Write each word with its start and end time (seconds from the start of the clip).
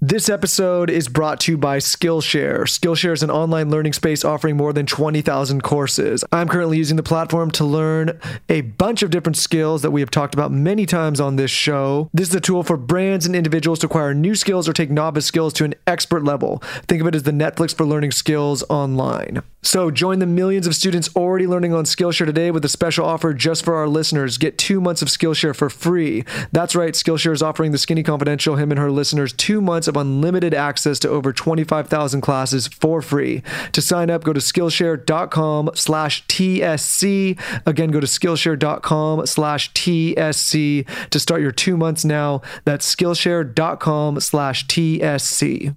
This 0.00 0.28
episode 0.28 0.90
is 0.90 1.08
brought 1.08 1.40
to 1.40 1.50
you 1.50 1.58
by 1.58 1.78
Skillshare. 1.78 2.60
Skillshare 2.60 3.12
is 3.12 3.24
an 3.24 3.32
online 3.32 3.68
learning 3.68 3.94
space 3.94 4.24
offering 4.24 4.56
more 4.56 4.72
than 4.72 4.86
20,000 4.86 5.60
courses. 5.64 6.24
I'm 6.30 6.46
currently 6.46 6.78
using 6.78 6.96
the 6.96 7.02
platform 7.02 7.50
to 7.52 7.64
learn 7.64 8.20
a 8.48 8.60
bunch 8.60 9.02
of 9.02 9.10
different 9.10 9.36
skills 9.36 9.82
that 9.82 9.90
we 9.90 10.00
have 10.00 10.10
talked 10.12 10.34
about 10.34 10.52
many 10.52 10.86
times 10.86 11.18
on 11.20 11.34
this 11.34 11.50
show. 11.50 12.10
This 12.14 12.28
is 12.28 12.34
a 12.36 12.40
tool 12.40 12.62
for 12.62 12.76
brands 12.76 13.26
and 13.26 13.34
individuals 13.34 13.80
to 13.80 13.86
acquire 13.86 14.14
new 14.14 14.36
skills 14.36 14.68
or 14.68 14.72
take 14.72 14.88
novice 14.88 15.26
skills 15.26 15.52
to 15.54 15.64
an 15.64 15.74
expert 15.84 16.22
level. 16.22 16.62
Think 16.86 17.00
of 17.00 17.08
it 17.08 17.16
as 17.16 17.24
the 17.24 17.32
Netflix 17.32 17.74
for 17.74 17.84
learning 17.84 18.12
skills 18.12 18.62
online. 18.68 19.42
So 19.62 19.90
join 19.90 20.20
the 20.20 20.26
millions 20.26 20.68
of 20.68 20.76
students 20.76 21.10
already 21.16 21.48
learning 21.48 21.74
on 21.74 21.82
Skillshare 21.82 22.24
today 22.24 22.52
with 22.52 22.64
a 22.64 22.68
special 22.68 23.04
offer 23.04 23.34
just 23.34 23.64
for 23.64 23.74
our 23.74 23.88
listeners. 23.88 24.38
Get 24.38 24.56
two 24.56 24.80
months 24.80 25.02
of 25.02 25.08
Skillshare 25.08 25.56
for 25.56 25.68
free. 25.68 26.24
That's 26.52 26.76
right, 26.76 26.94
Skillshare 26.94 27.32
is 27.32 27.42
offering 27.42 27.72
the 27.72 27.78
Skinny 27.78 28.04
Confidential, 28.04 28.54
him 28.54 28.70
and 28.70 28.78
her 28.78 28.92
listeners, 28.92 29.32
two 29.32 29.60
months 29.60 29.87
of 29.88 29.96
unlimited 29.96 30.54
access 30.54 30.98
to 31.00 31.08
over 31.08 31.32
25,000 31.32 32.20
classes 32.20 32.68
for 32.68 33.02
free. 33.02 33.42
To 33.72 33.80
sign 33.82 34.10
up, 34.10 34.24
go 34.24 34.32
to 34.32 34.40
Skillshare.com 34.40 35.70
slash 35.74 36.24
TSC. 36.26 37.38
Again, 37.66 37.90
go 37.90 38.00
to 38.00 38.06
Skillshare.com 38.06 39.26
slash 39.26 39.72
TSC 39.72 41.10
to 41.10 41.18
start 41.20 41.40
your 41.40 41.52
two 41.52 41.76
months 41.76 42.04
now. 42.04 42.42
That's 42.64 42.94
Skillshare.com 42.94 44.20
slash 44.20 44.66
TSC. 44.66 45.74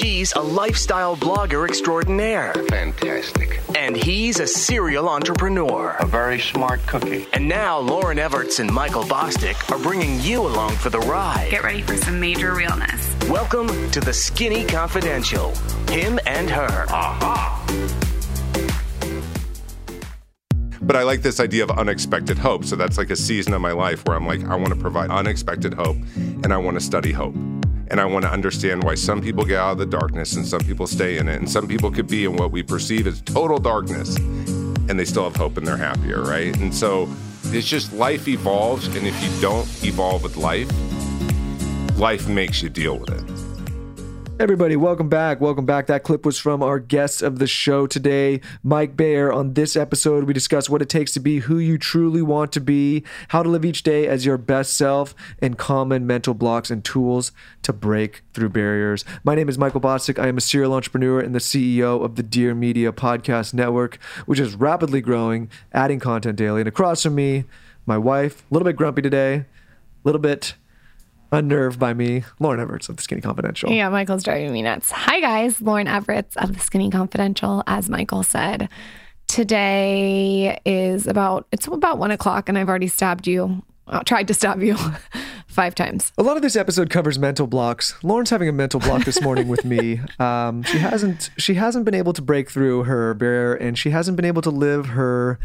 She's 0.00 0.32
a 0.32 0.40
lifestyle 0.40 1.14
blogger 1.14 1.68
extraordinaire. 1.68 2.54
Fantastic. 2.70 3.60
And 3.76 3.94
he's 3.94 4.40
a 4.40 4.46
serial 4.46 5.10
entrepreneur. 5.10 5.94
A 6.00 6.06
very 6.06 6.40
smart 6.40 6.80
cookie. 6.86 7.26
And 7.34 7.46
now 7.46 7.82
Lauryn 7.82 8.16
Evarts 8.16 8.60
and 8.60 8.72
Michael 8.72 9.02
Bosstick 9.02 9.70
are 9.70 9.78
bringing 9.78 10.18
you 10.22 10.40
along 10.40 10.76
for 10.76 10.88
the 10.88 11.00
ride. 11.00 11.48
Get 11.50 11.64
ready 11.64 11.82
for 11.82 11.98
some 11.98 12.18
major 12.18 12.54
realness. 12.54 13.14
Welcome 13.28 13.90
to 13.90 14.00
the 14.00 14.14
Skinny 14.14 14.64
Confidential. 14.64 15.54
Him 15.90 16.18
and 16.24 16.48
her. 16.48 16.86
But 20.80 20.96
I 20.96 21.02
like 21.02 21.20
this 21.20 21.40
idea 21.40 21.64
of 21.64 21.72
unexpected 21.72 22.38
hope. 22.38 22.64
So 22.64 22.74
that's 22.74 22.96
like 22.96 23.10
a 23.10 23.16
season 23.16 23.52
of 23.52 23.60
my 23.60 23.72
life 23.72 24.02
where 24.06 24.16
I'm 24.16 24.26
like, 24.26 24.42
I 24.44 24.54
want 24.54 24.70
to 24.70 24.80
provide 24.80 25.10
unexpected 25.10 25.74
hope 25.74 25.98
and 26.16 26.54
I 26.54 26.56
want 26.56 26.78
to 26.78 26.80
study 26.80 27.12
hope. 27.12 27.34
And 27.90 28.00
I 28.00 28.04
want 28.04 28.24
to 28.24 28.30
understand 28.30 28.84
why 28.84 28.94
some 28.94 29.20
people 29.20 29.44
get 29.44 29.58
out 29.58 29.72
of 29.72 29.78
the 29.78 29.86
darkness 29.86 30.36
and 30.36 30.46
some 30.46 30.60
people 30.60 30.86
stay 30.86 31.18
in 31.18 31.28
it. 31.28 31.36
And 31.36 31.50
some 31.50 31.66
people 31.66 31.90
could 31.90 32.06
be 32.06 32.24
in 32.24 32.36
what 32.36 32.52
we 32.52 32.62
perceive 32.62 33.06
as 33.08 33.20
total 33.22 33.58
darkness 33.58 34.16
and 34.16 34.98
they 34.98 35.04
still 35.04 35.24
have 35.24 35.36
hope 35.36 35.56
and 35.56 35.66
they're 35.66 35.76
happier, 35.76 36.22
right? 36.22 36.56
And 36.58 36.74
so 36.74 37.08
it's 37.46 37.66
just 37.66 37.92
life 37.92 38.28
evolves. 38.28 38.86
And 38.88 39.06
if 39.06 39.22
you 39.22 39.40
don't 39.40 39.66
evolve 39.84 40.22
with 40.22 40.36
life, 40.36 40.70
life 41.98 42.28
makes 42.28 42.62
you 42.62 42.68
deal 42.68 42.98
with 42.98 43.10
it. 43.10 43.49
Everybody, 44.40 44.74
welcome 44.74 45.10
back. 45.10 45.38
Welcome 45.38 45.66
back. 45.66 45.86
That 45.86 46.02
clip 46.02 46.24
was 46.24 46.38
from 46.38 46.62
our 46.62 46.78
guest 46.78 47.20
of 47.20 47.38
the 47.38 47.46
show 47.46 47.86
today, 47.86 48.40
Mike 48.62 48.96
Bayer. 48.96 49.30
On 49.30 49.52
this 49.52 49.76
episode, 49.76 50.24
we 50.24 50.32
discuss 50.32 50.70
what 50.70 50.80
it 50.80 50.88
takes 50.88 51.12
to 51.12 51.20
be 51.20 51.40
who 51.40 51.58
you 51.58 51.76
truly 51.76 52.22
want 52.22 52.50
to 52.52 52.60
be, 52.62 53.04
how 53.28 53.42
to 53.42 53.50
live 53.50 53.66
each 53.66 53.82
day 53.82 54.08
as 54.08 54.24
your 54.24 54.38
best 54.38 54.78
self, 54.78 55.14
and 55.42 55.58
common 55.58 56.06
mental 56.06 56.32
blocks 56.32 56.70
and 56.70 56.82
tools 56.82 57.32
to 57.64 57.74
break 57.74 58.22
through 58.32 58.48
barriers. 58.48 59.04
My 59.24 59.34
name 59.34 59.50
is 59.50 59.58
Michael 59.58 59.82
Bosstick. 59.82 60.18
I 60.18 60.28
am 60.28 60.38
a 60.38 60.40
serial 60.40 60.72
entrepreneur 60.72 61.20
and 61.20 61.34
the 61.34 61.38
CEO 61.38 62.02
of 62.02 62.16
the 62.16 62.22
Dear 62.22 62.54
Media 62.54 62.92
Podcast 62.92 63.52
Network, 63.52 63.98
which 64.24 64.40
is 64.40 64.54
rapidly 64.54 65.02
growing, 65.02 65.50
adding 65.74 66.00
content 66.00 66.38
daily. 66.38 66.62
And 66.62 66.68
across 66.68 67.02
from 67.02 67.14
me, 67.14 67.44
my 67.84 67.98
wife, 67.98 68.42
a 68.50 68.54
little 68.54 68.64
bit 68.64 68.76
grumpy 68.76 69.02
today, 69.02 69.34
a 69.34 69.46
little 70.02 70.18
bit 70.18 70.54
unnerved 71.32 71.78
by 71.78 71.94
me, 71.94 72.24
Lauryn 72.40 72.64
Evarts 72.66 72.88
of 72.88 72.96
the 72.96 73.02
Skinny 73.02 73.20
Confidential. 73.20 73.70
Yeah, 73.70 73.88
Michael's 73.88 74.22
driving 74.22 74.52
me 74.52 74.62
nuts. 74.62 74.90
Hi, 74.90 75.20
guys. 75.20 75.58
Lauryn 75.60 75.86
Evarts 75.88 76.36
of 76.36 76.54
the 76.54 76.60
Skinny 76.60 76.90
Confidential. 76.90 77.62
As 77.66 77.88
Michael 77.88 78.22
said, 78.22 78.68
today 79.28 80.58
is 80.64 81.06
about, 81.06 81.46
it's 81.52 81.66
about 81.66 81.98
one 81.98 82.10
o'clock, 82.10 82.48
and 82.48 82.58
I've 82.58 82.68
already 82.68 82.88
stabbed 82.88 83.26
you, 83.26 83.62
uh, 83.86 84.02
tried 84.02 84.28
to 84.28 84.34
stab 84.34 84.62
you 84.62 84.76
five 85.46 85.74
times. 85.74 86.12
A 86.18 86.22
lot 86.22 86.36
of 86.36 86.42
this 86.42 86.56
episode 86.56 86.90
covers 86.90 87.18
mental 87.18 87.46
blocks. 87.46 87.94
Lauryn's 88.02 88.30
having 88.30 88.48
a 88.48 88.52
mental 88.52 88.80
block 88.80 89.04
this 89.04 89.20
morning 89.20 89.48
with 89.48 89.64
me. 89.64 90.00
Um, 90.20 90.62
she 90.64 90.76
hasn't 90.78 91.30
she 91.38 91.54
hasn't 91.54 91.86
been 91.86 91.94
able 91.94 92.12
to 92.12 92.20
break 92.20 92.50
through 92.50 92.84
her 92.84 93.14
barrier, 93.14 93.54
and 93.54 93.78
she 93.78 93.88
hasn't 93.88 94.16
been 94.16 94.26
able 94.26 94.42
to 94.42 94.50
live 94.50 94.88
her 94.88 95.38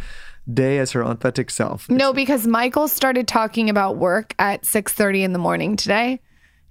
day 0.51 0.77
as 0.79 0.91
her 0.91 1.03
authentic 1.03 1.49
self. 1.49 1.89
No, 1.89 2.13
because 2.13 2.45
Michael 2.47 2.87
started 2.87 3.27
talking 3.27 3.69
about 3.69 3.97
work 3.97 4.33
at 4.39 4.63
6:30 4.63 5.23
in 5.23 5.33
the 5.33 5.39
morning 5.39 5.75
today, 5.75 6.19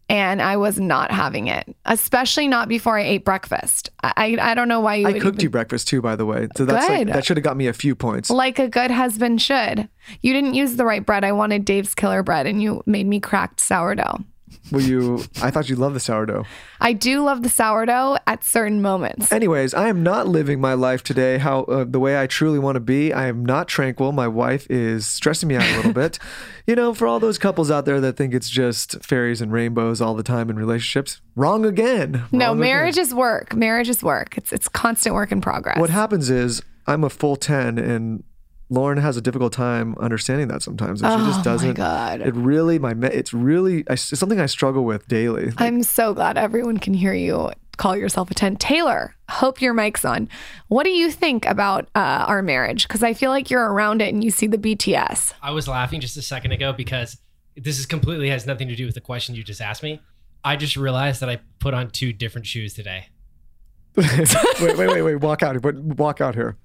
and 0.08 0.40
I 0.42 0.56
was 0.56 0.78
not 0.78 1.10
having 1.10 1.46
it, 1.48 1.74
especially 1.86 2.46
not 2.46 2.68
before 2.68 2.98
I 2.98 3.02
ate 3.02 3.24
breakfast. 3.24 3.90
I 4.02 4.36
I 4.40 4.54
don't 4.54 4.68
know 4.68 4.80
why 4.80 4.96
you 4.96 5.06
I 5.06 5.12
cooked 5.14 5.26
even- 5.26 5.40
you 5.40 5.50
breakfast 5.50 5.88
too, 5.88 6.00
by 6.02 6.14
the 6.16 6.26
way. 6.26 6.48
So 6.56 6.64
that's 6.64 6.88
like, 6.88 7.06
that 7.08 7.24
should 7.24 7.36
have 7.36 7.44
got 7.44 7.56
me 7.56 7.66
a 7.66 7.72
few 7.72 7.94
points. 7.94 8.30
like 8.30 8.58
a 8.58 8.68
good 8.68 8.90
husband 8.90 9.40
should. 9.42 9.88
You 10.20 10.32
didn't 10.32 10.54
use 10.54 10.76
the 10.76 10.84
right 10.84 11.04
bread. 11.04 11.24
I 11.24 11.32
wanted 11.32 11.64
Dave's 11.64 11.94
killer 11.94 12.22
bread, 12.22 12.46
and 12.46 12.62
you 12.62 12.82
made 12.86 13.06
me 13.06 13.18
cracked 13.20 13.60
sourdough. 13.60 14.24
Will 14.72 14.80
you? 14.82 15.22
I 15.42 15.50
thought 15.50 15.68
you 15.68 15.76
loved 15.76 15.94
the 15.94 16.00
sourdough. 16.00 16.44
I 16.80 16.94
do 16.94 17.22
love 17.22 17.42
the 17.42 17.48
sourdough 17.48 18.16
at 18.26 18.42
certain 18.44 18.80
moments. 18.80 19.30
Anyways, 19.30 19.74
I 19.74 19.88
am 19.88 20.02
not 20.02 20.26
living 20.26 20.60
my 20.60 20.74
life 20.74 21.02
today 21.02 21.38
how 21.38 21.64
uh, 21.64 21.84
the 21.84 22.00
way 22.00 22.18
I 22.20 22.26
truly 22.26 22.58
want 22.58 22.76
to 22.76 22.80
be. 22.80 23.12
I 23.12 23.26
am 23.26 23.44
not 23.44 23.68
tranquil. 23.68 24.12
My 24.12 24.26
wife 24.28 24.66
is 24.70 25.06
stressing 25.06 25.48
me 25.48 25.56
out 25.56 25.62
a 25.64 25.76
little 25.76 25.92
bit. 26.02 26.18
You 26.66 26.74
know, 26.76 26.94
for 26.94 27.06
all 27.06 27.20
those 27.20 27.36
couples 27.38 27.70
out 27.70 27.84
there 27.84 28.00
that 28.00 28.16
think 28.16 28.32
it's 28.32 28.48
just 28.48 29.02
fairies 29.04 29.40
and 29.42 29.52
rainbows 29.52 30.00
all 30.00 30.14
the 30.14 30.22
time 30.22 30.48
in 30.48 30.56
relationships, 30.56 31.20
wrong 31.36 31.64
again. 31.66 32.24
No, 32.32 32.48
Wrong 32.48 32.60
marriage 32.60 32.94
again. 32.96 33.02
is 33.06 33.14
work. 33.14 33.54
Marriage 33.54 33.88
is 33.90 34.02
work. 34.02 34.36
It's 34.38 34.52
it's 34.52 34.68
constant 34.68 35.14
work 35.14 35.30
in 35.30 35.40
progress. 35.40 35.78
What 35.78 35.90
happens 35.90 36.30
is 36.30 36.62
I'm 36.86 37.04
a 37.04 37.10
full 37.10 37.36
ten, 37.36 37.78
and 37.78 38.24
Lauryn 38.70 39.00
has 39.00 39.16
a 39.16 39.20
difficult 39.20 39.52
time 39.52 39.94
understanding 39.98 40.48
that 40.48 40.62
sometimes. 40.62 41.02
And 41.02 41.10
she 41.10 41.14
Oh, 41.14 41.18
my 41.18 41.26
just 41.32 41.44
doesn't. 41.44 41.68
Oh 41.68 41.72
my 41.72 41.76
God. 41.76 42.20
It 42.22 42.34
really, 42.34 42.78
my 42.78 42.94
it's 43.02 43.32
really 43.32 43.84
I, 43.88 43.94
it's 43.94 44.18
something 44.18 44.40
I 44.40 44.46
struggle 44.46 44.84
with 44.84 45.06
daily. 45.06 45.46
Like, 45.46 45.60
I'm 45.60 45.82
so 45.82 46.14
glad 46.14 46.38
everyone 46.38 46.78
can 46.78 46.94
hear 46.94 47.12
you 47.14 47.50
call 47.76 47.96
yourself 47.96 48.30
a 48.30 48.34
10. 48.34 48.56
Taylor, 48.56 49.14
hope 49.28 49.60
your 49.60 49.74
mic's 49.74 50.04
on. 50.04 50.28
What 50.68 50.84
do 50.84 50.90
you 50.90 51.10
think 51.10 51.44
about 51.46 51.88
uh, 51.94 52.24
our 52.28 52.42
marriage? 52.42 52.86
Because 52.86 53.02
I 53.02 53.14
feel 53.14 53.30
like 53.30 53.50
you're 53.50 53.68
around 53.72 54.00
it 54.00 54.12
and 54.14 54.22
you 54.22 54.30
see 54.30 54.46
the 54.46 54.58
BTS. 54.58 55.32
I 55.42 55.50
was 55.50 55.68
laughing 55.68 56.00
just 56.00 56.16
a 56.16 56.22
second 56.22 56.52
ago 56.52 56.72
because 56.72 57.18
this 57.56 57.78
is 57.78 57.86
completely 57.86 58.30
has 58.30 58.46
nothing 58.46 58.68
to 58.68 58.76
do 58.76 58.86
with 58.86 58.94
the 58.94 59.00
question 59.00 59.34
you 59.34 59.42
just 59.42 59.60
asked 59.60 59.82
me. 59.82 60.00
I 60.44 60.56
just 60.56 60.76
realized 60.76 61.20
that 61.20 61.28
I 61.28 61.40
put 61.58 61.74
on 61.74 61.90
two 61.90 62.12
different 62.12 62.46
shoes 62.46 62.74
today. 62.74 63.08
wait, 63.96 64.76
wait, 64.76 64.76
wait, 64.88 65.02
wait. 65.02 65.14
Walk 65.16 65.42
out. 65.42 65.60
But 65.62 65.76
walk 65.76 66.20
out 66.20 66.34
here. 66.34 66.56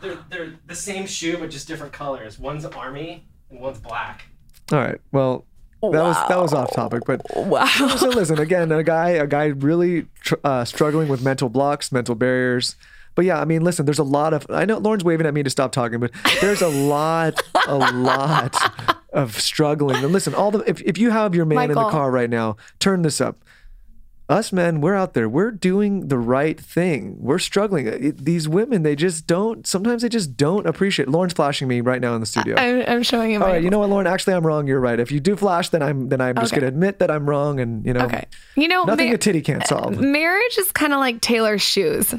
They're 0.00 0.18
they're 0.30 0.52
the 0.66 0.74
same 0.74 1.06
shoe 1.06 1.38
but 1.38 1.50
just 1.50 1.66
different 1.66 1.92
colors. 1.92 2.38
One's 2.38 2.64
army 2.64 3.26
and 3.50 3.60
one's 3.60 3.78
black. 3.78 4.26
All 4.72 4.78
right. 4.78 5.00
Well, 5.12 5.46
that 5.82 6.02
was 6.02 6.16
that 6.28 6.38
was 6.38 6.52
off 6.52 6.72
topic, 6.74 7.02
but 7.06 7.22
Wow. 7.34 7.64
so 7.66 8.08
listen 8.08 8.38
again. 8.38 8.70
A 8.72 8.82
guy, 8.82 9.10
a 9.10 9.26
guy 9.26 9.46
really 9.46 10.06
tr- 10.20 10.34
uh, 10.44 10.64
struggling 10.64 11.08
with 11.08 11.22
mental 11.22 11.48
blocks, 11.48 11.90
mental 11.92 12.14
barriers. 12.14 12.76
But 13.14 13.24
yeah, 13.26 13.40
I 13.40 13.44
mean, 13.44 13.62
listen. 13.62 13.86
There's 13.86 13.98
a 13.98 14.04
lot 14.04 14.34
of. 14.34 14.44
I 14.50 14.64
know 14.64 14.80
Lauryn's 14.80 15.04
waving 15.04 15.26
at 15.26 15.32
me 15.34 15.42
to 15.42 15.50
stop 15.50 15.72
talking, 15.72 16.00
but 16.00 16.10
there's 16.40 16.62
a 16.62 16.68
lot, 16.68 17.40
a 17.68 17.76
lot 17.76 18.56
of 19.12 19.40
struggling. 19.40 20.02
And 20.02 20.12
listen, 20.12 20.34
all 20.34 20.50
the 20.50 20.58
if 20.68 20.82
if 20.82 20.98
you 20.98 21.10
have 21.10 21.34
your 21.34 21.44
man 21.44 21.70
in 21.70 21.76
the 21.76 21.88
car 21.90 22.10
right 22.10 22.28
now, 22.30 22.56
turn 22.80 23.02
this 23.02 23.20
up. 23.20 23.44
Us 24.26 24.54
men, 24.54 24.80
we're 24.80 24.94
out 24.94 25.12
there. 25.12 25.28
We're 25.28 25.50
doing 25.50 26.08
the 26.08 26.16
right 26.16 26.58
thing. 26.58 27.16
We're 27.20 27.38
struggling. 27.38 27.86
It- 27.86 28.24
these 28.24 28.48
women, 28.48 28.82
they 28.82 28.96
just 28.96 29.26
don't. 29.26 29.66
Sometimes 29.66 30.00
they 30.00 30.08
just 30.08 30.34
don't 30.38 30.66
appreciate. 30.66 31.08
Lauryn's 31.08 31.34
flashing 31.34 31.68
me 31.68 31.82
right 31.82 32.00
now 32.00 32.14
in 32.14 32.20
the 32.20 32.26
studio. 32.26 32.56
I'm, 32.56 32.82
I'm 32.88 33.02
showing 33.02 33.32
you 33.32 33.42
All 33.42 33.48
right, 33.48 33.62
you 33.62 33.68
know 33.68 33.80
what, 33.80 33.90
Lauryn? 33.90 34.06
Actually, 34.06 34.32
I'm 34.34 34.46
wrong. 34.46 34.66
You're 34.66 34.80
right. 34.80 34.98
If 34.98 35.12
you 35.12 35.20
do 35.20 35.36
flash, 35.36 35.68
then 35.68 35.82
I'm 35.82 36.08
then 36.08 36.22
I'm 36.22 36.36
just 36.36 36.52
Okay. 36.54 36.60
gonna 36.60 36.68
admit 36.68 37.00
that 37.00 37.10
I'm 37.10 37.28
wrong, 37.28 37.60
and 37.60 37.84
you 37.84 37.92
know, 37.92 38.06
Okay. 38.06 38.24
You 38.56 38.66
know, 38.68 38.84
nothing 38.84 39.08
ma- 39.10 39.14
a 39.16 39.18
titty 39.18 39.42
can't 39.42 39.66
solve. 39.66 39.98
marriage 40.00 40.56
is 40.58 40.72
kind 40.72 40.94
of 40.94 41.00
like 41.00 41.20
Taylor's 41.20 41.60
shoes. 41.62 42.14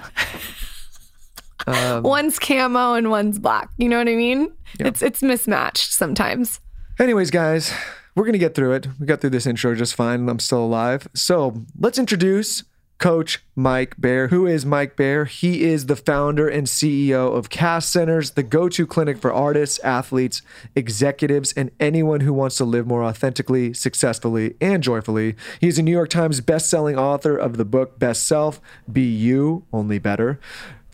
Um, 1.65 2.03
one's 2.03 2.37
camo 2.37 2.93
and 2.93 3.09
one's 3.09 3.39
black. 3.39 3.69
You 3.77 3.89
know 3.89 3.97
what 3.97 4.07
I 4.07 4.15
mean? 4.15 4.51
It's 4.79 5.01
it's 5.01 5.23
mismatched 5.23 5.91
sometimes. 5.91 6.59
Anyways, 6.99 7.31
guys, 7.31 7.73
we're 8.15 8.25
gonna 8.25 8.37
get 8.37 8.55
through 8.55 8.73
it. 8.73 8.87
We 8.99 9.05
got 9.05 9.21
through 9.21 9.31
this 9.31 9.45
intro 9.45 9.75
just 9.75 9.93
fine. 9.95 10.27
I'm 10.29 10.39
still 10.39 10.63
alive. 10.63 11.07
So 11.13 11.65
let's 11.77 11.99
introduce 11.99 12.63
Coach 12.97 13.43
Mike 13.55 13.95
Bayer. 13.99 14.29
Who 14.29 14.47
is 14.47 14.65
Mike 14.65 14.95
Bayer? 14.95 15.25
He 15.25 15.63
is 15.63 15.87
the 15.87 15.97
founder 15.97 16.47
and 16.47 16.65
CEO 16.65 17.35
of 17.35 17.49
Cast 17.49 17.91
Centers, 17.91 18.31
the 18.31 18.43
go-to 18.43 18.87
clinic 18.87 19.17
for 19.17 19.33
artists, 19.33 19.79
athletes, 19.79 20.41
executives, 20.75 21.51
and 21.53 21.71
anyone 21.79 22.21
who 22.21 22.33
wants 22.33 22.55
to 22.57 22.65
live 22.65 22.87
more 22.87 23.03
authentically, 23.03 23.73
successfully, 23.73 24.55
and 24.61 24.81
joyfully. 24.81 25.35
He's 25.59 25.77
a 25.77 25.83
New 25.83 25.91
York 25.91 26.09
Times 26.09 26.39
best-selling 26.39 26.97
author 26.97 27.35
of 27.35 27.57
the 27.57 27.65
book 27.65 27.99
Best 27.99 28.25
Self, 28.25 28.61
Be 28.91 29.03
You, 29.03 29.65
Only 29.73 29.99
Better. 29.99 30.39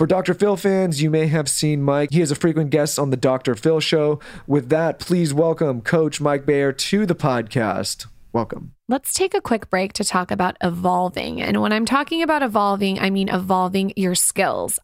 For 0.02 0.08
Dr. 0.08 0.34
Phil 0.34 0.58
fans, 0.58 1.00
you 1.04 1.12
may 1.12 1.28
have 1.28 1.48
seen 1.48 1.84
Mike. 1.84 2.10
He 2.12 2.22
is 2.22 2.32
a 2.32 2.36
frequent 2.36 2.72
guest 2.72 2.98
on 2.98 3.12
the 3.12 3.16
Dr. 3.16 3.54
Phil 3.54 3.80
show. 3.80 4.20
With 4.48 4.70
that, 4.70 4.98
please 4.98 5.32
welcome 5.32 5.82
Coach 5.82 6.20
Mike 6.20 6.44
Bayer 6.44 6.72
to 6.72 7.06
the 7.06 7.14
podcast. 7.14 8.08
Welcome. 8.34 8.74
Let's 8.88 9.14
take 9.14 9.36
a 9.36 9.42
quick 9.42 9.70
break 9.70 9.94
to 9.94 10.04
talk 10.04 10.32
about 10.32 10.58
evolving. 10.60 11.40
And 11.40 11.62
when 11.62 11.72
I'm 11.72 11.86
talking 11.86 12.24
about 12.24 12.42
evolving, 12.42 12.98
I 12.98 13.12
mean 13.12 13.30
evolving 13.30 13.94
your 13.96 14.16
skills. 14.16 14.80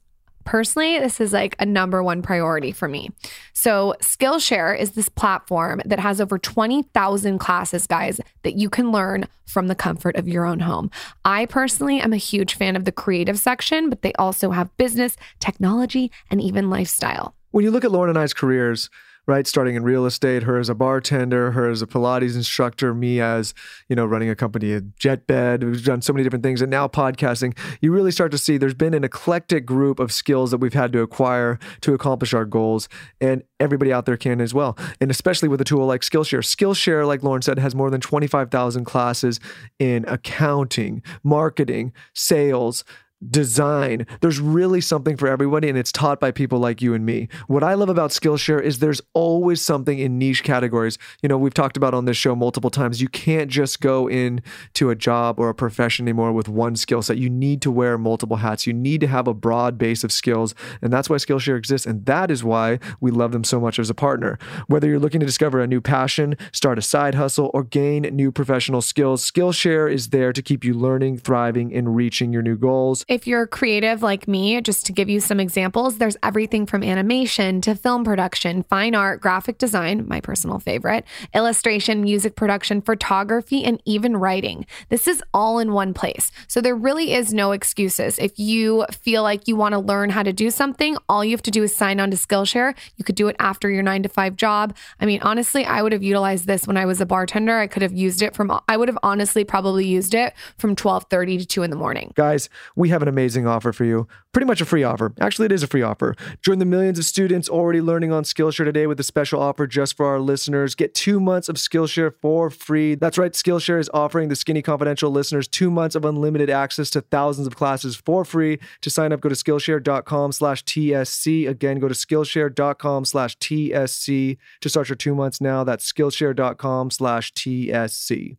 Personally, 0.48 0.98
this 0.98 1.20
is 1.20 1.34
like 1.34 1.58
a 1.60 1.66
number 1.66 2.02
one 2.02 2.22
priority 2.22 2.72
for 2.72 2.88
me. 2.88 3.12
So, 3.52 3.96
Skillshare 4.02 4.80
is 4.80 4.92
this 4.92 5.10
platform 5.10 5.82
that 5.84 6.00
has 6.00 6.22
over 6.22 6.40
20,000 6.40 7.38
classes, 7.38 7.86
guys, 7.86 8.22
that 8.44 8.56
you 8.56 8.70
can 8.70 8.94
learn 8.94 9.26
from 9.46 9.68
the 9.68 9.76
comfort 9.76 10.16
of 10.16 10.26
your 10.26 10.46
own 10.46 10.62
home. 10.62 10.90
I 11.26 11.48
personally 11.48 12.00
am 12.00 12.14
a 12.14 12.18
huge 12.18 12.54
fan 12.54 12.78
of 12.78 12.86
the 12.86 12.94
creative 12.94 13.38
section, 13.38 13.90
but 13.90 14.04
they 14.04 14.14
also 14.14 14.52
have 14.52 14.76
business, 14.78 15.18
technology, 15.42 16.14
and 16.32 16.40
even 16.42 16.70
lifestyle. 16.70 17.36
When 17.52 17.66
you 17.66 17.72
look 17.72 17.84
at 17.84 17.92
Lauryn 17.92 18.12
and 18.12 18.18
I's 18.18 18.34
careers, 18.34 18.90
right? 19.28 19.46
Starting 19.46 19.76
in 19.76 19.84
real 19.84 20.06
estate, 20.06 20.44
her 20.44 20.58
as 20.58 20.70
a 20.70 20.76
bartender, 20.76 21.52
her 21.52 21.70
as 21.70 21.82
a 21.82 21.88
Pilates 21.88 22.36
instructor, 22.36 22.94
me 22.94 23.20
as, 23.20 23.54
you 23.90 23.96
know, 23.96 24.06
running 24.06 24.30
a 24.30 24.36
company 24.36 24.74
at 24.74 24.84
Jetbed. 24.98 25.64
We've 25.64 25.84
done 25.84 26.02
so 26.02 26.14
many 26.14 26.24
different 26.24 26.44
things. 26.44 26.62
And 26.62 26.72
now 26.72 26.88
podcasting, 26.88 27.58
you 27.82 27.92
really 27.92 28.12
start 28.12 28.32
to 28.32 28.38
see 28.38 28.58
there's 28.58 28.74
been 28.74 28.94
an 28.94 29.04
eclectic 29.04 29.66
group 29.66 30.00
of 30.00 30.14
skills 30.14 30.52
that 30.52 30.60
we've 30.60 30.74
had 30.74 30.94
to 30.94 31.02
acquire 31.02 31.60
to 31.82 31.94
accomplish 31.94 32.34
our 32.34 32.46
goals. 32.46 32.88
And 33.20 33.44
everybody 33.60 33.92
out 33.92 34.06
there 34.06 34.18
can 34.18 34.40
as 34.40 34.54
well. 34.54 34.78
And 35.02 35.12
especially 35.12 35.50
with 35.50 35.60
a 35.60 35.66
tool 35.66 35.86
like 35.86 36.02
Skillshare. 36.02 36.40
Skillshare, 36.40 37.06
like 37.06 37.22
Lauryn 37.22 37.44
said, 37.44 37.60
has 37.60 37.76
more 37.76 37.90
than 37.90 38.00
25,000 38.00 38.86
classes 38.86 39.42
in 39.78 40.06
accounting, 40.08 41.04
marketing, 41.24 41.92
sales, 42.14 42.86
design. 43.30 44.06
There's 44.22 44.40
really 44.40 44.82
something 44.82 45.18
for 45.18 45.28
everybody, 45.28 45.70
and 45.70 45.78
it's 45.78 45.92
taught 45.92 46.20
by 46.20 46.32
people 46.32 46.60
like 46.60 46.82
you 46.82 46.94
and 46.94 47.06
me. 47.06 47.30
What 47.48 47.64
I 47.64 47.74
love 47.74 47.90
about 47.90 48.12
Skillshare 48.12 48.62
is 48.62 48.80
there's 48.80 49.02
always 49.14 49.62
something 49.62 49.98
in 49.98 50.20
niche 50.20 50.44
categories. 50.44 50.98
You 51.24 51.30
know, 51.30 51.38
we've 51.38 51.54
talked 51.54 51.78
about 51.78 51.94
on 51.94 52.06
this 52.06 52.18
show 52.18 52.36
multiple 52.36 52.70
times. 52.70 53.02
You 53.02 53.08
can't 53.08 53.50
just 53.50 53.82
go 53.82 54.08
into 54.08 54.90
a 54.90 54.96
job 54.96 55.40
or 55.40 55.50
a 55.50 55.56
profession 55.56 56.08
anymore 56.08 56.32
with 56.32 56.48
one 56.48 56.76
skill 56.76 57.02
set. 57.02 57.18
You 57.18 57.30
need 57.30 57.62
to 57.64 57.72
wear 57.72 57.98
multiple 57.98 58.38
hats. 58.38 58.68
You 58.68 58.74
need 58.74 59.02
to 59.02 59.08
have 59.08 59.28
a 59.28 59.34
broad 59.34 59.78
base 59.78 60.04
of 60.04 60.12
skills, 60.12 60.54
and 60.82 60.94
that's 60.94 61.10
why 61.10 61.16
Skillshare 61.16 61.58
exists. 61.58 61.88
And 61.88 62.06
that 62.06 62.30
is 62.30 62.44
why 62.44 62.80
we 63.02 63.10
love 63.10 63.32
them 63.32 63.44
so 63.44 63.60
much 63.60 63.80
as 63.80 63.90
a 63.90 63.96
partner. 63.96 64.38
Whether 64.68 64.88
you're 64.88 65.00
looking 65.00 65.22
to 65.22 65.26
discover 65.26 65.60
a 65.60 65.68
new 65.68 65.82
passion, 65.82 66.36
start 66.52 66.78
a 66.78 66.84
side 66.84 67.16
hustle, 67.16 67.50
or 67.54 67.64
gain 67.64 68.04
new 68.04 68.32
professional 68.32 68.82
skills, 68.82 69.30
Skillshare 69.30 69.92
is 69.92 70.10
there 70.10 70.32
to 70.32 70.42
keep 70.42 70.64
you 70.64 70.74
learning, 70.76 71.18
thriving, 71.18 71.74
and 71.74 71.96
reaching 71.96 72.32
your 72.32 72.44
new 72.44 72.56
goals. 72.56 73.06
If 73.08 73.26
you're 73.26 73.48
creative 73.48 74.04
like 74.04 74.28
me, 74.28 74.60
just 74.60 74.86
to 74.88 74.92
give 74.92 75.08
you 75.08 75.22
some 75.22 75.40
examples, 75.40 75.98
there's 75.98 76.18
everything 76.24 76.66
from 76.66 76.84
animation 76.84 77.62
to 77.62 77.74
film 77.74 78.04
production, 78.04 78.64
fine 78.64 78.96
art, 78.96 79.22
graphic 79.22 79.60
design, 79.60 80.06
my 80.10 80.20
personal 80.20 80.60
favorite, 80.60 81.06
illustration, 81.34 82.02
music 82.02 82.36
production, 82.36 82.82
photography, 82.82 83.64
and 83.64 83.82
even 83.86 84.18
writing. 84.18 84.66
This 84.90 85.08
is 85.08 85.24
all 85.34 85.58
in 85.58 85.72
one 85.72 85.94
place. 85.94 86.34
So 86.50 86.60
there 86.60 86.76
really 86.76 87.14
is 87.14 87.34
no 87.34 87.54
excuses. 87.54 88.20
If 88.20 88.38
you 88.38 88.86
feel 88.92 89.24
like 89.24 89.48
you 89.48 89.56
want 89.56 89.72
to 89.72 89.80
learn 89.80 90.10
how 90.10 90.24
to 90.24 90.34
do 90.34 90.50
something, 90.50 90.98
all 91.08 91.24
you 91.24 91.32
have 91.32 91.42
to 91.44 91.52
do 91.52 91.64
is 91.64 91.74
sign 91.74 92.02
on 92.02 92.12
to 92.12 92.18
Skillshare. 92.18 92.76
You 92.98 93.06
could 93.06 93.16
do 93.16 93.30
it 93.30 93.38
after 93.40 93.70
your 93.70 93.84
nine 93.84 94.04
to 94.04 94.10
five 94.10 94.36
job. 94.36 94.76
I 95.00 95.06
mean, 95.06 95.22
honestly, 95.22 95.64
I 95.64 95.82
would 95.82 95.94
have 95.94 96.04
utilized 96.04 96.46
this 96.46 96.68
when 96.68 96.76
I 96.76 96.86
was 96.86 97.00
a 97.00 97.06
bartender. 97.06 97.58
I 97.58 97.68
could 97.68 97.84
have 97.84 97.94
used 97.94 98.22
it 98.22 98.36
from, 98.36 98.52
I 98.68 98.76
would 98.76 98.90
have 98.90 99.00
honestly 99.02 99.46
probably 99.46 99.88
used 99.88 100.14
it 100.14 100.34
from 100.58 100.72
1230 100.72 101.38
to 101.38 101.46
2 101.46 101.64
in 101.64 101.70
the 101.70 101.78
morning. 101.78 102.12
Guys, 102.14 102.50
we 102.76 102.90
have 102.90 102.97
an 103.02 103.08
amazing 103.08 103.48
offer 103.48 103.74
for 103.74 103.86
you. 103.86 104.08
Pretty 104.32 104.46
much 104.46 104.62
a 104.62 104.66
free 104.66 104.84
offer. 104.84 105.14
Actually, 105.20 105.46
it 105.46 105.52
is 105.52 105.64
a 105.64 105.68
free 105.68 105.82
offer. 105.82 106.16
Join 106.42 106.60
the 106.60 106.66
millions 106.66 107.00
of 107.00 107.06
students 107.06 107.50
already 107.50 107.82
learning 107.82 108.12
on 108.12 108.24
Skillshare 108.24 108.66
today 108.66 108.88
with 108.88 109.00
a 109.00 109.04
special 109.04 109.42
offer 109.42 109.68
just 109.68 109.96
for 109.96 110.06
our 110.06 110.20
listeners. 110.20 110.76
Get 110.76 110.94
two 110.94 111.20
months 111.20 111.50
of 111.50 111.56
Skillshare 111.56 112.14
for 112.22 112.50
free. 112.50 112.96
That's 112.96 113.18
right, 113.18 113.34
Skillshare 113.34 113.80
is 113.80 113.90
offering 113.94 114.30
the 114.30 114.36
Skinny 114.36 114.62
Confidential 114.62 115.12
listeners 115.12 115.48
two 115.48 115.72
months 115.72 115.96
of 115.96 116.06
unlimited 116.06 116.50
access 116.50 116.90
to 116.92 117.02
thousands 117.02 117.48
of 117.48 117.56
classes 117.56 117.96
for 117.96 118.24
free. 118.26 118.60
To 118.82 118.90
sign 118.90 119.12
up, 119.12 119.22
go 119.22 119.30
to 119.30 119.36
Skillshare.com 119.36 120.32
slash 120.32 120.64
TSC. 120.64 121.48
Again, 121.48 121.80
go 121.80 121.88
to 121.88 121.96
Skillshare.com 121.96 123.06
slash 123.06 123.38
TSC 123.38 124.38
to 124.62 124.70
start 124.70 124.90
your 124.90 124.96
two 124.96 125.16
months 125.16 125.42
now. 125.42 125.64
That's 125.64 125.92
Skillshare.com 125.92 126.92
slash 126.92 127.34
TSC. 127.34 128.38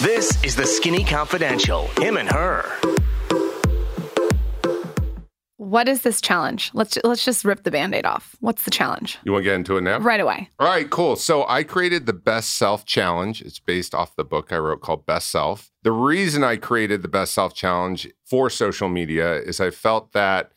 This 0.00 0.42
is 0.42 0.56
the 0.56 0.64
Skinny 0.64 1.04
Confidential, 1.04 1.88
him 1.98 2.16
and 2.16 2.26
her. 2.30 2.64
What 5.60 5.88
is 5.90 6.00
this 6.00 6.22
challenge? 6.22 6.70
Let's 6.72 6.96
let's 7.04 7.22
just 7.22 7.44
rip 7.44 7.64
the 7.64 7.70
band-aid 7.70 8.06
off. 8.06 8.34
What's 8.40 8.62
the 8.62 8.70
challenge? 8.70 9.18
You 9.24 9.32
want 9.32 9.42
to 9.42 9.50
get 9.50 9.56
into 9.56 9.76
it 9.76 9.82
now? 9.82 9.98
Right 9.98 10.18
away. 10.18 10.48
All 10.58 10.66
right, 10.66 10.88
cool. 10.88 11.16
So 11.16 11.46
I 11.46 11.64
created 11.64 12.06
the 12.06 12.14
Best 12.14 12.56
Self 12.56 12.86
Challenge. 12.86 13.42
It's 13.42 13.58
based 13.58 13.94
off 13.94 14.16
the 14.16 14.24
book 14.24 14.54
I 14.54 14.56
wrote 14.56 14.80
called 14.80 15.04
Best 15.04 15.28
Self. 15.30 15.70
The 15.82 15.92
reason 15.92 16.42
I 16.42 16.56
created 16.56 17.02
the 17.02 17.08
Best 17.08 17.34
Self 17.34 17.54
Challenge 17.54 18.08
for 18.24 18.48
social 18.48 18.88
media 18.88 19.34
is 19.34 19.60
I 19.60 19.68
felt 19.68 20.12
that 20.12 20.52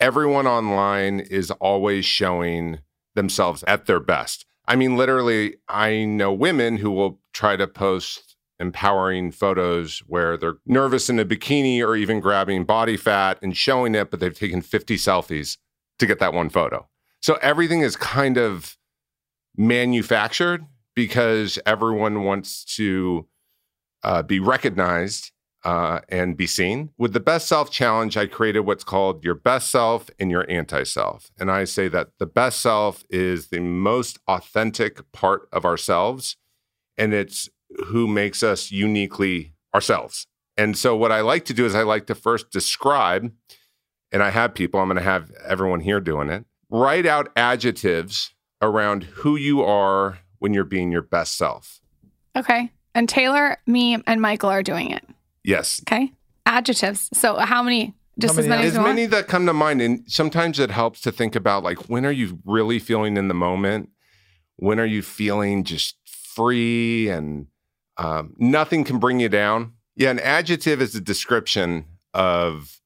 everyone 0.00 0.48
online 0.48 1.20
is 1.20 1.52
always 1.52 2.04
showing 2.04 2.80
themselves 3.14 3.62
at 3.68 3.86
their 3.86 4.00
best. 4.00 4.46
I 4.66 4.74
mean, 4.74 4.96
literally, 4.96 5.58
I 5.68 6.06
know 6.06 6.32
women 6.32 6.78
who 6.78 6.90
will 6.90 7.20
try 7.32 7.54
to 7.54 7.68
post 7.68 8.33
empowering 8.60 9.32
photos 9.32 10.00
where 10.06 10.36
they're 10.36 10.58
nervous 10.66 11.10
in 11.10 11.18
a 11.18 11.24
bikini 11.24 11.80
or 11.80 11.96
even 11.96 12.20
grabbing 12.20 12.64
body 12.64 12.96
fat 12.96 13.38
and 13.42 13.56
showing 13.56 13.94
it, 13.94 14.10
but 14.10 14.20
they've 14.20 14.38
taken 14.38 14.62
50 14.62 14.96
selfies 14.96 15.56
to 15.98 16.06
get 16.06 16.18
that 16.20 16.32
one 16.32 16.48
photo. 16.48 16.88
So 17.20 17.38
everything 17.40 17.80
is 17.80 17.96
kind 17.96 18.36
of 18.36 18.76
manufactured 19.56 20.66
because 20.94 21.58
everyone 21.66 22.24
wants 22.24 22.64
to 22.76 23.26
uh, 24.02 24.22
be 24.22 24.38
recognized 24.38 25.32
uh, 25.64 26.00
and 26.08 26.36
be 26.36 26.46
seen. 26.46 26.90
With 26.98 27.14
the 27.14 27.20
best 27.20 27.48
self 27.48 27.70
challenge, 27.70 28.16
I 28.16 28.26
created 28.26 28.60
what's 28.60 28.84
called 28.84 29.24
your 29.24 29.34
best 29.34 29.70
self 29.70 30.10
and 30.18 30.30
your 30.30 30.48
anti 30.50 30.84
self. 30.84 31.30
And 31.38 31.50
I 31.50 31.64
say 31.64 31.88
that 31.88 32.10
the 32.18 32.26
best 32.26 32.60
self 32.60 33.04
is 33.08 33.48
the 33.48 33.60
most 33.60 34.18
authentic 34.28 35.10
part 35.12 35.48
of 35.52 35.64
ourselves. 35.64 36.36
And 36.96 37.12
it's 37.12 37.48
who 37.86 38.06
makes 38.06 38.42
us 38.42 38.70
uniquely 38.70 39.54
ourselves. 39.74 40.26
And 40.56 40.76
so, 40.78 40.94
what 40.96 41.10
I 41.12 41.20
like 41.20 41.44
to 41.46 41.54
do 41.54 41.66
is 41.66 41.74
I 41.74 41.82
like 41.82 42.06
to 42.06 42.14
first 42.14 42.50
describe, 42.50 43.32
and 44.12 44.22
I 44.22 44.30
have 44.30 44.54
people, 44.54 44.80
I'm 44.80 44.86
going 44.86 44.96
to 44.96 45.02
have 45.02 45.30
everyone 45.46 45.80
here 45.80 46.00
doing 46.00 46.30
it, 46.30 46.44
write 46.70 47.06
out 47.06 47.32
adjectives 47.36 48.32
around 48.62 49.02
who 49.04 49.36
you 49.36 49.62
are 49.62 50.18
when 50.38 50.54
you're 50.54 50.64
being 50.64 50.92
your 50.92 51.02
best 51.02 51.36
self. 51.36 51.80
Okay. 52.36 52.70
And 52.94 53.08
Taylor, 53.08 53.58
me, 53.66 54.00
and 54.06 54.20
Michael 54.20 54.50
are 54.50 54.62
doing 54.62 54.90
it. 54.90 55.04
Yes. 55.42 55.80
Okay. 55.82 56.12
Adjectives. 56.46 57.08
So, 57.12 57.36
how 57.36 57.62
many? 57.62 57.94
Just 58.16 58.34
How 58.34 58.40
as 58.42 58.46
many 58.46 58.58
many 58.58 58.66
As 58.68 58.72
as 58.72 58.76
you 58.76 58.80
want? 58.80 58.94
many 58.94 59.06
that 59.06 59.26
come 59.26 59.46
to 59.46 59.52
mind. 59.52 59.82
And 59.82 60.04
sometimes 60.06 60.60
it 60.60 60.70
helps 60.70 61.00
to 61.00 61.10
think 61.10 61.34
about 61.34 61.64
like, 61.64 61.88
when 61.88 62.06
are 62.06 62.12
you 62.12 62.38
really 62.44 62.78
feeling 62.78 63.16
in 63.16 63.26
the 63.26 63.34
moment? 63.34 63.88
When 64.56 64.78
are 64.78 64.86
you 64.86 65.02
feeling 65.02 65.64
just 65.64 65.96
free 66.06 67.08
and 67.08 67.48
um, 67.96 68.34
nothing 68.38 68.84
can 68.84 68.98
bring 68.98 69.20
you 69.20 69.28
down? 69.28 69.72
Yeah, 69.96 70.10
an 70.10 70.18
adjective 70.18 70.82
is 70.82 70.94
a 70.94 71.00
description 71.00 71.86
of 72.12 72.80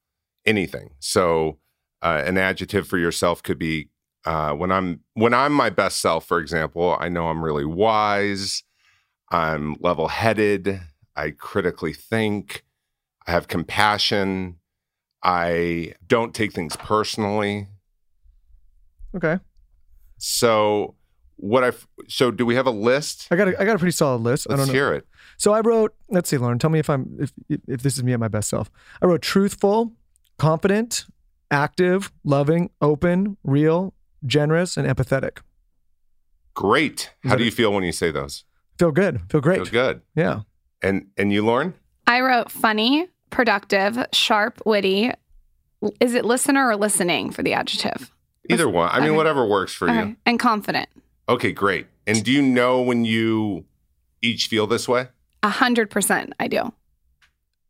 anything. 0.45 0.91
So, 0.99 1.57
uh, 2.01 2.23
an 2.25 2.37
adjective 2.37 2.87
for 2.87 2.97
yourself 2.97 3.41
could 3.43 3.59
be 3.59 3.89
uh, 4.25 4.53
when 4.53 4.71
I'm 4.71 5.01
when 5.13 5.33
I'm 5.33 5.53
my 5.53 5.69
best 5.69 5.99
self. 5.99 6.25
For 6.25 6.39
example, 6.39 6.95
I 6.99 7.09
know 7.09 7.27
I'm 7.27 7.43
really 7.43 7.65
wise. 7.65 8.63
I'm 9.31 9.75
level-headed. 9.79 10.81
I 11.15 11.31
critically 11.31 11.93
think. 11.93 12.63
I 13.27 13.31
have 13.31 13.47
compassion. 13.47 14.57
I 15.23 15.93
don't 16.07 16.33
take 16.33 16.53
things 16.53 16.75
personally. 16.77 17.67
Okay. 19.15 19.39
So 20.17 20.95
what 21.41 21.63
I 21.63 21.71
so 22.07 22.31
do 22.31 22.45
we 22.45 22.55
have 22.55 22.67
a 22.67 22.71
list? 22.71 23.27
I 23.31 23.35
got 23.35 23.47
a, 23.47 23.61
I 23.61 23.65
got 23.65 23.75
a 23.75 23.79
pretty 23.79 23.91
solid 23.93 24.21
list. 24.21 24.47
I 24.49 24.53
Let's 24.53 24.61
don't 24.61 24.67
know. 24.67 24.73
hear 24.73 24.93
it. 24.93 25.07
So 25.37 25.53
I 25.53 25.61
wrote, 25.61 25.95
let's 26.09 26.29
see, 26.29 26.37
Lauryn, 26.37 26.59
tell 26.59 26.69
me 26.69 26.79
if 26.79 26.89
I'm 26.89 27.15
if 27.19 27.31
if 27.67 27.81
this 27.81 27.97
is 27.97 28.03
me 28.03 28.13
at 28.13 28.19
my 28.19 28.27
best 28.27 28.49
self. 28.49 28.69
I 29.01 29.05
wrote 29.05 29.21
truthful, 29.21 29.93
confident, 30.37 31.05
active, 31.49 32.11
loving, 32.23 32.69
open, 32.81 33.37
real, 33.43 33.93
generous, 34.25 34.75
and 34.77 34.85
empathetic. 34.87 35.39
Great. 36.53 37.11
How 37.23 37.29
that 37.31 37.37
do 37.37 37.43
it? 37.43 37.45
you 37.45 37.51
feel 37.51 37.71
when 37.73 37.83
you 37.83 37.91
say 37.91 38.11
those? 38.11 38.43
Feel 38.77 38.91
good. 38.91 39.21
Feel 39.29 39.41
great. 39.41 39.57
Feel 39.67 39.71
good. 39.71 40.01
Yeah. 40.15 40.41
And 40.81 41.07
and 41.17 41.31
you, 41.31 41.43
Lauryn? 41.43 41.73
I 42.07 42.21
wrote 42.21 42.51
funny, 42.51 43.07
productive, 43.29 44.05
sharp, 44.11 44.61
witty. 44.65 45.11
Is 46.01 46.13
it 46.15 46.25
listener 46.25 46.67
or 46.67 46.75
listening 46.75 47.31
for 47.31 47.43
the 47.43 47.53
adjective? 47.53 48.11
Either 48.49 48.67
one. 48.67 48.89
I 48.91 48.99
mean, 48.99 49.09
okay. 49.09 49.15
whatever 49.17 49.45
works 49.47 49.73
for 49.73 49.89
Okay. 49.89 50.09
you. 50.09 50.15
And 50.25 50.39
confident. 50.39 50.89
Okay, 51.29 51.51
great. 51.53 51.87
And 52.07 52.23
do 52.23 52.31
you 52.31 52.41
know 52.41 52.81
when 52.81 53.05
you 53.05 53.65
each 54.21 54.47
feel 54.47 54.67
this 54.67 54.87
way? 54.87 55.07
A 55.43 55.49
hundred 55.49 55.89
percent 55.89 56.33
I 56.39 56.47
do. 56.47 56.73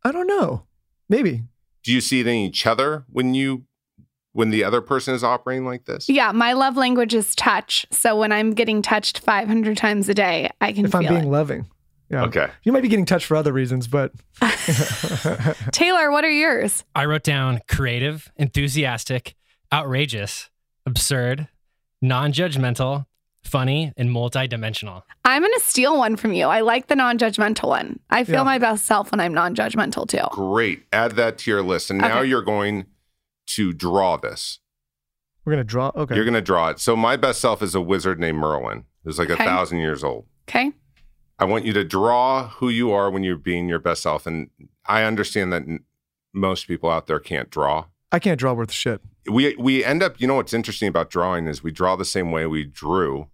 I 0.04 0.12
don't 0.12 0.28
know. 0.28 0.64
Maybe. 1.10 1.44
Do 1.84 1.92
you 1.94 2.02
see 2.02 2.22
it 2.22 2.28
in 2.28 2.34
each 2.36 2.66
other 2.66 3.06
when 3.10 3.34
you 3.34 3.66
when 4.32 4.50
the 4.52 4.64
other 4.64 4.80
person 4.82 5.14
is 5.14 5.24
operating 5.24 5.66
like 5.66 5.86
this? 5.86 6.08
Yeah, 6.08 6.32
my 6.32 6.54
love 6.54 6.78
language 6.78 7.14
is 7.14 7.36
touch. 7.36 7.86
So 7.92 8.18
when 8.18 8.32
I'm 8.32 8.52
getting 8.54 8.82
touched 8.82 9.20
500 9.20 9.76
times 9.76 10.08
a 10.08 10.14
day, 10.14 10.50
I 10.62 10.72
can 10.72 10.86
If 10.86 10.92
feel 10.92 11.02
I'm 11.02 11.08
being 11.08 11.24
it. 11.26 11.30
loving. 11.30 11.68
Yeah. 12.10 12.24
Okay. 12.24 12.48
You 12.64 12.72
might 12.72 12.82
be 12.82 12.88
getting 12.88 13.06
touched 13.06 13.26
for 13.26 13.36
other 13.36 13.52
reasons, 13.54 13.88
but 13.88 14.12
Taylor, 15.72 16.12
what 16.12 16.24
are 16.26 16.32
yours? 16.32 16.84
I 16.96 17.06
wrote 17.06 17.24
down 17.24 17.62
creative, 17.68 18.32
enthusiastic, 18.36 19.36
outrageous, 19.74 20.50
absurd, 20.86 21.48
non 22.02 22.32
judgmental, 22.34 23.06
funny, 23.44 23.94
and 23.98 24.10
multidimensional. 24.10 25.04
I'm 25.26 25.42
going 25.42 25.54
to 25.54 25.60
steal 25.62 25.98
one 25.98 26.16
from 26.16 26.34
you. 26.34 26.46
I 26.46 26.62
like 26.62 26.88
the 26.88 26.96
non 26.96 27.18
judgmental 27.18 27.70
one. 27.70 28.00
I 28.10 28.24
feel 28.24 28.36
Yeah. 28.36 28.44
my 28.44 28.58
best 28.60 28.86
self 28.86 29.12
when 29.12 29.20
I'm 29.20 29.34
non 29.34 29.56
judgmental 29.56 30.08
too. 30.08 30.28
Great. 30.32 30.84
Add 30.94 31.14
that 31.14 31.38
to 31.40 31.52
your 31.52 31.62
list. 31.64 31.90
And 31.90 32.00
now 32.00 32.20
Okay. 32.20 32.30
you're 32.30 32.42
going 32.44 32.86
to 33.56 33.74
draw 33.74 34.18
this. 34.18 34.60
we're 35.46 35.54
gonna 35.54 35.64
draw. 35.64 35.92
Okay. 35.96 36.14
You're 36.16 36.26
going 36.26 36.34
to 36.36 36.42
draw 36.42 36.70
it. 36.70 36.80
So 36.80 36.96
my 36.96 37.16
best 37.16 37.42
self 37.42 37.64
is 37.64 37.74
a 37.74 37.82
wizard 37.82 38.20
named 38.20 38.38
Merlin, 38.38 38.84
who's 39.04 39.18
like 39.18 39.32
Okay. 39.32 39.44
a 39.44 39.48
thousand 39.48 39.80
years 39.80 40.04
old. 40.04 40.28
Okay. 40.48 40.74
I 41.40 41.46
want 41.46 41.66
you 41.66 41.74
to 41.74 41.84
draw 41.84 42.50
who 42.50 42.70
you 42.70 42.92
are 42.92 43.10
when 43.10 43.24
you're 43.24 43.36
being 43.38 43.68
your 43.68 43.80
best 43.80 44.04
self. 44.04 44.28
And 44.28 44.50
I 44.86 45.04
understand 45.04 45.52
that 45.54 45.64
n- 45.64 45.86
most 46.34 46.68
people 46.68 46.90
out 46.92 47.08
there 47.08 47.20
can't 47.20 47.50
draw. 47.50 47.86
I 48.12 48.20
can't 48.20 48.38
draw 48.40 48.54
worth 48.54 48.72
shit 48.72 49.02
We 49.30 49.56
we 49.58 49.84
end 49.84 50.02
up, 50.04 50.20
you 50.20 50.28
know 50.28 50.36
what's 50.36 50.54
interesting 50.54 50.88
about 50.88 51.10
drawing 51.10 51.48
is 51.48 51.64
we 51.64 51.72
draw 51.72 51.96
the 51.96 52.06
same 52.06 52.32
way 52.32 52.46
we 52.46 52.66
drew 52.66 53.28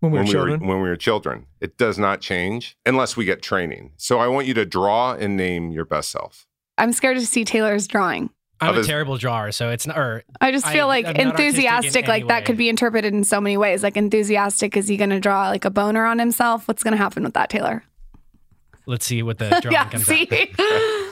when 0.00 0.12
we 0.12 0.18
were 0.18 0.20
when 0.20 0.24
we 0.26 0.32
children. 0.32 0.60
were 0.60 0.66
when 0.68 0.82
we 0.82 0.88
were 0.88 0.96
children. 0.96 1.46
It 1.60 1.76
does 1.76 1.98
not 1.98 2.20
change 2.20 2.76
unless 2.86 3.16
we 3.16 3.24
get 3.24 3.42
training. 3.42 3.92
So 3.96 4.18
I 4.18 4.28
want 4.28 4.46
you 4.46 4.54
to 4.54 4.64
draw 4.64 5.12
and 5.14 5.36
name 5.36 5.70
your 5.70 5.84
best 5.84 6.10
self. 6.10 6.46
I'm 6.78 6.92
scared 6.92 7.18
to 7.18 7.26
see 7.26 7.44
Taylor's 7.44 7.86
drawing. 7.86 8.30
I'm 8.62 8.76
Of 8.76 8.84
a 8.84 8.86
terrible 8.86 9.16
drawer, 9.16 9.52
so 9.52 9.70
it's 9.70 9.86
not. 9.86 9.96
Or 9.98 10.22
I 10.40 10.52
just 10.52 10.66
I- 10.66 10.72
feel 10.74 10.86
like 10.86 11.06
I'm 11.06 11.14
not 11.14 11.20
in 11.22 11.28
enthusiastic, 11.30 12.06
like 12.08 12.28
that 12.28 12.42
way. 12.42 12.44
could 12.44 12.56
be 12.58 12.68
interpreted 12.68 13.14
in 13.14 13.24
so 13.24 13.40
many 13.40 13.56
ways. 13.56 13.82
Like 13.82 13.96
enthusiastic, 13.96 14.76
is 14.76 14.86
he 14.86 14.96
going 14.98 15.10
to 15.10 15.20
draw 15.20 15.48
like 15.48 15.64
a 15.64 15.70
boner 15.70 16.04
on 16.04 16.18
himself? 16.18 16.68
What's 16.68 16.82
going 16.82 16.92
to 16.92 16.98
happen 16.98 17.22
with 17.22 17.34
that, 17.34 17.48
Taylor? 17.50 17.84
let's 18.86 19.06
see 19.06 19.22
what 19.22 19.38
the 19.38 19.48
drawing 19.62 19.72
yeah, 19.72 19.88
comes 19.88 20.04
see? 20.06 20.28
out. 20.58 21.06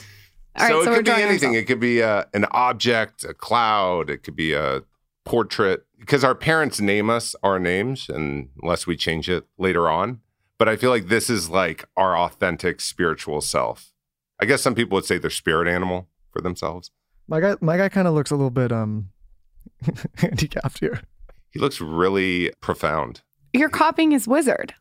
All 0.61 0.67
right, 0.67 0.73
so 0.73 0.85
so, 0.85 0.91
it 0.91 0.91
we're 0.91 0.97
could 0.97 1.05
be 1.05 1.11
anything. 1.13 1.31
ourselves. 1.31 1.57
It 1.57 1.65
could 1.65 1.81
be 1.81 2.03
uh, 2.03 2.25
an 2.35 2.47
object, 2.51 3.25
a 3.25 3.35
cloud. 3.35 4.11
It 4.11 4.23
could 4.23 4.37
be 4.37 4.53
a 4.53 4.83
portrait. 5.25 5.85
Because 5.99 6.25
our 6.25 6.35
parents 6.35 6.81
name 6.81 7.11
us 7.11 7.35
our 7.43 7.59
names, 7.59 8.09
and 8.09 8.49
unless 8.63 8.87
we 8.87 8.97
change 8.97 9.29
it 9.29 9.47
later 9.59 9.89
on. 9.89 10.21
But 10.59 10.69
I 10.69 10.77
feel 10.77 10.91
like 10.91 11.09
this 11.09 11.31
is 11.31 11.49
like 11.49 11.85
our 11.97 12.17
authentic 12.17 12.81
spiritual 12.81 13.41
self. 13.41 13.93
I 14.41 14.47
guess 14.47 14.63
some 14.63 14.75
people 14.75 14.97
would 14.97 15.05
say 15.05 15.19
their 15.19 15.31
spirit 15.31 15.69
animal 15.69 16.09
for 16.33 16.41
themselves. 16.41 16.91
My 17.29 17.41
guy, 17.41 17.57
my 17.61 17.77
guy, 17.77 17.89
kind 17.89 18.09
of 18.09 18.15
looks 18.15 18.31
a 18.31 18.37
little 18.37 18.51
bit 18.51 18.73
um 18.73 19.11
handicapped 20.17 20.81
here. 20.81 21.03
He 21.51 21.61
looks 21.61 21.81
really 21.81 22.53
profound. 22.61 23.23
You're 23.53 23.69
copying 23.69 24.11
his 24.11 24.27
wizard. 24.29 24.75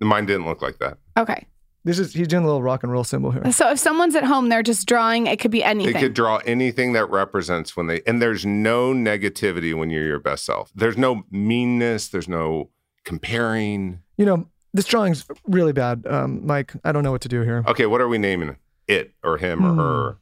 Mine 0.00 0.26
didn't 0.26 0.46
look 0.46 0.62
like 0.62 0.78
that. 0.78 0.98
Okay. 1.16 1.46
This 1.82 1.98
is 1.98 2.12
he's 2.12 2.28
doing 2.28 2.42
a 2.44 2.46
little 2.46 2.62
rock 2.62 2.82
and 2.82 2.92
roll 2.92 3.04
symbol 3.04 3.30
here. 3.30 3.50
So 3.52 3.70
if 3.70 3.78
someone's 3.78 4.14
at 4.14 4.24
home, 4.24 4.50
they're 4.50 4.62
just 4.62 4.86
drawing, 4.86 5.26
it 5.26 5.38
could 5.40 5.50
be 5.50 5.64
anything. 5.64 5.94
They 5.94 6.00
could 6.00 6.12
draw 6.14 6.36
anything 6.44 6.92
that 6.92 7.06
represents 7.08 7.74
when 7.76 7.86
they, 7.86 8.02
and 8.06 8.20
there's 8.20 8.44
no 8.44 8.92
negativity 8.92 9.74
when 9.74 9.88
you're 9.88 10.04
your 10.04 10.18
best 10.20 10.44
self. 10.44 10.70
There's 10.74 10.98
no 10.98 11.22
meanness. 11.30 12.08
There's 12.08 12.28
no 12.28 12.68
comparing. 13.04 14.00
You 14.18 14.26
know, 14.26 14.46
this 14.74 14.84
drawing's 14.86 15.24
really 15.46 15.72
bad, 15.72 16.06
um, 16.06 16.46
Mike. 16.46 16.72
I 16.84 16.92
don't 16.92 17.02
know 17.02 17.12
what 17.12 17.22
to 17.22 17.28
do 17.28 17.40
here. 17.42 17.64
Okay, 17.66 17.86
what 17.86 18.00
are 18.02 18.08
we 18.08 18.18
naming 18.18 18.50
it? 18.50 18.56
It 18.86 19.14
or 19.24 19.38
him 19.38 19.60
Hmm. 19.60 19.80
or 19.80 20.18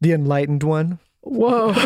The 0.00 0.12
enlightened 0.12 0.62
one. 0.62 0.98
Whoa. 1.22 1.72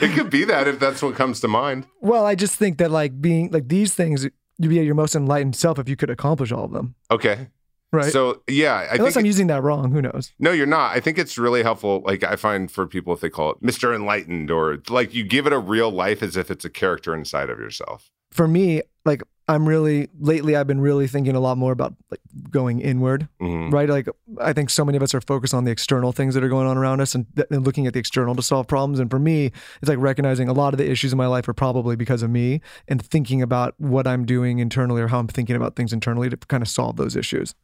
it 0.00 0.14
could 0.14 0.28
be 0.30 0.44
that 0.44 0.68
if 0.68 0.78
that's 0.78 1.02
what 1.02 1.14
comes 1.14 1.40
to 1.40 1.48
mind. 1.48 1.86
Well, 2.02 2.24
I 2.26 2.34
just 2.34 2.56
think 2.56 2.78
that 2.78 2.90
like 2.90 3.20
being 3.20 3.50
like 3.50 3.68
these 3.68 3.94
things, 3.94 4.28
you'd 4.58 4.68
be 4.68 4.78
at 4.78 4.84
your 4.84 4.94
most 4.94 5.14
enlightened 5.14 5.56
self 5.56 5.78
if 5.78 5.88
you 5.88 5.96
could 5.96 6.10
accomplish 6.10 6.52
all 6.52 6.64
of 6.64 6.72
them, 6.72 6.94
Okay. 7.10 7.48
right? 7.92 8.12
So 8.12 8.42
yeah, 8.48 8.74
I 8.74 8.94
Unless 8.96 9.14
think 9.14 9.16
I'm 9.18 9.24
it- 9.24 9.28
using 9.28 9.46
that 9.48 9.62
wrong, 9.62 9.92
who 9.92 10.02
knows? 10.02 10.32
no, 10.38 10.50
you're 10.52 10.66
not. 10.66 10.96
I 10.96 11.00
think 11.00 11.18
it's 11.18 11.38
really 11.38 11.62
helpful. 11.62 12.02
Like 12.04 12.22
I 12.24 12.36
find 12.36 12.70
for 12.70 12.86
people 12.86 13.12
if 13.12 13.20
they 13.20 13.30
call 13.30 13.50
it 13.52 13.62
Mr. 13.62 13.94
Enlightened 13.94 14.50
or 14.50 14.78
like 14.88 15.14
you 15.14 15.24
give 15.24 15.46
it 15.46 15.52
a 15.52 15.58
real 15.58 15.90
life 15.90 16.22
as 16.22 16.36
if 16.36 16.50
it's 16.50 16.64
a 16.64 16.70
character 16.70 17.14
inside 17.14 17.50
of 17.50 17.58
yourself. 17.58 18.10
For 18.30 18.46
me, 18.48 18.82
like 19.04 19.22
I'm 19.50 19.66
really 19.66 20.08
lately, 20.20 20.54
I've 20.56 20.66
been 20.66 20.80
really 20.80 21.06
thinking 21.08 21.34
a 21.34 21.40
lot 21.40 21.56
more 21.56 21.72
about 21.72 21.94
like 22.10 22.20
going 22.50 22.80
inward, 22.80 23.28
Mhm. 23.40 23.72
right? 23.72 23.88
Like 23.88 24.06
I 24.40 24.52
think 24.52 24.68
so 24.68 24.84
many 24.84 24.96
of 24.96 25.02
us 25.02 25.14
are 25.14 25.22
focused 25.22 25.54
on 25.54 25.64
the 25.64 25.70
external 25.70 26.12
things 26.12 26.34
that 26.34 26.44
are 26.44 26.50
going 26.50 26.66
on 26.66 26.76
around 26.76 27.00
us 27.00 27.14
and, 27.14 27.24
th- 27.34 27.48
and 27.50 27.64
looking 27.64 27.86
at 27.86 27.94
the 27.94 27.98
external 27.98 28.34
to 28.34 28.42
solve 28.42 28.66
problems. 28.68 28.98
And 29.00 29.10
for 29.10 29.18
me, 29.18 29.46
it's 29.80 29.88
like 29.88 29.98
recognizing 29.98 30.48
a 30.48 30.52
lot 30.52 30.74
of 30.74 30.78
the 30.78 30.88
issues 30.90 31.12
in 31.12 31.16
my 31.16 31.26
life 31.26 31.48
are 31.48 31.54
probably 31.54 31.96
because 31.96 32.22
of 32.22 32.28
me 32.28 32.60
and 32.88 33.00
thinking 33.02 33.40
about 33.40 33.74
what 33.78 34.06
I'm 34.06 34.26
doing 34.26 34.58
internally 34.58 35.00
or 35.00 35.08
how 35.08 35.18
I'm 35.18 35.28
thinking 35.28 35.56
about 35.56 35.76
things 35.76 35.94
internally 35.94 36.28
to 36.28 36.36
kind 36.36 36.62
of 36.62 36.68
solve 36.68 36.96
those 36.96 37.16
issues. 37.16 37.54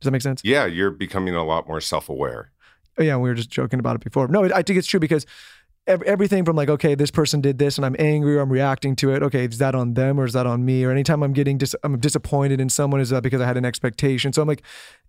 Does 0.00 0.06
that 0.06 0.12
make 0.12 0.22
sense? 0.22 0.40
Yeah, 0.42 0.64
you're 0.64 0.90
becoming 0.90 1.34
a 1.34 1.44
lot 1.44 1.68
more 1.68 1.82
self-aware. 1.82 2.50
Oh, 2.98 3.02
yeah, 3.02 3.16
we 3.16 3.28
were 3.28 3.34
just 3.34 3.50
joking 3.50 3.78
about 3.78 3.96
it 3.96 4.02
before. 4.02 4.26
No, 4.28 4.44
I 4.44 4.62
think 4.62 4.78
it's 4.78 4.86
true 4.88 5.00
because 5.00 5.26
everything 5.90 6.44
from 6.44 6.56
like, 6.56 6.68
okay, 6.68 6.94
this 6.94 7.10
person 7.10 7.40
did 7.40 7.58
this 7.58 7.76
and 7.76 7.84
I'm 7.84 7.96
angry 7.98 8.36
or 8.36 8.40
I'm 8.40 8.50
reacting 8.50 8.96
to 8.96 9.12
it. 9.12 9.22
Okay, 9.22 9.44
is 9.44 9.58
that 9.58 9.74
on 9.74 9.94
them 9.94 10.18
or 10.18 10.24
is 10.24 10.32
that 10.32 10.46
on 10.46 10.64
me? 10.64 10.84
Or 10.84 10.90
anytime 10.90 11.22
I'm 11.22 11.32
getting 11.32 11.58
dis- 11.58 11.76
I'm 11.82 11.98
disappointed 11.98 12.60
in 12.60 12.68
someone, 12.68 13.00
is 13.00 13.10
that 13.10 13.22
because 13.22 13.40
I 13.40 13.46
had 13.46 13.56
an 13.56 13.64
expectation? 13.64 14.32
So 14.32 14.42
I'm 14.42 14.48
like, 14.48 14.62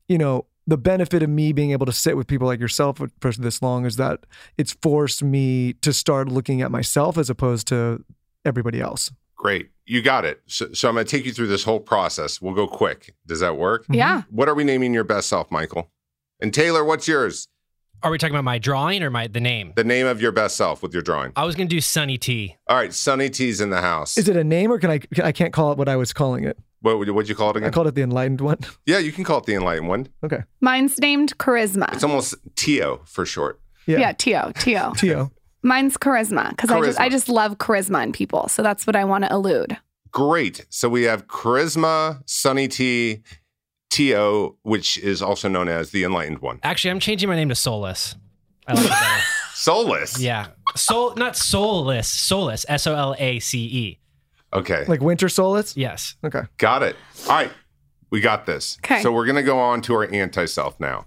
you 0.08 0.18
know, 0.18 0.46
the 0.68 0.78
benefit 0.78 1.24
of 1.24 1.30
me 1.30 1.54
being 1.54 1.72
able 1.72 1.86
to 1.86 1.92
sit 1.92 2.16
with 2.16 2.28
people 2.28 2.48
like 2.48 2.60
yourself 2.60 2.98
for 2.98 3.10
for 3.20 3.32
this 3.32 3.62
long 3.62 3.86
is 3.86 3.96
that 3.98 4.26
it's 4.58 4.74
forced 4.82 5.24
me 5.24 5.74
to 5.74 5.92
start 5.94 6.30
looking 6.30 6.62
at 6.62 6.72
myself 6.72 7.18
as 7.18 7.30
opposed 7.30 7.68
to 7.68 8.04
everybody 8.46 8.80
else. 8.80 9.12
Great. 9.36 9.72
You 9.86 10.02
got 10.02 10.24
it. 10.24 10.42
So, 10.46 10.72
so 10.72 10.88
I'm 10.88 10.96
going 10.96 11.06
to 11.06 11.10
take 11.10 11.26
you 11.26 11.34
through 11.34 11.48
this 11.48 11.64
whole 11.64 11.80
process. 11.80 12.40
We'll 12.42 12.54
go 12.54 12.68
quick. 12.68 13.16
Does 13.26 13.40
that 13.40 13.58
work? 13.58 13.86
yeah. 13.90 14.22
What 14.30 14.48
are 14.48 14.54
we 14.54 14.64
naming 14.64 14.94
your 14.94 15.04
best 15.04 15.28
self, 15.28 15.50
Michael? 15.50 15.90
And 16.40 16.54
Taylor, 16.54 16.84
what's 16.84 17.08
yours? 17.08 17.48
Are 18.04 18.10
we 18.10 18.18
talking 18.18 18.34
about 18.36 18.44
my 18.44 18.58
drawing 18.58 19.04
or 19.04 19.12
my 19.12 19.28
the 19.28 19.40
name? 19.40 19.74
The 19.76 19.84
name 19.84 20.08
of 20.08 20.22
your 20.22 20.32
best 20.32 20.58
self 20.58 20.82
with 20.82 20.94
your 20.94 21.04
drawing. 21.04 21.34
I 21.36 21.46
was 21.46 21.56
gonna 21.56 21.70
do 21.70 21.82
Sunny 21.82 22.18
T. 22.18 22.56
All 22.68 22.76
right, 22.76 22.94
Sunny 22.94 23.30
T's 23.30 23.62
in 23.62 23.70
the 23.70 23.82
house. 23.82 24.18
Is 24.18 24.28
it 24.28 24.36
a 24.36 24.44
name 24.44 24.72
or 24.72 24.80
can 24.80 24.90
I? 24.90 24.98
Can, 24.98 25.24
I 25.24 25.32
can't 25.32 25.54
call 25.54 25.72
it 25.72 25.78
what 25.78 25.88
I 25.88 25.96
was 25.96 26.12
calling 26.12 26.44
it. 26.44 26.58
what 26.80 26.98
would 26.98 27.10
what'd 27.10 27.30
you 27.30 27.36
call 27.36 27.52
it 27.52 27.58
again? 27.58 27.70
I 27.70 27.72
called 27.72 27.88
it 27.88 27.96
the 27.96 28.02
enlightened 28.02 28.42
one. 28.42 28.58
yeah, 28.86 28.98
you 28.98 29.12
can 29.12 29.24
call 29.24 29.38
it 29.38 29.46
the 29.46 29.54
enlightened 29.54 29.88
one. 29.88 30.08
Okay. 30.24 30.44
Mine's 30.62 30.98
named 31.00 31.38
Charisma. 31.38 31.94
It's 31.94 32.04
almost 32.04 32.36
Tio 32.56 33.02
for 33.06 33.26
short. 33.26 33.60
Yeah. 33.86 34.00
yeah, 34.00 34.12
Tio, 34.14 34.52
Tio. 34.58 34.94
Tio. 34.98 35.32
Mine's 35.64 35.96
charisma 35.96 36.50
because 36.50 36.72
I 36.72 36.82
just 36.82 37.00
I 37.00 37.10
just 37.10 37.30
love 37.30 37.60
charisma 37.60 38.02
in 38.04 38.14
people. 38.14 38.48
So 38.48 38.64
that's 38.64 38.88
what 38.88 38.96
I 38.96 39.04
want 39.04 39.26
to 39.26 39.32
elude. 39.32 39.78
Great. 40.12 40.66
So 40.70 40.90
we 40.90 41.04
have 41.04 41.28
Charisma, 41.28 42.22
Sunny 42.26 42.68
T, 42.68 43.22
Tio, 43.92 44.58
which 44.64 44.98
is 44.98 45.22
also 45.22 45.48
known 45.48 45.68
as 45.68 45.92
the 45.92 46.04
enlightened 46.04 46.40
one. 46.40 46.60
Actually, 46.64 46.92
I'm 46.92 47.00
changing 47.00 47.30
my 47.30 47.36
name 47.36 47.50
to 47.50 47.56
Soulless. 47.56 48.16
I 48.68 48.74
like 48.74 48.86
it 48.86 48.90
better. 48.90 49.22
Soulless. 49.54 50.20
yeah, 50.20 50.48
soul, 50.76 51.14
not 51.16 51.36
soulless. 51.36 52.10
Soulless. 52.10 52.66
S 52.68 52.88
O 52.88 52.96
L 52.96 53.16
A 53.20 53.38
C 53.40 53.60
E. 53.60 54.00
Okay. 54.54 54.86
Like 54.88 55.02
winter 55.02 55.30
solace. 55.30 55.78
Yes. 55.78 56.16
Okay. 56.24 56.42
got 56.58 56.82
it. 56.82 56.96
All 57.26 57.34
right. 57.34 57.52
We 58.10 58.22
got 58.22 58.46
this. 58.46 58.78
Okay. 58.84 59.02
So 59.02 59.12
we're 59.12 59.26
going 59.26 59.36
to 59.36 59.44
go 59.44 59.60
on 59.60 59.82
to 59.84 59.94
our 59.94 60.12
anti 60.12 60.46
self 60.46 60.80
now. 60.80 61.06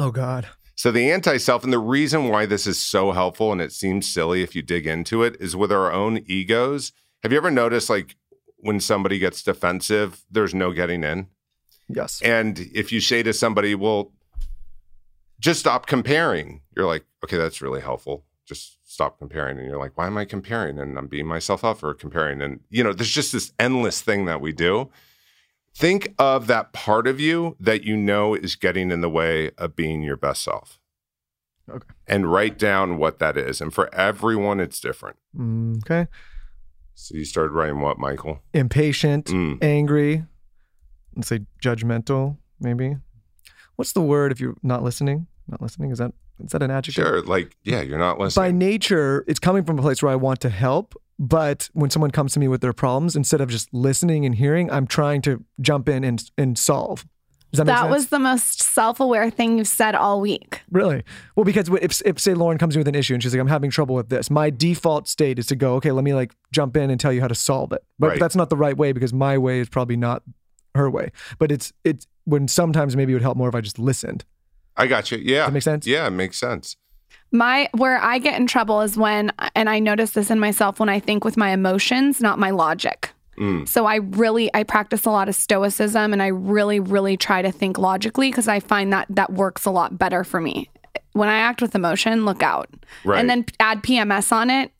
Oh 0.00 0.10
God. 0.10 0.48
So 0.78 0.92
the 0.92 1.10
anti-self 1.10 1.64
and 1.64 1.72
the 1.72 1.78
reason 1.80 2.28
why 2.28 2.46
this 2.46 2.64
is 2.64 2.80
so 2.80 3.10
helpful 3.10 3.50
and 3.50 3.60
it 3.60 3.72
seems 3.72 4.08
silly 4.08 4.42
if 4.44 4.54
you 4.54 4.62
dig 4.62 4.86
into 4.86 5.24
it 5.24 5.36
is 5.40 5.56
with 5.56 5.72
our 5.72 5.92
own 5.92 6.22
egos. 6.26 6.92
Have 7.24 7.32
you 7.32 7.38
ever 7.38 7.50
noticed 7.50 7.90
like 7.90 8.14
when 8.58 8.78
somebody 8.78 9.18
gets 9.18 9.42
defensive, 9.42 10.24
there's 10.30 10.54
no 10.54 10.72
getting 10.72 11.02
in? 11.02 11.26
Yes. 11.88 12.20
And 12.22 12.58
if 12.74 12.92
you 12.92 13.00
say 13.00 13.22
to 13.22 13.32
somebody, 13.32 13.74
"Well, 13.74 14.12
just 15.40 15.60
stop 15.60 15.86
comparing." 15.86 16.62
You're 16.76 16.86
like, 16.86 17.04
"Okay, 17.24 17.36
that's 17.36 17.62
really 17.62 17.80
helpful. 17.80 18.24
Just 18.46 18.78
stop 18.84 19.18
comparing." 19.18 19.58
And 19.58 19.66
you're 19.66 19.78
like, 19.78 19.96
"Why 19.96 20.06
am 20.06 20.18
I 20.18 20.24
comparing?" 20.24 20.78
And 20.78 20.98
I'm 20.98 21.06
beating 21.06 21.26
myself 21.26 21.64
up 21.64 21.78
for 21.78 21.94
comparing. 21.94 22.40
And 22.42 22.60
you 22.70 22.82
know, 22.84 22.92
there's 22.92 23.10
just 23.10 23.32
this 23.32 23.52
endless 23.58 24.00
thing 24.00 24.24
that 24.26 24.40
we 24.40 24.52
do. 24.52 24.90
Think 25.74 26.14
of 26.18 26.46
that 26.48 26.72
part 26.72 27.06
of 27.06 27.20
you 27.20 27.56
that 27.60 27.84
you 27.84 27.96
know 27.96 28.34
is 28.34 28.56
getting 28.56 28.90
in 28.90 29.00
the 29.00 29.10
way 29.10 29.50
of 29.58 29.76
being 29.76 30.02
your 30.02 30.16
best 30.16 30.42
self. 30.42 30.80
Okay. 31.70 31.86
And 32.06 32.32
write 32.32 32.58
down 32.58 32.96
what 32.98 33.18
that 33.20 33.36
is. 33.36 33.60
And 33.60 33.72
for 33.72 33.94
everyone, 33.94 34.58
it's 34.58 34.80
different. 34.80 35.16
Mm, 35.36 35.78
Okay. 35.84 36.08
So 36.94 37.14
you 37.14 37.24
started 37.24 37.52
writing 37.52 37.80
what, 37.80 37.96
Michael? 37.98 38.40
Impatient, 38.52 39.26
Mm. 39.26 39.62
angry, 39.62 40.24
let's 41.18 41.28
say 41.28 41.40
judgmental, 41.62 42.36
maybe. 42.60 42.96
What's 43.76 43.92
the 43.92 44.00
word 44.00 44.32
if 44.32 44.40
you're 44.40 44.56
not 44.62 44.82
listening? 44.82 45.26
Not 45.48 45.60
listening? 45.60 45.90
Is 45.90 45.98
that 45.98 46.12
is 46.42 46.52
that 46.52 46.62
an 46.62 46.70
adjective? 46.70 47.04
Sure. 47.04 47.22
Like, 47.22 47.56
yeah, 47.64 47.80
you're 47.82 47.98
not 47.98 48.18
listening. 48.18 48.44
By 48.44 48.52
nature, 48.52 49.24
it's 49.26 49.40
coming 49.40 49.64
from 49.64 49.78
a 49.78 49.82
place 49.82 50.02
where 50.02 50.12
I 50.12 50.16
want 50.16 50.40
to 50.42 50.48
help, 50.48 50.94
but 51.18 51.68
when 51.72 51.90
someone 51.90 52.12
comes 52.12 52.32
to 52.34 52.40
me 52.40 52.46
with 52.48 52.60
their 52.60 52.72
problems, 52.72 53.16
instead 53.16 53.40
of 53.40 53.48
just 53.50 53.72
listening 53.74 54.24
and 54.24 54.34
hearing, 54.36 54.70
I'm 54.70 54.86
trying 54.86 55.20
to 55.22 55.44
jump 55.60 55.88
in 55.88 56.04
and 56.04 56.22
and 56.38 56.56
solve. 56.56 57.04
Does 57.50 57.58
that 57.58 57.64
make 57.66 57.74
That 57.76 57.82
sense? 57.84 57.92
was 57.94 58.06
the 58.08 58.18
most 58.18 58.62
self 58.62 59.00
aware 59.00 59.30
thing 59.30 59.56
you've 59.58 59.66
said 59.68 59.94
all 59.94 60.20
week. 60.20 60.60
Really? 60.70 61.02
Well, 61.34 61.44
because 61.44 61.68
if, 61.80 62.02
if 62.04 62.20
say 62.20 62.34
Lauryn 62.34 62.58
comes 62.58 62.76
in 62.76 62.80
with 62.80 62.88
an 62.88 62.94
issue 62.94 63.14
and 63.14 63.22
she's 63.22 63.32
like, 63.34 63.40
I'm 63.40 63.46
having 63.48 63.70
trouble 63.70 63.94
with 63.94 64.10
this, 64.10 64.28
my 64.30 64.50
default 64.50 65.08
state 65.08 65.38
is 65.38 65.46
to 65.46 65.56
go, 65.56 65.74
okay, 65.76 65.90
let 65.92 66.04
me 66.04 66.12
like 66.14 66.34
jump 66.52 66.76
in 66.76 66.90
and 66.90 67.00
tell 67.00 67.12
you 67.12 67.22
how 67.22 67.28
to 67.28 67.34
solve 67.34 67.72
it. 67.72 67.82
But 67.98 68.08
Right. 68.08 68.20
that's 68.20 68.36
not 68.36 68.50
the 68.50 68.56
right 68.56 68.76
way 68.76 68.92
because 68.92 69.14
my 69.14 69.38
way 69.38 69.60
is 69.60 69.68
probably 69.70 69.96
not 69.96 70.22
her 70.74 70.90
way. 70.90 71.12
But 71.38 71.52
it's 71.52 71.72
it's 71.84 72.06
when 72.24 72.48
sometimes 72.48 72.96
maybe 72.96 73.12
it 73.12 73.16
would 73.16 73.22
help 73.22 73.36
more 73.36 73.48
if 73.48 73.54
I 73.54 73.60
just 73.60 73.78
listened. 73.78 74.24
I 74.76 74.86
got 74.86 75.10
you. 75.10 75.18
Yeah. 75.18 75.46
that 75.46 75.52
make 75.52 75.62
sense? 75.62 75.86
Yeah, 75.86 76.06
it 76.06 76.10
makes 76.10 76.38
sense. 76.38 76.76
My 77.30 77.68
where 77.76 77.98
I 77.98 78.18
get 78.18 78.38
in 78.40 78.46
trouble 78.46 78.80
is 78.80 78.96
when 78.96 79.32
and 79.54 79.68
I 79.68 79.78
notice 79.80 80.12
this 80.12 80.30
in 80.30 80.40
myself 80.40 80.80
when 80.80 80.88
I 80.88 81.00
think 81.00 81.24
with 81.24 81.36
my 81.36 81.50
emotions, 81.50 82.20
not 82.20 82.38
my 82.38 82.50
logic. 82.50 83.10
Mm. 83.38 83.68
So 83.68 83.86
I 83.86 83.96
really 83.96 84.50
I 84.54 84.62
practice 84.62 85.04
a 85.04 85.10
lot 85.10 85.28
of 85.28 85.34
stoicism 85.34 86.12
and 86.12 86.22
I 86.22 86.28
really 86.28 86.80
really 86.80 87.16
try 87.16 87.42
to 87.42 87.52
think 87.52 87.78
logically 87.78 88.30
because 88.30 88.48
I 88.48 88.60
find 88.60 88.92
that 88.92 89.06
that 89.10 89.32
works 89.32 89.64
a 89.64 89.70
lot 89.70 89.98
better 89.98 90.24
for 90.24 90.40
me. 90.40 90.70
When 91.12 91.28
I 91.28 91.38
act 91.38 91.60
with 91.60 91.74
emotion, 91.74 92.24
look 92.24 92.42
out. 92.42 92.68
Right. 93.04 93.18
And 93.18 93.28
then 93.28 93.44
add 93.60 93.82
PMS 93.82 94.32
on 94.32 94.50
it 94.50 94.72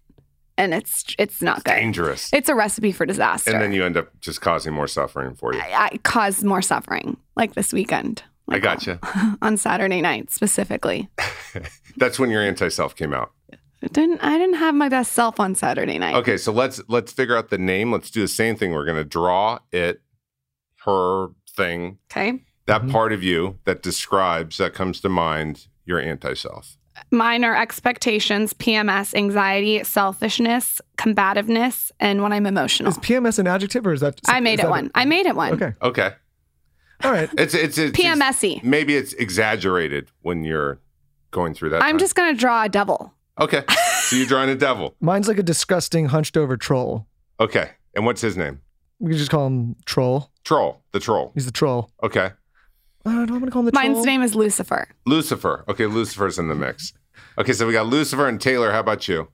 and 0.58 0.74
it's 0.74 1.14
it's 1.18 1.40
not 1.40 1.64
good. 1.64 1.76
Dangerous. 1.76 2.30
It's 2.34 2.50
a 2.50 2.54
recipe 2.54 2.92
for 2.92 3.06
disaster. 3.06 3.50
and 3.52 3.62
then 3.62 3.72
you 3.72 3.84
end 3.84 3.96
up 3.96 4.08
just 4.20 4.42
causing 4.42 4.74
more 4.74 4.86
suffering 4.88 5.34
for 5.34 5.54
you. 5.54 5.60
I, 5.60 5.88
I 5.92 5.96
cause 6.02 6.44
more 6.44 6.60
suffering 6.60 7.16
like 7.36 7.54
this 7.54 7.72
weekend. 7.72 8.22
I 8.50 8.58
got 8.58 8.86
you. 8.86 8.98
on 9.42 9.56
Saturday 9.56 10.00
night 10.00 10.30
specifically. 10.30 11.08
That's 11.96 12.18
when 12.18 12.30
your 12.30 12.42
anti 12.42 12.68
self 12.68 12.94
came 12.96 13.14
out. 13.14 13.32
It 13.80 13.92
didn't 13.92 14.20
I 14.22 14.36
didn't 14.38 14.56
have 14.56 14.74
my 14.74 14.88
best 14.88 15.12
self 15.12 15.38
on 15.38 15.54
Saturday 15.54 15.98
night. 15.98 16.16
Okay, 16.16 16.36
so 16.36 16.50
let's 16.52 16.80
let's 16.88 17.12
figure 17.12 17.36
out 17.36 17.50
the 17.50 17.58
name. 17.58 17.92
Let's 17.92 18.10
do 18.10 18.20
the 18.20 18.28
same 18.28 18.56
thing. 18.56 18.72
We're 18.72 18.84
gonna 18.86 19.04
draw 19.04 19.58
it, 19.70 20.00
her 20.84 21.28
thing, 21.54 21.98
Okay. 22.10 22.40
that 22.66 22.82
Mm-hmm. 22.82 22.90
part 22.90 23.12
of 23.12 23.22
you 23.22 23.58
that 23.64 23.82
describes 23.82 24.56
that 24.58 24.72
comes 24.74 25.00
to 25.02 25.08
mind 25.08 25.66
your 25.84 26.00
anti 26.00 26.34
self. 26.34 26.77
Mine 27.10 27.44
are 27.44 27.56
expectations, 27.56 28.52
PMS, 28.54 29.14
anxiety, 29.14 29.82
selfishness, 29.84 30.80
combativeness, 30.96 31.90
and 32.00 32.22
when 32.22 32.32
I'm 32.32 32.46
emotional. 32.46 32.90
Is 32.90 32.98
PMS 32.98 33.38
an 33.38 33.46
adjective 33.46 33.86
or 33.86 33.92
is 33.92 34.00
that? 34.00 34.20
I 34.26 34.40
made 34.40 34.54
it 34.60 34.62
that 34.62 34.70
one. 34.70 34.90
I 34.94 35.04
made 35.04 35.26
it 35.26 35.36
one. 35.36 35.52
Okay. 35.54 35.72
Okay, 35.82 36.12
All 37.04 37.12
right. 37.12 37.28
it's 37.38 37.54
it's, 37.54 37.78
it's 37.78 37.98
PMSy. 37.98 38.62
maybe 38.62 38.96
it's 38.96 39.12
exaggerated 39.14 40.10
when 40.22 40.44
you're 40.44 40.80
going 41.30 41.54
through 41.54 41.70
that. 41.70 41.82
I'm 41.82 41.92
time. 41.92 41.98
just 41.98 42.14
gonna 42.14 42.34
draw 42.34 42.64
a 42.64 42.68
devil. 42.68 43.12
okay. 43.40 43.64
So 44.02 44.16
you're 44.16 44.26
drawing 44.26 44.48
a 44.50 44.54
devil. 44.56 44.94
Mine's 45.00 45.28
like 45.28 45.38
a 45.38 45.42
disgusting 45.42 46.06
hunched 46.06 46.36
over 46.36 46.56
troll. 46.56 47.06
Okay, 47.40 47.70
and 47.94 48.06
what's 48.06 48.20
his 48.22 48.36
name? 48.36 48.60
We 49.00 49.10
could 49.10 49.18
just 49.18 49.30
call 49.30 49.46
him 49.46 49.76
Troll. 49.84 50.30
Troll. 50.44 50.82
The 50.92 50.98
troll. 51.00 51.30
He's 51.34 51.46
the 51.46 51.52
troll. 51.52 51.90
Okay, 52.02 52.30
I 53.08 53.14
don't 53.14 53.28
know. 53.28 53.34
I'm 53.34 53.40
gonna 53.40 53.50
call 53.50 53.60
him 53.60 53.66
the 53.66 53.72
Mine's 53.74 53.94
troll. 53.94 54.04
name 54.04 54.22
is 54.22 54.34
Lucifer. 54.34 54.88
Lucifer. 55.06 55.64
Okay, 55.68 55.86
Lucifer's 55.86 56.38
in 56.38 56.48
the 56.48 56.54
mix. 56.54 56.92
Okay, 57.38 57.52
so 57.52 57.66
we 57.66 57.72
got 57.72 57.86
Lucifer 57.86 58.28
and 58.28 58.40
Taylor. 58.40 58.72
How 58.72 58.80
about 58.80 59.08
you, 59.08 59.28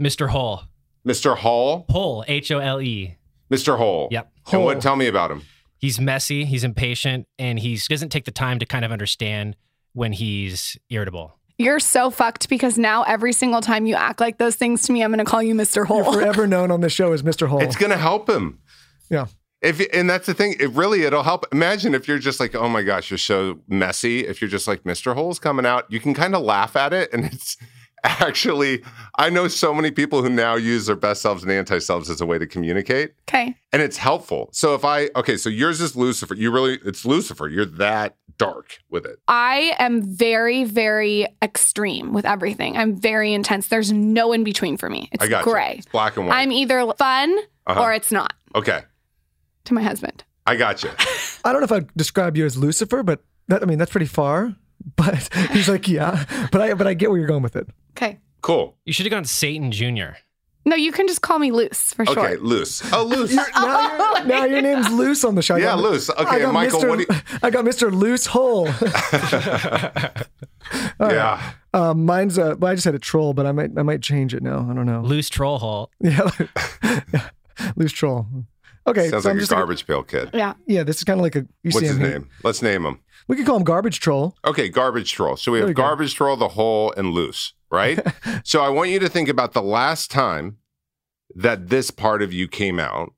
Mr. 0.00 0.28
Hole. 0.28 0.62
Mr. 1.06 1.36
Hall? 1.36 1.86
Hole, 1.90 2.24
H 2.26 2.50
O 2.50 2.58
L 2.58 2.80
E. 2.80 3.16
Mr. 3.50 3.76
Hole. 3.78 4.08
Yep. 4.10 4.32
And 4.52 4.64
what? 4.64 4.80
Tell 4.80 4.96
me 4.96 5.06
about 5.06 5.30
him. 5.30 5.42
He's 5.78 6.00
messy, 6.00 6.44
he's 6.44 6.64
impatient, 6.64 7.26
and 7.38 7.58
he 7.58 7.78
doesn't 7.88 8.08
take 8.08 8.24
the 8.24 8.30
time 8.30 8.58
to 8.58 8.66
kind 8.66 8.84
of 8.84 8.90
understand 8.92 9.54
when 9.92 10.12
he's 10.12 10.76
irritable. 10.90 11.38
You're 11.58 11.80
so 11.80 12.10
fucked 12.10 12.48
because 12.48 12.76
now 12.76 13.02
every 13.04 13.32
single 13.32 13.60
time 13.60 13.86
you 13.86 13.94
act 13.94 14.20
like 14.20 14.38
those 14.38 14.56
things 14.56 14.82
to 14.82 14.92
me, 14.92 15.02
I'm 15.02 15.10
gonna 15.10 15.24
call 15.24 15.42
you 15.42 15.54
Mr. 15.54 15.88
You're 15.88 16.04
forever 16.12 16.46
known 16.48 16.70
on 16.70 16.80
this 16.80 16.92
show 16.92 17.12
as 17.12 17.22
Mr. 17.22 17.46
Hole. 17.46 17.60
It's 17.62 17.76
gonna 17.76 17.96
help 17.96 18.28
him. 18.28 18.58
yeah. 19.10 19.26
If 19.62 19.80
and 19.92 20.08
that's 20.08 20.26
the 20.26 20.34
thing, 20.34 20.54
it 20.60 20.70
really 20.72 21.02
it'll 21.04 21.22
help. 21.22 21.46
Imagine 21.52 21.94
if 21.94 22.06
you're 22.06 22.18
just 22.18 22.40
like, 22.40 22.54
oh 22.54 22.68
my 22.68 22.82
gosh, 22.82 23.10
you're 23.10 23.18
so 23.18 23.60
messy. 23.68 24.26
If 24.26 24.40
you're 24.40 24.50
just 24.50 24.68
like 24.68 24.82
Mr. 24.84 25.14
Hole's 25.14 25.38
coming 25.38 25.64
out, 25.66 25.90
you 25.90 25.98
can 26.00 26.12
kind 26.14 26.34
of 26.34 26.42
laugh 26.42 26.76
at 26.76 26.92
it, 26.92 27.12
and 27.12 27.24
it's 27.32 27.56
actually 28.04 28.82
I 29.18 29.30
know 29.30 29.48
so 29.48 29.74
many 29.74 29.90
people 29.90 30.22
who 30.22 30.28
now 30.28 30.54
use 30.56 30.86
their 30.86 30.96
best 30.96 31.22
selves 31.22 31.42
and 31.42 31.50
anti 31.50 31.78
selves 31.78 32.10
as 32.10 32.20
a 32.20 32.26
way 32.26 32.38
to 32.38 32.46
communicate, 32.46 33.14
Okay. 33.28 33.56
and 33.72 33.82
it's 33.82 33.96
helpful. 33.96 34.50
So 34.52 34.74
if 34.74 34.84
I 34.84 35.08
okay, 35.16 35.36
so 35.36 35.48
yours 35.48 35.80
is 35.80 35.96
Lucifer. 35.96 36.34
You 36.34 36.50
really 36.50 36.78
it's 36.84 37.04
Lucifer. 37.04 37.48
You're 37.48 37.64
that 37.66 38.16
dark 38.38 38.78
with 38.90 39.06
it. 39.06 39.18
I 39.26 39.74
am 39.78 40.02
very, 40.02 40.64
very 40.64 41.26
extreme 41.40 42.12
with 42.12 42.26
everything. 42.26 42.76
I'm 42.76 42.94
very 42.94 43.32
intense. 43.32 43.68
There's 43.68 43.90
no 43.90 44.32
in 44.34 44.44
between 44.44 44.76
for 44.76 44.90
me. 44.90 45.08
It's 45.12 45.24
I 45.24 45.28
got 45.28 45.44
gray. 45.44 45.76
It's 45.78 45.86
black 45.86 46.18
and 46.18 46.26
white. 46.28 46.36
I'm 46.36 46.52
either 46.52 46.92
fun 46.98 47.34
Uh-huh. 47.66 47.80
or 47.82 47.94
it's 47.94 48.12
not 48.12 48.34
okay, 48.54 48.82
to 49.66 49.74
my 49.74 49.82
husband. 49.82 50.24
I 50.46 50.56
got 50.56 50.82
you. 50.82 50.90
I 51.44 51.52
don't 51.52 51.60
know 51.60 51.64
if 51.64 51.72
I'd 51.72 51.94
describe 51.94 52.36
you 52.36 52.44
as 52.46 52.56
Lucifer, 52.56 53.02
but 53.02 53.20
that, 53.48 53.62
I 53.62 53.66
mean 53.66 53.78
that's 53.78 53.90
pretty 53.92 54.06
far. 54.06 54.56
But 54.94 55.28
he's 55.52 55.68
like, 55.68 55.88
yeah. 55.88 56.24
But 56.52 56.60
I 56.60 56.74
but 56.74 56.86
I 56.86 56.94
get 56.94 57.08
where 57.10 57.18
you're 57.18 57.26
going 57.26 57.42
with 57.42 57.56
it. 57.56 57.66
Okay. 57.96 58.20
Cool. 58.42 58.76
You 58.84 58.92
should 58.92 59.06
have 59.06 59.10
gone 59.10 59.24
Satan 59.24 59.72
Jr. 59.72 60.18
No, 60.66 60.76
you 60.76 60.92
can 60.92 61.06
just 61.08 61.22
call 61.22 61.38
me 61.38 61.50
loose 61.50 61.94
for 61.94 62.02
Okay, 62.02 62.12
sure. 62.14 62.24
Okay, 62.26 62.36
Loose. 62.36 62.82
Oh, 62.92 63.04
loose. 63.08 63.32
Now, 63.34 63.46
your, 64.16 64.24
now 64.26 64.44
your 64.44 64.62
name's 64.62 64.90
Loose 64.90 65.24
on 65.24 65.34
the 65.34 65.42
show. 65.42 65.56
Yeah, 65.56 65.74
got- 65.76 65.78
Loose. 65.80 66.10
Okay, 66.10 66.22
I 66.24 66.38
got 66.40 66.52
Michael, 66.52 66.80
Mr. 66.80 66.88
what 66.88 66.98
do 66.98 67.06
you- 67.08 67.38
I 67.42 67.50
got 67.50 67.64
Mr. 67.64 67.92
Loose 67.92 68.26
Hole. 68.26 68.68
yeah. 71.00 71.52
um, 71.72 72.04
mine's 72.04 72.38
uh, 72.38 72.54
well, 72.58 72.72
I 72.72 72.74
just 72.74 72.84
had 72.84 72.94
a 72.94 72.98
troll, 72.98 73.32
but 73.32 73.46
I 73.46 73.52
might 73.52 73.70
I 73.76 73.82
might 73.82 74.02
change 74.02 74.34
it 74.34 74.42
now. 74.42 74.68
I 74.70 74.74
don't 74.74 74.86
know. 74.86 75.00
Loose 75.02 75.28
troll 75.28 75.58
hole. 75.58 75.90
Yeah, 76.00 76.28
yeah. 77.12 77.28
Loose 77.76 77.92
troll. 77.92 78.26
Okay, 78.86 79.08
Sounds 79.08 79.24
so 79.24 79.28
like 79.28 79.32
I'm 79.32 79.36
a 79.38 79.40
just 79.40 79.50
like- 79.50 79.58
garbage 79.58 79.86
pail 79.86 80.02
kid. 80.02 80.30
Yeah. 80.32 80.54
yeah, 80.66 80.82
this 80.84 80.98
is 80.98 81.04
kind 81.04 81.18
of 81.18 81.22
like 81.22 81.34
a. 81.36 81.40
You 81.40 81.70
What's 81.72 81.78
see 81.80 81.86
his 81.86 81.96
him 81.96 82.02
here. 82.02 82.10
name? 82.20 82.28
Let's 82.44 82.62
name 82.62 82.84
him. 82.86 83.00
We 83.28 83.36
could 83.36 83.44
call 83.46 83.56
him 83.56 83.64
Garbage 83.64 83.98
Troll. 84.00 84.36
Okay, 84.44 84.68
garbage 84.68 85.12
troll. 85.12 85.36
So 85.36 85.50
we 85.50 85.58
There 85.58 85.62
have 85.66 85.70
we 85.70 85.74
go. 85.74 85.82
garbage 85.82 86.14
troll, 86.14 86.36
the 86.36 86.48
hole, 86.48 86.92
and 86.96 87.10
loose, 87.10 87.54
right? 87.72 87.98
so 88.44 88.60
I 88.62 88.68
want 88.68 88.90
you 88.90 89.00
to 89.00 89.08
think 89.08 89.28
about 89.28 89.52
the 89.52 89.62
last 89.62 90.10
time 90.12 90.58
that 91.34 91.68
this 91.68 91.90
part 91.90 92.22
of 92.22 92.32
you 92.32 92.46
came 92.46 92.78
out. 92.78 93.12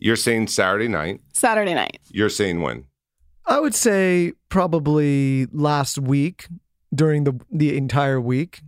You're 0.00 0.16
saying 0.16 0.48
Saturday 0.48 0.88
night. 0.88 1.20
Saturday 1.32 1.74
night. 1.74 2.00
You're 2.10 2.28
saying 2.28 2.60
when? 2.60 2.86
I 3.46 3.60
would 3.60 3.74
say 3.74 4.32
probably 4.48 5.46
last 5.52 5.98
week 5.98 6.48
during 6.92 7.22
the 7.24 7.38
the 7.52 7.76
entire 7.76 8.20
week. 8.20 8.62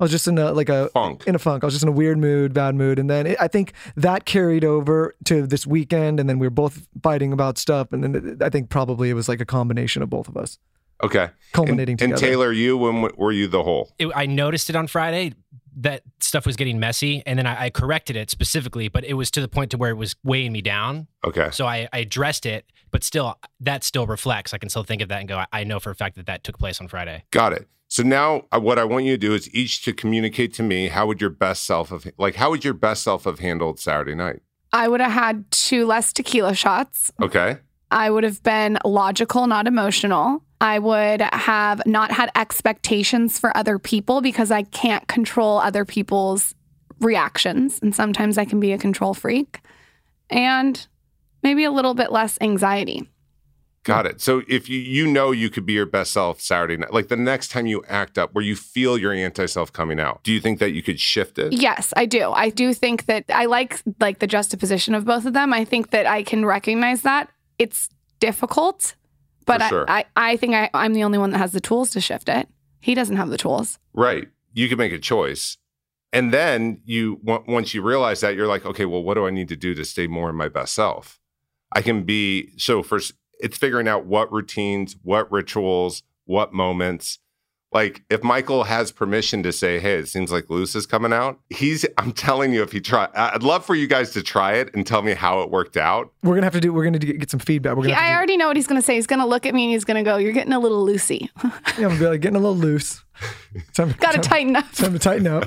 I 0.00 0.04
was 0.04 0.10
just 0.10 0.26
in 0.26 0.38
a 0.38 0.52
like 0.52 0.68
a 0.70 0.88
Funk. 0.88 1.24
in 1.26 1.34
a 1.34 1.38
funk. 1.38 1.62
I 1.62 1.66
was 1.66 1.74
just 1.74 1.82
in 1.82 1.88
a 1.88 1.92
weird 1.92 2.18
mood, 2.18 2.54
bad 2.54 2.74
mood, 2.74 2.98
and 2.98 3.08
then 3.10 3.26
it, 3.26 3.36
I 3.38 3.48
think 3.48 3.74
that 3.96 4.24
carried 4.24 4.64
over 4.64 5.14
to 5.26 5.46
this 5.46 5.66
weekend, 5.66 6.18
and 6.18 6.28
then 6.28 6.38
we 6.38 6.46
were 6.46 6.50
both 6.50 6.88
fighting 7.02 7.32
about 7.32 7.58
stuff, 7.58 7.92
and 7.92 8.02
then 8.02 8.14
it, 8.14 8.42
I 8.42 8.48
think 8.48 8.70
probably 8.70 9.10
it 9.10 9.14
was 9.14 9.28
like 9.28 9.40
a 9.40 9.44
combination 9.44 10.02
of 10.02 10.08
both 10.10 10.26
of 10.26 10.36
us 10.36 10.58
Okay. 11.02 11.28
culminating 11.52 11.96
and, 12.00 12.12
and. 12.12 12.20
Taylor, 12.20 12.50
you 12.52 12.76
when 12.76 13.02
were 13.16 13.32
you 13.32 13.46
the 13.46 13.62
whole? 13.62 13.92
It, 13.98 14.08
I 14.14 14.26
noticed 14.26 14.70
it 14.70 14.76
on 14.76 14.86
Friday 14.86 15.34
that 15.76 16.02
stuff 16.20 16.46
was 16.46 16.56
getting 16.56 16.80
messy, 16.80 17.22
and 17.26 17.38
then 17.38 17.46
I, 17.46 17.64
I 17.66 17.70
corrected 17.70 18.16
it 18.16 18.30
specifically, 18.30 18.88
but 18.88 19.04
it 19.04 19.14
was 19.14 19.30
to 19.32 19.40
the 19.40 19.48
point 19.48 19.70
to 19.70 19.76
where 19.76 19.90
it 19.90 19.94
was 19.94 20.16
weighing 20.24 20.52
me 20.52 20.62
down. 20.62 21.06
Okay. 21.24 21.50
So 21.52 21.66
I, 21.66 21.88
I 21.92 21.98
addressed 21.98 22.44
it, 22.44 22.66
but 22.90 23.04
still, 23.04 23.38
that 23.60 23.84
still 23.84 24.06
reflects. 24.06 24.52
I 24.52 24.58
can 24.58 24.68
still 24.68 24.82
think 24.82 25.00
of 25.00 25.08
that 25.08 25.20
and 25.20 25.28
go, 25.28 25.38
I, 25.38 25.46
I 25.52 25.64
know 25.64 25.78
for 25.78 25.90
a 25.90 25.94
fact 25.94 26.16
that 26.16 26.26
that 26.26 26.42
took 26.42 26.58
place 26.58 26.80
on 26.80 26.88
Friday. 26.88 27.24
Got 27.30 27.52
it. 27.52 27.68
So 27.90 28.04
now 28.04 28.44
uh, 28.52 28.60
what 28.60 28.78
I 28.78 28.84
want 28.84 29.04
you 29.04 29.12
to 29.12 29.18
do 29.18 29.34
is 29.34 29.52
each 29.52 29.82
to 29.84 29.92
communicate 29.92 30.54
to 30.54 30.62
me 30.62 30.88
how 30.88 31.08
would 31.08 31.20
your 31.20 31.28
best 31.28 31.64
self 31.64 31.88
have 31.88 32.06
like 32.18 32.36
how 32.36 32.50
would 32.50 32.64
your 32.64 32.72
best 32.72 33.02
self 33.02 33.24
have 33.24 33.40
handled 33.40 33.80
Saturday 33.80 34.14
night? 34.14 34.40
I 34.72 34.86
would 34.86 35.00
have 35.00 35.10
had 35.10 35.50
two 35.50 35.86
less 35.86 36.12
tequila 36.12 36.54
shots. 36.54 37.10
Okay. 37.20 37.58
I 37.90 38.08
would 38.08 38.22
have 38.22 38.40
been 38.44 38.78
logical, 38.84 39.48
not 39.48 39.66
emotional. 39.66 40.44
I 40.60 40.78
would 40.78 41.20
have 41.20 41.84
not 41.84 42.12
had 42.12 42.30
expectations 42.36 43.40
for 43.40 43.56
other 43.56 43.80
people 43.80 44.20
because 44.20 44.52
I 44.52 44.62
can't 44.62 45.08
control 45.08 45.58
other 45.58 45.84
people's 45.84 46.54
reactions. 47.00 47.80
And 47.82 47.92
sometimes 47.92 48.38
I 48.38 48.44
can 48.44 48.60
be 48.60 48.72
a 48.72 48.78
control 48.78 49.14
freak. 49.14 49.60
And 50.28 50.86
maybe 51.42 51.64
a 51.64 51.72
little 51.72 51.94
bit 51.94 52.12
less 52.12 52.38
anxiety. 52.40 53.08
Got 53.82 54.04
it. 54.04 54.20
So 54.20 54.42
if 54.46 54.68
you 54.68 54.78
you 54.78 55.06
know 55.06 55.30
you 55.30 55.48
could 55.48 55.64
be 55.64 55.72
your 55.72 55.86
best 55.86 56.12
self 56.12 56.40
Saturday 56.40 56.76
night, 56.76 56.92
like 56.92 57.08
the 57.08 57.16
next 57.16 57.50
time 57.50 57.66
you 57.66 57.82
act 57.88 58.18
up 58.18 58.34
where 58.34 58.44
you 58.44 58.54
feel 58.54 58.98
your 58.98 59.12
anti 59.12 59.46
self 59.46 59.72
coming 59.72 59.98
out, 59.98 60.22
do 60.22 60.32
you 60.32 60.40
think 60.40 60.58
that 60.58 60.72
you 60.72 60.82
could 60.82 61.00
shift 61.00 61.38
it? 61.38 61.52
Yes, 61.54 61.92
I 61.96 62.04
do. 62.04 62.30
I 62.30 62.50
do 62.50 62.74
think 62.74 63.06
that 63.06 63.24
I 63.32 63.46
like 63.46 63.80
like 63.98 64.18
the 64.18 64.26
juxtaposition 64.26 64.94
of 64.94 65.06
both 65.06 65.24
of 65.24 65.32
them. 65.32 65.54
I 65.54 65.64
think 65.64 65.90
that 65.90 66.06
I 66.06 66.22
can 66.22 66.44
recognize 66.44 67.02
that. 67.02 67.30
It's 67.58 67.88
difficult, 68.20 68.94
but 69.46 69.66
sure. 69.68 69.86
I, 69.88 70.04
I, 70.14 70.32
I 70.32 70.36
think 70.36 70.54
I, 70.54 70.68
I'm 70.74 70.92
the 70.92 71.02
only 71.02 71.18
one 71.18 71.30
that 71.30 71.38
has 71.38 71.52
the 71.52 71.60
tools 71.60 71.90
to 71.90 72.00
shift 72.00 72.28
it. 72.28 72.48
He 72.80 72.94
doesn't 72.94 73.16
have 73.16 73.30
the 73.30 73.38
tools. 73.38 73.78
Right. 73.94 74.28
You 74.52 74.68
can 74.68 74.76
make 74.78 74.92
a 74.92 74.98
choice. 74.98 75.56
And 76.12 76.34
then 76.34 76.82
you 76.84 77.20
on- 77.26 77.44
once 77.46 77.72
you 77.72 77.82
realize 77.82 78.20
that 78.20 78.34
you're 78.34 78.46
like, 78.46 78.66
okay, 78.66 78.84
well, 78.84 79.02
what 79.02 79.14
do 79.14 79.26
I 79.26 79.30
need 79.30 79.48
to 79.48 79.56
do 79.56 79.74
to 79.74 79.84
stay 79.84 80.06
more 80.06 80.28
in 80.28 80.36
my 80.36 80.48
best 80.48 80.74
self? 80.74 81.18
I 81.72 81.82
can 81.82 82.02
be 82.02 82.50
so 82.56 82.82
first 82.82 83.14
it's 83.42 83.56
figuring 83.58 83.88
out 83.88 84.06
what 84.06 84.32
routines, 84.32 84.96
what 85.02 85.30
rituals, 85.30 86.02
what 86.24 86.52
moments, 86.52 87.18
Like 87.72 88.02
if 88.10 88.24
Michael 88.24 88.64
has 88.64 88.90
permission 88.90 89.44
to 89.44 89.52
say, 89.52 89.78
"Hey, 89.78 89.94
it 89.98 90.08
seems 90.08 90.32
like 90.32 90.50
loose 90.50 90.74
is 90.74 90.86
coming 90.86 91.12
out," 91.12 91.38
he's. 91.50 91.86
I'm 91.98 92.10
telling 92.12 92.52
you, 92.52 92.62
if 92.62 92.72
he 92.72 92.80
try, 92.80 93.08
I'd 93.14 93.44
love 93.44 93.64
for 93.64 93.76
you 93.76 93.86
guys 93.86 94.10
to 94.14 94.22
try 94.24 94.54
it 94.54 94.74
and 94.74 94.84
tell 94.84 95.02
me 95.02 95.14
how 95.14 95.42
it 95.42 95.50
worked 95.50 95.76
out. 95.76 96.12
We're 96.24 96.34
gonna 96.34 96.46
have 96.46 96.52
to 96.54 96.60
do. 96.60 96.72
We're 96.72 96.82
gonna 96.82 96.98
get, 96.98 97.20
get 97.20 97.30
some 97.30 97.38
feedback. 97.38 97.76
We're 97.76 97.84
gonna. 97.84 97.94
I 97.94 98.08
have 98.08 98.16
already 98.16 98.36
know 98.36 98.48
what 98.48 98.56
he's 98.56 98.66
going 98.66 98.80
to 98.80 98.84
say. 98.84 98.96
He's 98.96 99.06
going 99.06 99.20
to 99.20 99.26
look 99.26 99.46
at 99.46 99.54
me 99.54 99.64
and 99.64 99.72
he's 99.72 99.84
going 99.84 100.02
to 100.04 100.08
go, 100.08 100.16
You're 100.16 100.32
getting 100.32 100.52
a 100.52 100.58
little 100.58 100.84
loosey. 100.84 101.28
yeah, 101.44 101.50
I'm 101.76 101.82
gonna 101.82 101.98
be 101.98 102.06
like 102.06 102.20
getting 102.20 102.36
a 102.36 102.40
little 102.40 102.56
loose. 102.56 103.04
Time, 103.74 103.92
Got 103.98 104.12
to 104.12 104.18
time- 104.18 104.22
tighten 104.22 104.56
up. 104.56 104.72
Time 104.72 104.92
to 104.92 104.98
tighten 104.98 105.26
up. 105.26 105.44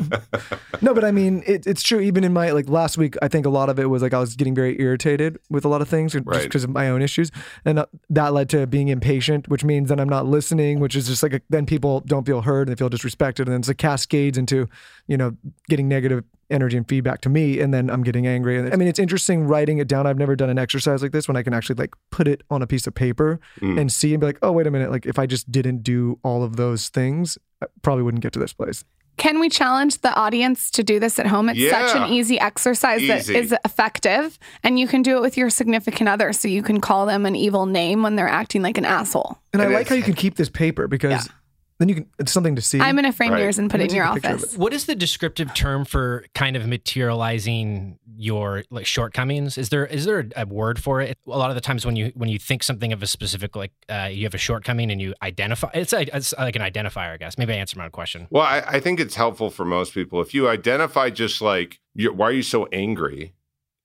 no, 0.81 0.93
but 0.93 1.03
I 1.05 1.11
mean, 1.11 1.41
it, 1.47 1.65
it's 1.65 1.81
true. 1.81 1.99
Even 1.99 2.23
in 2.23 2.33
my 2.33 2.51
like 2.51 2.67
last 2.67 2.97
week, 2.97 3.15
I 3.21 3.27
think 3.27 3.45
a 3.45 3.49
lot 3.49 3.69
of 3.69 3.79
it 3.79 3.85
was 3.89 4.01
like 4.01 4.13
I 4.13 4.19
was 4.19 4.35
getting 4.35 4.53
very 4.53 4.79
irritated 4.79 5.39
with 5.49 5.63
a 5.65 5.67
lot 5.69 5.81
of 5.81 5.87
things 5.87 6.11
just 6.13 6.25
Right. 6.25 6.43
because 6.43 6.63
of 6.63 6.69
my 6.69 6.89
own 6.89 7.01
issues, 7.01 7.31
and 7.65 7.79
uh, 7.79 7.85
that 8.09 8.33
led 8.33 8.49
to 8.49 8.67
being 8.67 8.89
impatient, 8.89 9.47
which 9.47 9.63
means 9.63 9.89
that 9.89 9.99
I'm 9.99 10.09
not 10.09 10.25
listening, 10.25 10.79
which 10.79 10.95
is 10.95 11.07
just 11.07 11.23
like 11.23 11.33
a, 11.33 11.41
then 11.49 11.65
people 11.65 12.01
don't 12.01 12.25
feel 12.25 12.41
heard 12.41 12.67
and 12.67 12.75
they 12.75 12.79
feel 12.79 12.89
disrespected, 12.89 13.39
and 13.39 13.47
then 13.49 13.59
it's 13.59 13.67
like 13.69 13.77
cascades 13.77 14.37
into 14.37 14.67
you 15.07 15.15
know 15.17 15.35
getting 15.69 15.87
negative 15.87 16.23
energy 16.53 16.77
and 16.77 16.87
feedback 16.87 17.19
to 17.21 17.29
me, 17.29 17.59
and 17.59 17.73
then 17.73 17.89
I'm 17.89 18.03
getting 18.03 18.25
angry. 18.27 18.57
And 18.57 18.71
I 18.73 18.77
mean, 18.77 18.87
it's 18.87 18.99
interesting 18.99 19.45
writing 19.45 19.79
it 19.79 19.87
down. 19.87 20.05
I've 20.07 20.17
never 20.17 20.35
done 20.35 20.49
an 20.49 20.59
exercise 20.59 21.01
like 21.01 21.11
this 21.11 21.27
when 21.27 21.35
I 21.35 21.43
can 21.43 21.53
actually 21.53 21.75
like 21.75 21.93
put 22.11 22.27
it 22.27 22.43
on 22.49 22.61
a 22.61 22.67
piece 22.67 22.87
of 22.87 22.93
paper 22.95 23.39
Mm. 23.61 23.79
and 23.79 23.91
see 23.91 24.13
and 24.13 24.21
be 24.21 24.27
like, 24.27 24.39
oh 24.41 24.51
wait 24.51 24.67
a 24.67 24.71
minute, 24.71 24.91
like 24.91 25.05
if 25.05 25.17
I 25.19 25.25
just 25.25 25.51
didn't 25.51 25.83
do 25.83 26.19
all 26.23 26.43
of 26.43 26.55
those 26.55 26.89
things, 26.89 27.37
I 27.61 27.65
probably 27.81 28.03
wouldn't 28.03 28.23
get 28.23 28.31
to 28.33 28.39
this 28.39 28.53
place. 28.53 28.85
Can 29.15 29.39
we 29.39 29.47
challenge 29.47 29.99
the 30.01 30.11
audience 30.15 30.71
to 30.71 30.83
do 30.83 30.99
this 30.99 31.19
at 31.19 31.27
home? 31.27 31.47
It's 31.47 31.69
such 31.69 31.95
an 31.95 32.11
easy 32.11 32.39
exercise 32.39 32.99
Easy. 33.01 33.33
that 33.33 33.39
is 33.39 33.53
effective, 33.63 34.39
and 34.63 34.79
you 34.79 34.87
can 34.87 35.03
do 35.03 35.17
it 35.17 35.21
with 35.21 35.37
your 35.37 35.51
significant 35.51 36.09
other. 36.09 36.33
So 36.33 36.47
you 36.47 36.63
can 36.63 36.81
call 36.81 37.05
them 37.05 37.25
an 37.27 37.35
evil 37.35 37.67
name 37.67 38.01
when 38.01 38.15
they're 38.15 38.27
acting 38.27 38.63
like 38.63 38.77
an 38.79 38.85
asshole. 38.85 39.37
And 39.53 39.61
I 39.61 39.65
And 39.65 39.73
like 39.75 39.87
how 39.87 39.93
you 39.95 40.01
can 40.01 40.15
keep 40.15 40.35
this 40.35 40.49
paper 40.49 40.87
because 40.87 41.11
Yeah. 41.27 41.31
Then 41.79 41.89
you 41.89 41.95
can 41.95 42.05
it's 42.19 42.31
something 42.31 42.55
to 42.55 42.61
see. 42.61 42.79
I'm 42.79 42.95
going 42.95 43.05
to 43.05 43.11
frame 43.11 43.31
Right. 43.33 43.41
yours 43.41 43.59
and 43.59 43.69
put 43.69 43.81
it 43.81 43.89
in 43.89 43.95
your 43.95 44.05
a 44.05 44.13
picture 44.13 44.29
of 44.29 44.35
office. 44.35 44.57
What 44.57 44.73
is 44.73 44.85
the 44.85 44.95
descriptive 44.95 45.53
term 45.53 45.85
for 45.85 46.25
kind 46.35 46.55
of 46.55 46.67
materializing 46.67 47.99
your 48.15 48.63
like 48.69 48.85
shortcomings? 48.85 49.57
Is 49.57 49.69
there 49.69 49.85
is 49.85 50.05
there 50.05 50.27
a 50.35 50.45
word 50.45 50.81
for 50.81 51.01
it? 51.01 51.17
A 51.27 51.37
lot 51.37 51.49
of 51.49 51.55
the 51.55 51.61
times 51.61 51.85
when 51.85 51.95
you 51.95 52.11
when 52.15 52.29
you 52.29 52.39
think 52.39 52.63
something 52.63 52.93
of 52.93 53.01
a 53.03 53.07
specific 53.07 53.55
like 53.55 53.71
uh, 53.89 54.09
you 54.11 54.23
have 54.23 54.33
a 54.33 54.37
shortcoming 54.39 54.91
and 54.91 55.01
you 55.01 55.13
identify 55.21 55.69
it's, 55.73 55.93
like 55.93 56.09
it's 56.13 56.33
like 56.37 56.55
an 56.55 56.61
identifier, 56.61 57.13
I 57.13 57.17
guess. 57.17 57.37
Maybe 57.37 57.53
I 57.53 57.57
answered 57.57 57.77
my 57.77 57.85
own 57.85 57.91
question. 57.91 58.27
Well, 58.29 58.43
I, 58.43 58.63
I 58.65 58.79
think 58.79 58.99
it's 58.99 59.15
helpful 59.15 59.49
for 59.49 59.65
most 59.65 59.93
people 59.93 60.21
if 60.21 60.33
you 60.33 60.47
identify 60.47 61.09
just 61.09 61.41
like 61.41 61.79
you 61.95 62.13
why 62.13 62.27
are 62.27 62.31
you 62.33 62.43
so 62.43 62.67
angry. 62.71 63.33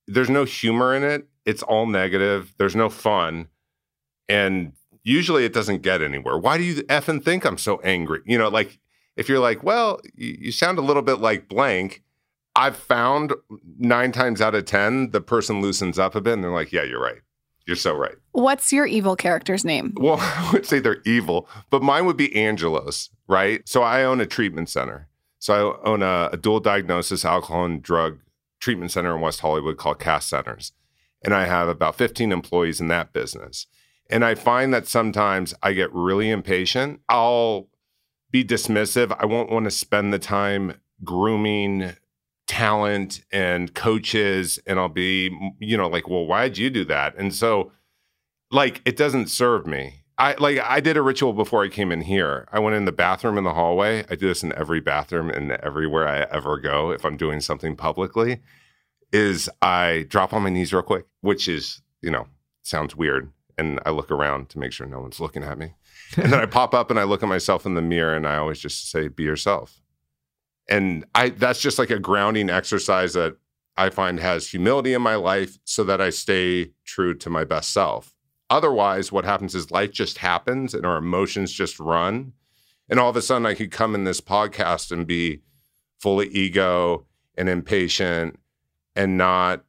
There's 0.06 0.30
no 0.30 0.44
humor 0.44 0.94
in 0.94 1.02
it. 1.02 1.28
It's 1.44 1.62
all 1.62 1.86
negative. 1.86 2.54
There's 2.58 2.76
no 2.76 2.88
fun, 2.88 3.48
and 4.28 4.72
usually 5.08 5.44
it 5.44 5.52
doesn't 5.52 5.82
get 5.82 6.02
anywhere. 6.02 6.38
Why 6.38 6.58
do 6.58 6.64
you 6.64 6.82
effing 6.84 7.24
think 7.24 7.44
I'm 7.44 7.58
so 7.58 7.80
angry? 7.80 8.20
You 8.26 8.38
know, 8.38 8.48
like 8.48 8.78
if 9.16 9.28
you're 9.28 9.38
like, 9.38 9.62
well, 9.62 10.00
you, 10.14 10.36
you 10.40 10.52
sound 10.52 10.78
a 10.78 10.82
little 10.82 11.02
bit 11.02 11.20
like 11.20 11.48
blank. 11.48 12.02
I've 12.54 12.76
found 12.76 13.34
nine 13.78 14.12
times 14.12 14.40
out 14.40 14.54
of 14.54 14.64
ten 14.64 15.10
the 15.10 15.20
person 15.20 15.60
loosens 15.60 15.98
up 15.98 16.14
a 16.14 16.20
bit, 16.20 16.34
and 16.34 16.44
they're 16.44 16.50
like, 16.50 16.72
yeah, 16.72 16.82
you're 16.82 17.02
right. 17.02 17.20
You're 17.66 17.76
so 17.76 17.94
right. 17.94 18.16
What's 18.32 18.72
your 18.72 18.86
evil 18.86 19.14
character's 19.14 19.64
name? 19.64 19.94
Well, 19.96 20.18
I 20.20 20.50
would 20.52 20.66
say 20.66 20.78
they're 20.78 21.02
evil, 21.04 21.48
but 21.70 21.82
mine 21.82 22.06
would 22.06 22.16
be 22.16 22.34
Angelos, 22.34 23.10
right? 23.28 23.66
So 23.68 23.82
I 23.82 24.04
own 24.04 24.20
a 24.20 24.26
treatment 24.26 24.68
center. 24.68 25.08
So 25.38 25.78
I 25.84 25.88
own 25.88 26.02
a, 26.02 26.30
a 26.32 26.36
dual 26.36 26.60
diagnosis 26.60 27.24
alcohol 27.24 27.64
and 27.64 27.82
drug 27.82 28.18
treatment 28.60 28.90
center 28.90 29.14
in 29.14 29.20
West 29.20 29.40
Hollywood 29.40 29.76
called 29.76 30.00
Cast 30.00 30.28
Centers. 30.28 30.72
And 31.22 31.34
I 31.34 31.46
have 31.46 31.68
about 31.68 31.96
15 31.96 32.32
employees 32.32 32.80
in 32.80 32.88
that 32.88 33.12
business. 33.12 33.66
And 34.10 34.24
I 34.24 34.34
find 34.34 34.72
that 34.72 34.86
sometimes 34.86 35.54
I 35.62 35.72
get 35.72 35.92
really 35.92 36.30
impatient. 36.30 37.00
I'll 37.08 37.68
be 38.30 38.44
dismissive. 38.44 39.14
I 39.18 39.26
won't 39.26 39.50
want 39.50 39.64
to 39.64 39.70
spend 39.70 40.12
the 40.12 40.18
time 40.18 40.74
grooming 41.04 41.94
talent 42.46 43.22
and 43.30 43.74
coaches. 43.74 44.58
And 44.66 44.78
I'll 44.78 44.88
be, 44.88 45.30
you 45.60 45.76
know, 45.76 45.88
like, 45.88 46.08
well, 46.08 46.26
why'd 46.26 46.56
you 46.56 46.70
do 46.70 46.84
that? 46.86 47.16
And 47.16 47.34
so, 47.34 47.72
like 48.50 48.80
it 48.86 48.96
doesn't 48.96 49.28
serve 49.28 49.66
me. 49.66 50.04
I 50.16 50.34
like 50.38 50.58
I 50.58 50.80
did 50.80 50.96
a 50.96 51.02
ritual 51.02 51.34
before 51.34 51.62
I 51.62 51.68
came 51.68 51.92
in 51.92 52.00
here. 52.00 52.48
I 52.50 52.58
went 52.58 52.76
in 52.76 52.86
the 52.86 52.92
bathroom 52.92 53.36
in 53.36 53.44
the 53.44 53.52
hallway. 53.52 54.04
I 54.10 54.16
do 54.16 54.26
this 54.26 54.42
in 54.42 54.54
every 54.54 54.80
bathroom 54.80 55.30
and 55.30 55.52
everywhere 55.52 56.08
I 56.08 56.22
ever 56.34 56.58
go 56.58 56.90
if 56.90 57.04
I'm 57.04 57.16
doing 57.16 57.40
something 57.40 57.76
publicly 57.76 58.40
is 59.12 59.48
I 59.62 60.06
drop 60.08 60.32
on 60.32 60.42
my 60.42 60.50
knees 60.50 60.72
real 60.72 60.82
quick, 60.82 61.06
which 61.20 61.46
is, 61.46 61.82
you 62.02 62.10
know, 62.10 62.26
sounds 62.62 62.96
weird 62.96 63.30
and 63.58 63.80
I 63.84 63.90
look 63.90 64.10
around 64.10 64.48
to 64.50 64.58
make 64.58 64.72
sure 64.72 64.86
no 64.86 65.00
one's 65.00 65.20
looking 65.20 65.42
at 65.42 65.58
me. 65.58 65.74
And 66.16 66.32
then 66.32 66.40
I 66.40 66.46
pop 66.46 66.72
up 66.72 66.90
and 66.90 66.98
I 66.98 67.02
look 67.02 67.22
at 67.22 67.28
myself 67.28 67.66
in 67.66 67.74
the 67.74 67.82
mirror 67.82 68.16
and 68.16 68.26
I 68.26 68.38
always 68.38 68.58
just 68.58 68.90
say 68.90 69.08
be 69.08 69.24
yourself. 69.24 69.82
And 70.66 71.04
I 71.14 71.28
that's 71.28 71.60
just 71.60 71.78
like 71.78 71.90
a 71.90 71.98
grounding 71.98 72.48
exercise 72.48 73.12
that 73.12 73.36
I 73.76 73.90
find 73.90 74.18
has 74.18 74.48
humility 74.48 74.94
in 74.94 75.02
my 75.02 75.16
life 75.16 75.58
so 75.64 75.84
that 75.84 76.00
I 76.00 76.08
stay 76.08 76.72
true 76.84 77.14
to 77.16 77.28
my 77.28 77.44
best 77.44 77.74
self. 77.74 78.14
Otherwise, 78.48 79.12
what 79.12 79.26
happens 79.26 79.54
is 79.54 79.70
life 79.70 79.92
just 79.92 80.18
happens 80.18 80.72
and 80.72 80.86
our 80.86 80.96
emotions 80.96 81.52
just 81.52 81.78
run. 81.78 82.32
And 82.88 82.98
all 82.98 83.10
of 83.10 83.16
a 83.16 83.22
sudden, 83.22 83.44
I 83.44 83.52
could 83.52 83.70
come 83.70 83.94
in 83.94 84.04
this 84.04 84.22
podcast 84.22 84.90
and 84.90 85.06
be 85.06 85.42
full 86.00 86.20
of 86.20 86.28
ego 86.28 87.06
and 87.36 87.48
impatient 87.48 88.38
and 88.96 89.18
not 89.18 89.64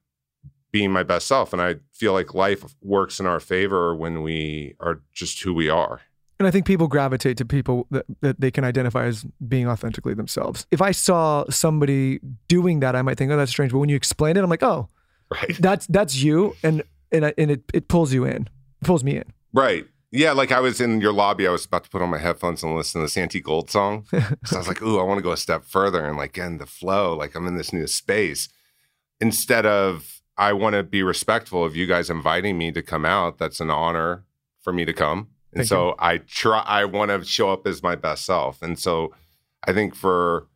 being 0.72 0.92
my 0.92 1.04
best 1.04 1.28
self. 1.28 1.52
And 1.54 1.62
I 1.62 1.76
feel 1.94 2.14
like 2.14 2.34
life 2.34 2.64
works 2.82 3.20
in 3.20 3.26
our 3.26 3.40
favor 3.40 3.96
when 3.96 4.22
we 4.22 4.76
are 4.80 5.02
just 5.14 5.42
who 5.42 5.54
we 5.54 5.70
are. 5.70 6.02
and 6.40 6.48
I 6.48 6.52
think 6.52 6.66
people 6.66 6.88
gravitate 6.88 7.38
to 7.38 7.46
people 7.46 7.88
that, 7.92 8.06
that 8.22 8.40
they 8.40 8.52
can 8.52 8.64
identify 8.64 9.06
as 9.06 9.26
being 9.48 9.68
authentically 9.68 10.14
themselves. 10.14 10.66
If 10.72 10.82
I 10.82 10.92
saw 10.92 11.44
somebody 11.50 12.20
doing 12.48 12.80
that, 12.82 12.96
I 12.96 13.02
might 13.02 13.18
think, 13.18 13.32
oh, 13.32 13.38
that's 13.38 13.52
strange. 13.52 13.72
But 13.72 13.80
when 13.80 13.90
you 13.90 13.96
explain 13.96 14.38
it, 14.38 14.44
I'm 14.44 14.50
like, 14.50 14.64
oh, 14.64 14.88
Right. 15.32 15.56
that's 15.60 15.86
that's 15.88 16.16
you, 16.24 16.56
and 16.64 16.82
and 17.12 17.26
I- 17.26 17.34
and 17.38 17.52
it 17.52 17.62
it 17.74 17.88
pulls 17.88 18.12
you 18.14 18.24
in, 18.26 18.44
it 18.82 18.86
pulls 18.86 19.04
me 19.04 19.18
in. 19.18 19.26
Right. 19.54 19.86
Yeah, 20.12 20.32
like 20.32 20.52
I 20.52 20.60
was 20.60 20.82
in 20.82 21.02
your 21.02 21.14
lobby. 21.14 21.46
I 21.46 21.52
was 21.52 21.66
about 21.66 21.84
to 21.84 21.90
put 21.92 22.02
on 22.02 22.10
my 22.10 22.18
headphones 22.18 22.64
and 22.64 22.76
listen 22.76 23.00
to 23.00 23.06
the 23.08 23.12
Santigold 23.20 23.70
song. 23.70 24.06
so 24.46 24.56
I 24.56 24.58
was 24.58 24.68
like, 24.68 24.82
ooh, 24.82 25.00
I 25.00 25.04
want 25.04 25.20
to 25.20 25.22
go 25.24 25.32
a 25.32 25.38
step 25.38 25.66
further 25.66 26.04
and 26.04 26.18
like 26.18 26.34
get 26.34 26.48
in 26.48 26.58
the 26.58 26.66
flow. 26.66 27.16
Like 27.16 27.36
I'm 27.36 27.46
in 27.46 27.58
this 27.58 27.72
new 27.72 27.86
space. 27.86 28.50
Instead 29.22 29.66
of 29.68 30.19
I 30.40 30.54
want 30.54 30.74
to 30.74 30.84
be 30.84 31.04
respectful 31.04 31.66
of 31.66 31.76
you 31.76 31.86
guys 31.86 32.10
inviting 32.10 32.58
me 32.58 32.72
to 32.72 32.82
come 32.82 33.06
out. 33.06 33.38
That's 33.38 33.60
an 33.60 33.70
honor 33.70 34.24
for 34.62 34.72
me 34.72 34.86
to 34.86 34.94
come. 34.94 35.28
And 35.52 35.60
Thank 35.60 35.68
so 35.68 35.96
I 36.00 36.20
try 36.20 36.62
I 36.62 36.86
want 36.86 37.12
to 37.12 37.24
show 37.26 37.52
up 37.52 37.68
as 37.68 37.84
my 37.84 37.96
best 37.96 38.26
self. 38.26 38.62
And 38.62 38.80
so 38.80 39.14
I 39.66 39.74
think 39.74 39.96
for 39.96 40.48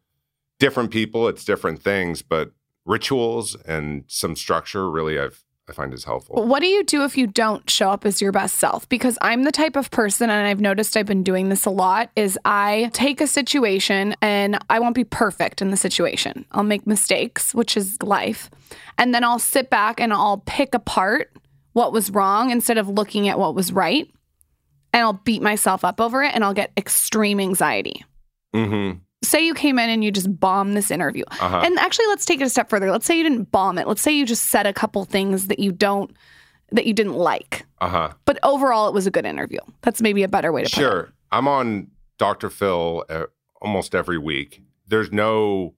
different 0.57 0.89
people 0.89 1.27
it's 1.27 1.43
different 1.43 1.81
things, 1.81 2.21
but 2.21 2.53
rituals 2.85 3.55
and 3.65 4.05
some 4.07 4.37
structure 4.37 4.89
really 4.89 5.19
I've 5.19 5.43
I 5.69 5.71
find 5.71 5.93
is 5.93 6.03
helpful. 6.03 6.45
What 6.45 6.59
do 6.59 6.67
you 6.67 6.83
do 6.83 7.05
if 7.05 7.17
you 7.17 7.25
don't 7.25 7.69
show 7.69 7.89
up 7.89 8.05
as 8.05 8.21
your 8.21 8.33
best 8.33 8.55
self? 8.55 8.87
Because 8.89 9.17
I'm 9.21 9.43
the 9.43 9.51
type 9.51 9.77
of 9.77 9.91
person, 9.91 10.29
and 10.29 10.45
I've 10.45 10.59
noticed 10.59 10.97
I've 10.97 11.05
been 11.05 11.23
doing 11.23 11.47
this 11.47 11.65
a 11.65 11.69
lot, 11.69 12.09
is 12.17 12.37
I 12.43 12.89
take 12.93 13.21
a 13.21 13.27
situation 13.27 14.13
and 14.21 14.59
I 14.69 14.79
won't 14.79 14.95
be 14.95 15.05
perfect 15.05 15.61
in 15.61 15.71
the 15.71 15.77
situation. 15.77 16.45
I'll 16.51 16.63
make 16.63 16.85
mistakes, 16.85 17.53
which 17.53 17.77
is 17.77 18.01
life. 18.03 18.49
And 18.97 19.15
then 19.15 19.23
I'll 19.23 19.39
sit 19.39 19.69
back 19.69 20.01
and 20.01 20.11
I'll 20.11 20.43
pick 20.45 20.75
apart 20.75 21.31
what 21.71 21.93
was 21.93 22.11
wrong 22.11 22.49
instead 22.49 22.77
of 22.77 22.89
looking 22.89 23.29
at 23.29 23.39
what 23.39 23.55
was 23.55 23.71
right. 23.71 24.09
And 24.91 25.01
I'll 25.01 25.13
beat 25.13 25.41
myself 25.41 25.85
up 25.85 26.01
over 26.01 26.23
it 26.23 26.35
and 26.35 26.43
I'll 26.43 26.53
get 26.53 26.71
extreme 26.75 27.39
anxiety. 27.39 28.03
Mm-hmm. 28.53 28.99
Say 29.23 29.45
you 29.45 29.53
came 29.53 29.79
in 29.79 29.89
and 29.89 30.03
you 30.03 30.11
just 30.11 30.39
bombed 30.39 30.75
this 30.75 30.91
interview. 30.91 31.23
Uh-huh. 31.39 31.61
And 31.63 31.79
actually, 31.79 32.07
let's 32.07 32.25
take 32.25 32.41
it 32.41 32.45
a 32.45 32.49
step 32.49 32.69
further. 32.69 32.91
Let's 32.91 33.05
say 33.05 33.17
you 33.17 33.23
didn't 33.23 33.51
bomb 33.51 33.77
it. 33.77 33.87
Let's 33.87 34.01
say 34.01 34.11
you 34.11 34.25
just 34.25 34.49
said 34.49 34.67
a 34.67 34.73
couple 34.73 35.03
things 35.05 35.47
that 35.47 35.59
you 35.59 35.71
don't, 35.71 36.15
that 36.71 36.85
you 36.85 36.93
didn't 36.93 37.15
like. 37.15 37.65
Uh-huh. 37.79 38.11
But 38.25 38.39
overall, 38.43 38.87
it 38.87 38.93
was 38.93 39.07
a 39.07 39.11
good 39.11 39.25
interview. 39.25 39.59
That's 39.81 40.01
maybe 40.01 40.23
a 40.23 40.27
better 40.27 40.51
way 40.51 40.63
to 40.63 40.69
put 40.69 40.77
it. 40.77 40.81
Sure. 40.81 41.13
I'm 41.31 41.47
on 41.47 41.87
Dr. 42.17 42.49
Phil 42.49 43.05
uh, 43.09 43.25
almost 43.61 43.95
every 43.95 44.17
week. 44.17 44.61
There's 44.87 45.11
no 45.11 45.73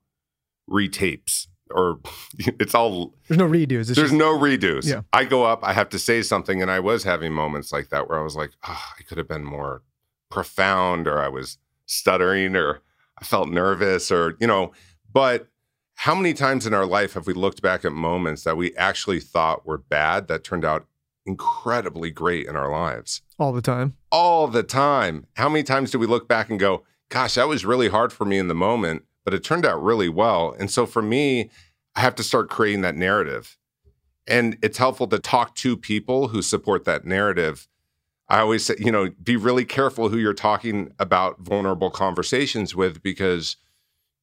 retapes 0.70 1.48
or 1.72 2.00
it's 2.38 2.76
all 2.76 3.14
There's 3.28 3.38
no 3.38 3.48
redos. 3.48 3.82
It's 3.82 3.96
there's 3.96 4.10
just, 4.10 4.14
no 4.14 4.38
redos. 4.38 4.86
Yeah. 4.86 5.02
I 5.14 5.26
go 5.26 5.44
up, 5.44 5.64
I 5.64 5.74
have 5.74 5.90
to 5.90 6.00
say 6.00 6.22
something 6.22 6.62
and 6.62 6.70
I 6.70 6.80
was 6.80 7.04
having 7.04 7.34
moments 7.34 7.72
like 7.72 7.90
that 7.90 8.10
where 8.10 8.20
I 8.20 8.24
was 8.24 8.36
like, 8.36 8.52
oh, 8.68 8.84
I 9.00 9.04
could 9.04 9.18
have 9.18 9.28
been 9.28 9.46
more 9.46 9.82
profound 10.30 11.08
or 11.08 11.20
I 11.20 11.28
was 11.28 11.58
stuttering 11.86 12.56
or 12.56 12.82
I 13.20 13.26
felt 13.26 13.50
nervous 13.50 14.12
or 14.12 14.38
you 14.40 14.48
know, 14.48 14.72
but 15.12 15.48
how 15.96 16.14
many 16.14 16.34
times 16.34 16.66
in 16.66 16.74
our 16.74 16.86
life 16.86 17.14
have 17.14 17.26
we 17.28 17.34
looked 17.34 17.62
back 17.62 17.86
at 17.86 17.94
moments 17.94 18.44
that 18.44 18.58
we 18.58 18.76
actually 18.76 19.20
thought 19.20 19.66
were 19.66 19.78
bad 19.78 20.28
that 20.28 20.44
turned 20.44 20.66
out 20.66 20.86
incredibly 21.26 22.12
great 22.12 22.48
in 22.48 22.56
our 22.56 22.70
lives? 22.70 23.22
all 23.40 23.54
the 23.54 23.62
time. 23.62 23.96
all 24.12 24.48
the 24.48 24.64
time. 24.64 25.26
How 25.36 25.50
many 25.50 25.64
times 25.64 25.92
do 25.92 26.00
we 26.00 26.08
look 26.08 26.28
back 26.28 26.50
and 26.50 26.60
go, 26.60 26.84
gosh, 27.10 27.36
that 27.36 27.48
was 27.48 27.66
really 27.66 27.90
hard 27.90 28.14
for 28.14 28.26
me 28.26 28.38
in 28.38 28.48
the 28.48 28.56
moment, 28.56 29.04
but 29.24 29.34
it 29.34 29.44
turned 29.44 29.66
out 29.66 29.82
really 29.84 30.10
well. 30.10 30.56
And 30.58 30.72
so 30.72 30.86
for 30.86 31.02
me, 31.02 31.50
I 31.96 32.02
have 32.02 32.16
to 32.16 32.24
start 32.24 32.50
creating 32.50 32.82
that 32.82 32.96
narrative. 32.96 33.58
And 34.28 34.58
it's 34.62 34.78
helpful 34.78 35.08
to 35.08 35.20
talk 35.20 35.56
to 35.56 35.78
people 35.78 36.30
who 36.30 36.42
support 36.42 36.84
that 36.86 37.06
narrative. 37.06 37.68
I 38.28 38.40
always 38.40 38.66
say, 38.66 38.76
you 38.80 38.92
know, 38.92 39.12
be 39.22 39.36
really 39.36 39.66
careful 39.66 40.10
who 40.10 40.18
you're 40.18 40.34
talking 40.34 40.94
about 40.98 41.40
vulnerable 41.40 41.92
conversations 41.92 42.76
with 42.76 43.04
because 43.04 43.58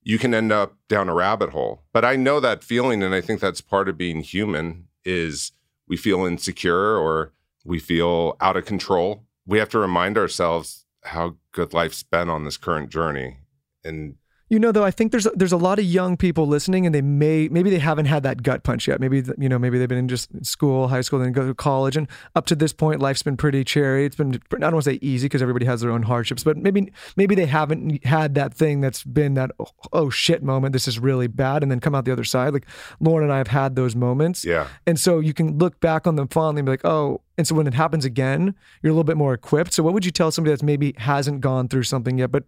you 0.03 0.19
can 0.19 0.35
end 0.35 0.51
up 0.51 0.77
down 0.89 1.09
a 1.09 1.15
rabbit 1.15 1.51
hole. 1.51 1.85
But 1.93 2.05
I 2.05 2.17
know 2.17 2.41
that 2.41 2.65
feeling 2.65 3.03
and 3.03 3.15
I 3.15 3.21
think 3.21 3.41
that's 3.41 3.61
part 3.61 3.89
of 3.89 3.97
being 3.97 4.21
human 4.21 4.89
is 5.05 5.53
we 5.87 5.97
feel 5.97 6.25
insecure 6.25 6.97
or 6.97 7.33
we 7.65 7.79
feel 7.79 8.37
out 8.41 8.57
of 8.57 8.65
control. 8.65 9.25
We 9.47 9.59
have 9.59 9.69
to 9.71 9.79
remind 9.79 10.19
ourselves 10.19 10.87
how 11.05 11.37
good 11.53 11.73
life's 11.73 12.03
been 12.03 12.29
on 12.29 12.45
this 12.45 12.57
current 12.57 12.91
journey 12.91 13.39
and 13.85 14.17
You 14.53 14.59
know, 14.59 14.71
though, 14.71 14.85
I 14.85 14.91
think 14.91 15.13
there's 15.13 15.27
there's 15.35 15.53
a 15.53 15.57
lot 15.57 15.79
of 15.79 15.87
young 15.87 16.19
people 16.19 16.47
listening, 16.47 16.85
and 16.85 16.95
they 16.95 17.01
may 17.01 17.49
maybe 17.49 17.71
they 17.71 17.79
haven't 17.79 18.05
had 18.05 18.23
that 18.25 18.43
gut 18.43 18.65
punch 18.65 18.87
yet. 18.87 19.01
Maybe 19.01 19.23
you 19.39 19.49
know, 19.49 19.59
maybe 19.59 19.79
they've 19.79 19.89
been 19.89 19.97
in 19.97 20.09
just 20.09 20.45
school, 20.45 20.89
high 20.89 21.01
school, 21.01 21.21
then 21.21 21.33
go 21.33 21.47
to 21.47 21.55
college, 21.55 21.97
and 21.97 22.07
up 22.37 22.45
to 22.49 22.55
this 22.55 22.75
point, 22.75 23.01
life's 23.01 23.23
been 23.23 23.39
pretty 23.39 23.65
cherry. 23.65 24.05
It's 24.05 24.17
been 24.17 24.35
I 24.35 24.59
don't 24.59 24.75
want 24.75 24.85
to 24.85 24.91
say 24.91 24.99
easy 25.01 25.25
because 25.25 25.41
everybody 25.41 25.65
has 25.65 25.81
their 25.81 25.91
own 25.91 26.03
hardships, 26.03 26.45
but 26.45 26.59
maybe 26.59 26.93
maybe 27.17 27.35
they 27.35 27.47
haven't 27.47 28.05
had 28.05 28.35
that 28.35 28.53
thing 28.53 28.83
that's 28.83 29.05
been 29.05 29.33
that 29.35 29.53
oh, 29.59 29.69
oh 29.91 30.11
shit 30.11 30.43
moment. 30.43 30.75
This 30.75 30.87
is 30.87 30.99
really 30.99 31.29
bad, 31.29 31.63
and 31.63 31.73
then 31.73 31.81
come 31.81 31.95
out 31.95 32.05
the 32.05 32.13
other 32.13 32.23
side. 32.23 32.53
Like 32.53 32.67
Lauryn 33.01 33.23
and 33.23 33.33
I 33.33 33.39
have 33.39 33.49
had 33.49 33.75
those 33.75 33.97
moments, 33.97 34.45
yeah. 34.45 34.67
and 34.87 35.01
so 35.01 35.19
you 35.19 35.33
can 35.33 35.57
look 35.57 35.81
back 35.81 36.07
on 36.07 36.17
them 36.17 36.29
fondly 36.29 36.61
and 36.61 36.67
be 36.67 36.73
like, 36.73 36.85
oh. 36.85 37.23
And 37.39 37.49
so 37.49 37.55
when 37.55 37.67
it 37.67 37.73
happens 37.73 38.05
again, 38.05 38.55
you're 38.83 38.91
a 38.91 38.93
little 38.93 39.03
bit 39.03 39.17
more 39.17 39.33
equipped. 39.33 39.73
So 39.73 39.83
what 39.83 39.95
would 39.95 40.05
you 40.05 40.11
tell 40.11 40.31
somebody 40.31 40.53
that's 40.53 40.63
maybe 40.63 40.95
hasn't 40.99 41.41
gone 41.41 41.67
through 41.67 41.85
something 41.85 42.19
yet, 42.19 42.31
but 42.31 42.45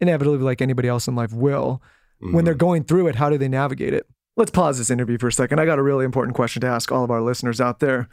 inevitably, 0.00 0.38
like 0.38 0.60
anybody 0.60 0.88
else 0.88 1.08
in 1.08 1.14
life, 1.14 1.32
will? 1.32 1.82
when 2.20 2.44
they're 2.44 2.54
mm-hmm. 2.54 2.58
going 2.58 2.84
through 2.84 3.08
it, 3.08 3.16
how 3.16 3.30
do 3.30 3.38
they 3.38 3.48
navigate 3.48 3.94
it? 3.94 4.06
Let's 4.36 4.50
pause 4.50 4.78
this 4.78 4.90
interview 4.90 5.18
for 5.18 5.28
a 5.28 5.32
second. 5.32 5.60
I 5.60 5.64
got 5.64 5.78
a 5.78 5.82
really 5.82 6.04
important 6.04 6.34
question 6.34 6.60
to 6.60 6.66
ask 6.66 6.92
all 6.92 7.04
of 7.04 7.10
our 7.10 7.22
listeners 7.22 7.60
out 7.60 7.80
there. 7.80 8.08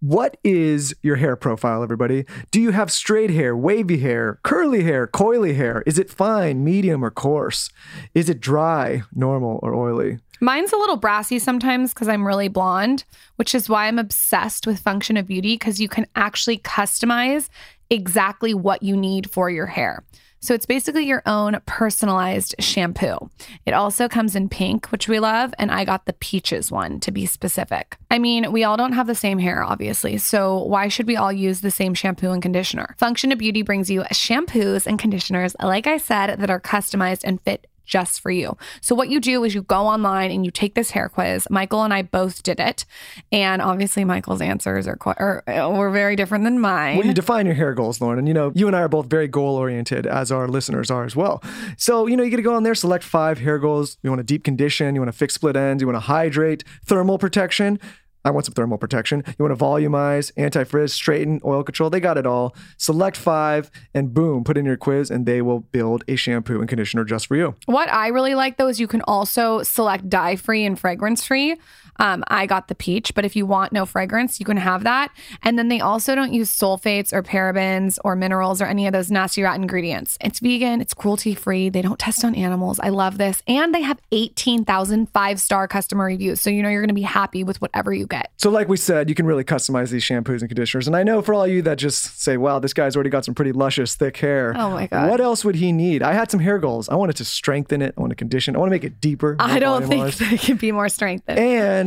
What 0.00 0.36
is 0.42 0.94
your 1.02 1.16
hair 1.16 1.36
profile, 1.36 1.82
everybody? 1.82 2.24
Do 2.50 2.60
you 2.60 2.72
have 2.72 2.90
straight 2.90 3.30
hair, 3.30 3.56
wavy 3.56 3.98
hair, 3.98 4.40
curly 4.42 4.82
hair, 4.82 5.06
coily 5.06 5.54
hair? 5.54 5.82
Is 5.86 5.98
it 5.98 6.10
fine, 6.10 6.64
medium, 6.64 7.04
or 7.04 7.10
coarse? 7.10 7.70
Is 8.12 8.28
it 8.28 8.40
dry, 8.40 9.02
normal, 9.14 9.60
or 9.62 9.74
oily? 9.74 10.18
Mine's 10.40 10.72
a 10.72 10.76
little 10.76 10.96
brassy 10.96 11.38
sometimes 11.38 11.94
because 11.94 12.08
I'm 12.08 12.26
really 12.26 12.48
blonde, 12.48 13.04
which 13.36 13.54
is 13.54 13.68
why 13.68 13.86
I'm 13.86 14.00
obsessed 14.00 14.66
with 14.66 14.80
Function 14.80 15.16
of 15.16 15.28
Beauty 15.28 15.54
because 15.54 15.80
you 15.80 15.88
can 15.88 16.06
actually 16.16 16.58
customize 16.58 17.48
exactly 17.88 18.52
what 18.52 18.82
you 18.82 18.96
need 18.96 19.30
for 19.30 19.48
your 19.48 19.66
hair. 19.66 20.02
So 20.42 20.54
it's 20.54 20.66
basically 20.66 21.06
your 21.06 21.22
own 21.24 21.60
personalized 21.66 22.56
shampoo. 22.58 23.30
It 23.64 23.74
also 23.74 24.08
comes 24.08 24.34
in 24.34 24.48
pink, 24.48 24.86
which 24.88 25.08
we 25.08 25.20
love, 25.20 25.54
and 25.56 25.70
I 25.70 25.84
got 25.84 26.04
the 26.06 26.12
peaches 26.14 26.70
one 26.70 26.98
to 27.00 27.12
be 27.12 27.26
specific. 27.26 27.96
I 28.10 28.18
mean, 28.18 28.50
we 28.50 28.64
all 28.64 28.76
don't 28.76 28.92
have 28.92 29.06
the 29.06 29.14
same 29.14 29.38
hair, 29.38 29.62
obviously, 29.62 30.18
so 30.18 30.64
why 30.64 30.88
should 30.88 31.06
we 31.06 31.16
all 31.16 31.32
use 31.32 31.60
the 31.60 31.70
same 31.70 31.94
shampoo 31.94 32.32
and 32.32 32.42
conditioner? 32.42 32.96
Function 32.98 33.30
of 33.30 33.38
Beauty 33.38 33.62
brings 33.62 33.88
you 33.88 34.02
shampoos 34.12 34.86
and 34.86 34.98
conditioners, 34.98 35.54
like 35.62 35.86
I 35.86 35.96
said, 35.96 36.40
that 36.40 36.50
are 36.50 36.60
customized 36.60 37.22
and 37.22 37.40
fit 37.40 37.68
just 37.92 38.20
for 38.20 38.30
you. 38.30 38.56
So 38.80 38.94
what 38.94 39.10
you 39.10 39.20
do 39.20 39.44
is 39.44 39.54
you 39.54 39.62
go 39.64 39.82
online 39.86 40.30
and 40.30 40.46
you 40.46 40.50
take 40.50 40.74
this 40.74 40.92
hair 40.92 41.10
quiz. 41.10 41.46
Michael 41.50 41.82
and 41.82 41.92
I 41.92 42.00
both 42.00 42.42
did 42.42 42.58
it, 42.58 42.86
and 43.30 43.60
obviously 43.60 44.02
Michael's 44.02 44.40
answers 44.40 44.88
are 44.88 44.96
quite 44.96 45.18
are, 45.20 45.44
were 45.46 45.90
very 45.90 46.16
different 46.16 46.44
than 46.44 46.58
mine. 46.58 46.96
Well, 46.96 47.06
you 47.06 47.12
define 47.12 47.44
your 47.44 47.54
hair 47.54 47.74
goals, 47.74 47.98
Lauryn. 47.98 48.18
And, 48.18 48.26
you 48.26 48.32
know, 48.32 48.50
you 48.54 48.66
and 48.66 48.74
I 48.74 48.80
are 48.80 48.88
both 48.88 49.06
very 49.06 49.28
goal 49.28 49.56
oriented, 49.56 50.06
as 50.06 50.32
our 50.32 50.48
listeners 50.48 50.90
are 50.90 51.04
as 51.04 51.14
well. 51.14 51.42
So, 51.76 52.06
you 52.06 52.16
know, 52.16 52.22
you 52.22 52.30
get 52.30 52.36
to 52.36 52.42
go 52.42 52.54
on 52.54 52.62
there, 52.62 52.74
select 52.74 53.04
five 53.04 53.38
hair 53.38 53.58
goals. 53.58 53.98
You 54.02 54.08
want 54.08 54.20
a 54.20 54.24
deep 54.24 54.42
condition, 54.42 54.94
you 54.94 55.00
want 55.02 55.12
to 55.12 55.18
fix 55.18 55.34
split 55.34 55.54
ends, 55.54 55.82
you 55.82 55.86
want 55.86 55.96
to 55.96 56.00
hydrate, 56.00 56.64
thermal 56.86 57.18
protection. 57.18 57.78
I 58.24 58.30
want 58.30 58.46
some 58.46 58.54
thermal 58.54 58.78
protection. 58.78 59.24
You 59.38 59.44
want 59.44 59.58
to 59.58 59.64
volumize, 59.64 60.32
anti 60.36 60.64
frizz, 60.64 60.92
straighten, 60.92 61.40
oil 61.44 61.62
control. 61.62 61.90
They 61.90 62.00
got 62.00 62.18
it 62.18 62.26
all. 62.26 62.54
Select 62.76 63.16
five 63.16 63.70
and 63.94 64.14
boom, 64.14 64.44
put 64.44 64.56
in 64.56 64.64
your 64.64 64.76
quiz 64.76 65.10
and 65.10 65.26
they 65.26 65.42
will 65.42 65.60
build 65.60 66.04
a 66.08 66.16
shampoo 66.16 66.60
and 66.60 66.68
conditioner 66.68 67.04
just 67.04 67.26
for 67.26 67.36
you. 67.36 67.54
What 67.66 67.90
I 67.92 68.08
really 68.08 68.34
like 68.34 68.56
though 68.56 68.68
is 68.68 68.80
you 68.80 68.86
can 68.86 69.02
also 69.02 69.62
select 69.62 70.08
dye 70.08 70.36
free 70.36 70.64
and 70.64 70.78
fragrance 70.78 71.24
free. 71.24 71.56
Um, 71.98 72.24
I 72.28 72.46
got 72.46 72.68
the 72.68 72.74
peach, 72.74 73.14
but 73.14 73.24
if 73.24 73.36
you 73.36 73.46
want 73.46 73.72
no 73.72 73.86
fragrance, 73.86 74.40
you 74.40 74.46
can 74.46 74.56
have 74.56 74.84
that. 74.84 75.12
And 75.42 75.58
then 75.58 75.68
they 75.68 75.80
also 75.80 76.14
don't 76.14 76.32
use 76.32 76.50
sulfates 76.50 77.12
or 77.12 77.22
parabens 77.22 77.98
or 78.04 78.16
minerals 78.16 78.60
or 78.60 78.66
any 78.66 78.86
of 78.86 78.92
those 78.92 79.10
nasty 79.10 79.42
rat 79.42 79.56
ingredients. 79.56 80.16
It's 80.20 80.40
vegan, 80.40 80.80
it's 80.80 80.94
cruelty 80.94 81.34
free. 81.34 81.68
They 81.68 81.82
don't 81.82 81.98
test 81.98 82.24
on 82.24 82.34
animals. 82.34 82.80
I 82.80 82.88
love 82.88 83.18
this. 83.18 83.42
And 83.46 83.74
they 83.74 83.82
have 83.82 84.00
18,000 84.10 85.10
five 85.10 85.40
star 85.40 85.68
customer 85.68 86.04
reviews. 86.04 86.40
So 86.40 86.50
you 86.50 86.62
know 86.62 86.68
you're 86.68 86.80
going 86.80 86.88
to 86.88 86.94
be 86.94 87.02
happy 87.02 87.44
with 87.44 87.60
whatever 87.60 87.92
you 87.92 88.06
get. 88.06 88.30
So, 88.36 88.50
like 88.50 88.68
we 88.68 88.76
said, 88.76 89.08
you 89.08 89.14
can 89.14 89.26
really 89.26 89.44
customize 89.44 89.90
these 89.90 90.04
shampoos 90.04 90.40
and 90.40 90.48
conditioners. 90.48 90.86
And 90.86 90.96
I 90.96 91.02
know 91.02 91.22
for 91.22 91.34
all 91.34 91.46
you 91.46 91.62
that 91.62 91.78
just 91.78 92.20
say, 92.20 92.36
wow, 92.36 92.58
this 92.58 92.72
guy's 92.72 92.96
already 92.96 93.10
got 93.10 93.24
some 93.24 93.34
pretty 93.34 93.52
luscious, 93.52 93.94
thick 93.94 94.16
hair. 94.16 94.54
Oh 94.56 94.70
my 94.70 94.86
God. 94.86 95.10
What 95.10 95.20
else 95.20 95.44
would 95.44 95.56
he 95.56 95.72
need? 95.72 96.02
I 96.02 96.12
had 96.12 96.30
some 96.30 96.40
hair 96.40 96.58
goals. 96.58 96.88
I 96.88 96.94
wanted 96.94 97.16
to 97.16 97.24
strengthen 97.24 97.82
it. 97.82 97.94
I 97.96 98.00
want 98.00 98.10
to 98.10 98.16
condition. 98.16 98.56
I 98.56 98.58
want 98.58 98.68
to 98.68 98.74
make 98.74 98.84
it 98.84 99.00
deeper. 99.00 99.36
I 99.38 99.58
don't 99.58 99.86
think 99.86 100.14
they 100.16 100.38
can 100.38 100.56
be 100.56 100.72
more 100.72 100.88
strengthened. 100.88 101.38
And 101.38 101.81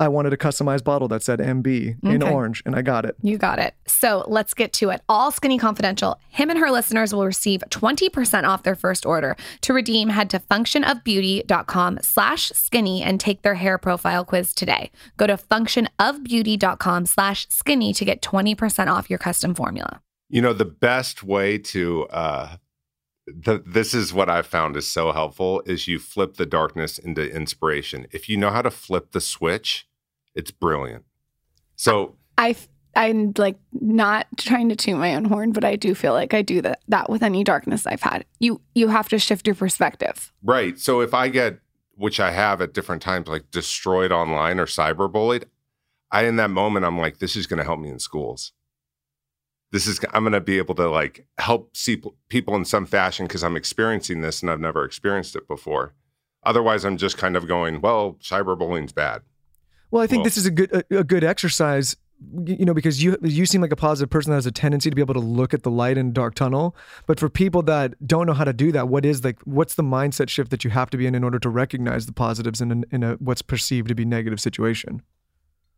I 0.00 0.08
wanted 0.08 0.32
a 0.32 0.36
customized 0.36 0.82
bottle 0.82 1.06
that 1.08 1.22
said 1.22 1.38
MB 1.38 1.96
in 2.02 2.20
Okay. 2.22 2.32
orange, 2.32 2.64
and 2.66 2.74
I 2.74 2.82
got 2.82 3.04
it. 3.04 3.14
You 3.22 3.38
got 3.38 3.60
it. 3.60 3.74
So 3.86 4.24
let's 4.26 4.52
get 4.52 4.72
to 4.74 4.90
it. 4.90 5.00
All 5.08 5.30
Skinny 5.30 5.56
Confidential. 5.56 6.18
Him 6.30 6.50
and 6.50 6.58
her 6.58 6.70
listeners 6.72 7.14
will 7.14 7.24
receive 7.24 7.62
20% 7.70 8.42
off 8.44 8.64
their 8.64 8.74
first 8.74 9.06
order. 9.06 9.36
To 9.62 9.72
redeem, 9.72 10.08
head 10.08 10.30
to 10.30 10.40
functionofbeauty.com 10.40 11.98
slash 12.02 12.50
skinny 12.50 13.02
and 13.02 13.20
take 13.20 13.42
their 13.42 13.54
hair 13.54 13.78
profile 13.78 14.24
quiz 14.24 14.52
today. 14.52 14.90
Go 15.16 15.28
to 15.28 15.36
functionofbeauty.com 15.36 17.06
slash 17.06 17.46
skinny 17.48 17.92
to 17.94 18.04
get 18.04 18.20
20% 18.20 18.88
off 18.88 19.08
your 19.08 19.18
custom 19.20 19.54
formula. 19.54 20.00
You 20.28 20.42
know, 20.42 20.52
the 20.52 20.64
best 20.64 21.22
way 21.22 21.58
to 21.58 22.04
uh 22.06 22.56
the, 23.26 23.62
this 23.64 23.94
is 23.94 24.12
what 24.12 24.28
I've 24.28 24.46
found 24.46 24.76
is 24.76 24.86
so 24.86 25.12
helpful 25.12 25.62
is 25.66 25.88
you 25.88 25.98
flip 25.98 26.34
the 26.34 26.46
darkness 26.46 26.98
into 26.98 27.30
inspiration. 27.30 28.06
If 28.12 28.28
you 28.28 28.36
know 28.36 28.50
how 28.50 28.62
to 28.62 28.70
flip 28.70 29.12
the 29.12 29.20
switch, 29.20 29.88
it's 30.34 30.50
brilliant. 30.50 31.04
So 31.76 32.16
I 32.36 32.56
I'm 32.96 33.32
like 33.36 33.58
not 33.72 34.26
trying 34.36 34.68
to 34.68 34.76
toot 34.76 34.96
my 34.96 35.14
own 35.14 35.24
horn, 35.24 35.52
but 35.52 35.64
I 35.64 35.76
do 35.76 35.94
feel 35.94 36.12
like 36.12 36.34
I 36.34 36.42
do 36.42 36.60
that 36.62 36.80
that 36.88 37.08
with 37.08 37.22
any 37.22 37.44
darkness 37.44 37.86
I've 37.86 38.02
had. 38.02 38.24
You 38.40 38.60
you 38.74 38.88
have 38.88 39.08
to 39.08 39.18
shift 39.18 39.46
your 39.46 39.56
perspective. 39.56 40.32
Right. 40.42 40.78
So 40.78 41.00
if 41.00 41.14
I 41.14 41.28
get, 41.28 41.60
which 41.96 42.20
I 42.20 42.30
have 42.30 42.60
at 42.60 42.74
different 42.74 43.02
times, 43.02 43.28
like 43.28 43.50
destroyed 43.50 44.12
online 44.12 44.60
or 44.60 44.66
cyberbullied, 44.66 45.44
I 46.10 46.24
in 46.24 46.36
that 46.36 46.50
moment 46.50 46.84
I'm 46.84 46.98
like, 46.98 47.18
this 47.18 47.36
is 47.36 47.46
going 47.46 47.58
to 47.58 47.64
help 47.64 47.80
me 47.80 47.88
in 47.88 47.98
schools. 47.98 48.52
This 49.74 49.88
is 49.88 49.98
I'm 50.12 50.22
going 50.22 50.34
to 50.34 50.40
be 50.40 50.58
able 50.58 50.76
to 50.76 50.88
like 50.88 51.26
help 51.38 51.76
see 51.76 51.96
p- 51.96 52.10
people 52.28 52.54
in 52.54 52.64
some 52.64 52.86
fashion 52.86 53.26
because 53.26 53.42
I'm 53.42 53.56
experiencing 53.56 54.20
this 54.20 54.40
and 54.40 54.48
I've 54.48 54.60
never 54.60 54.84
experienced 54.84 55.34
it 55.34 55.48
before. 55.48 55.94
Otherwise, 56.44 56.84
I'm 56.84 56.96
just 56.96 57.18
kind 57.18 57.36
of 57.36 57.48
going, 57.48 57.80
well, 57.80 58.16
cyberbullying's 58.22 58.92
bad. 58.92 59.22
Well, 59.90 60.00
I 60.00 60.06
think 60.06 60.20
Well- 60.20 60.24
this 60.26 60.36
is 60.36 60.46
a 60.46 60.52
good 60.52 60.70
a, 60.72 60.98
a 60.98 61.02
good 61.02 61.24
exercise, 61.24 61.96
you 62.46 62.64
know, 62.64 62.72
because 62.72 63.02
you 63.02 63.16
you 63.20 63.46
seem 63.46 63.62
like 63.62 63.72
a 63.72 63.76
positive 63.88 64.10
person 64.10 64.30
that 64.30 64.36
has 64.36 64.46
a 64.46 64.52
tendency 64.52 64.90
to 64.90 64.94
be 64.94 65.02
able 65.02 65.14
to 65.14 65.20
look 65.20 65.52
at 65.52 65.64
the 65.64 65.72
light 65.72 65.98
in 65.98 66.06
a 66.08 66.12
dark 66.12 66.36
tunnel. 66.36 66.76
But 67.08 67.18
for 67.18 67.28
people 67.28 67.62
that 67.62 67.94
don't 68.06 68.28
know 68.28 68.32
how 68.32 68.44
to 68.44 68.52
do 68.52 68.70
that, 68.70 68.86
what 68.86 69.04
is 69.04 69.24
like 69.24 69.40
what's 69.42 69.74
the 69.74 69.82
mindset 69.82 70.28
shift 70.28 70.52
that 70.52 70.62
you 70.62 70.70
have 70.70 70.88
to 70.90 70.96
be 70.96 71.06
in 71.06 71.16
in 71.16 71.24
order 71.24 71.40
to 71.40 71.48
recognize 71.48 72.06
the 72.06 72.12
positives 72.12 72.60
in 72.60 72.70
a, 72.70 72.94
in 72.94 73.02
a 73.02 73.14
what's 73.14 73.42
perceived 73.42 73.88
to 73.88 73.94
be 73.96 74.04
negative 74.04 74.40
situation? 74.40 75.02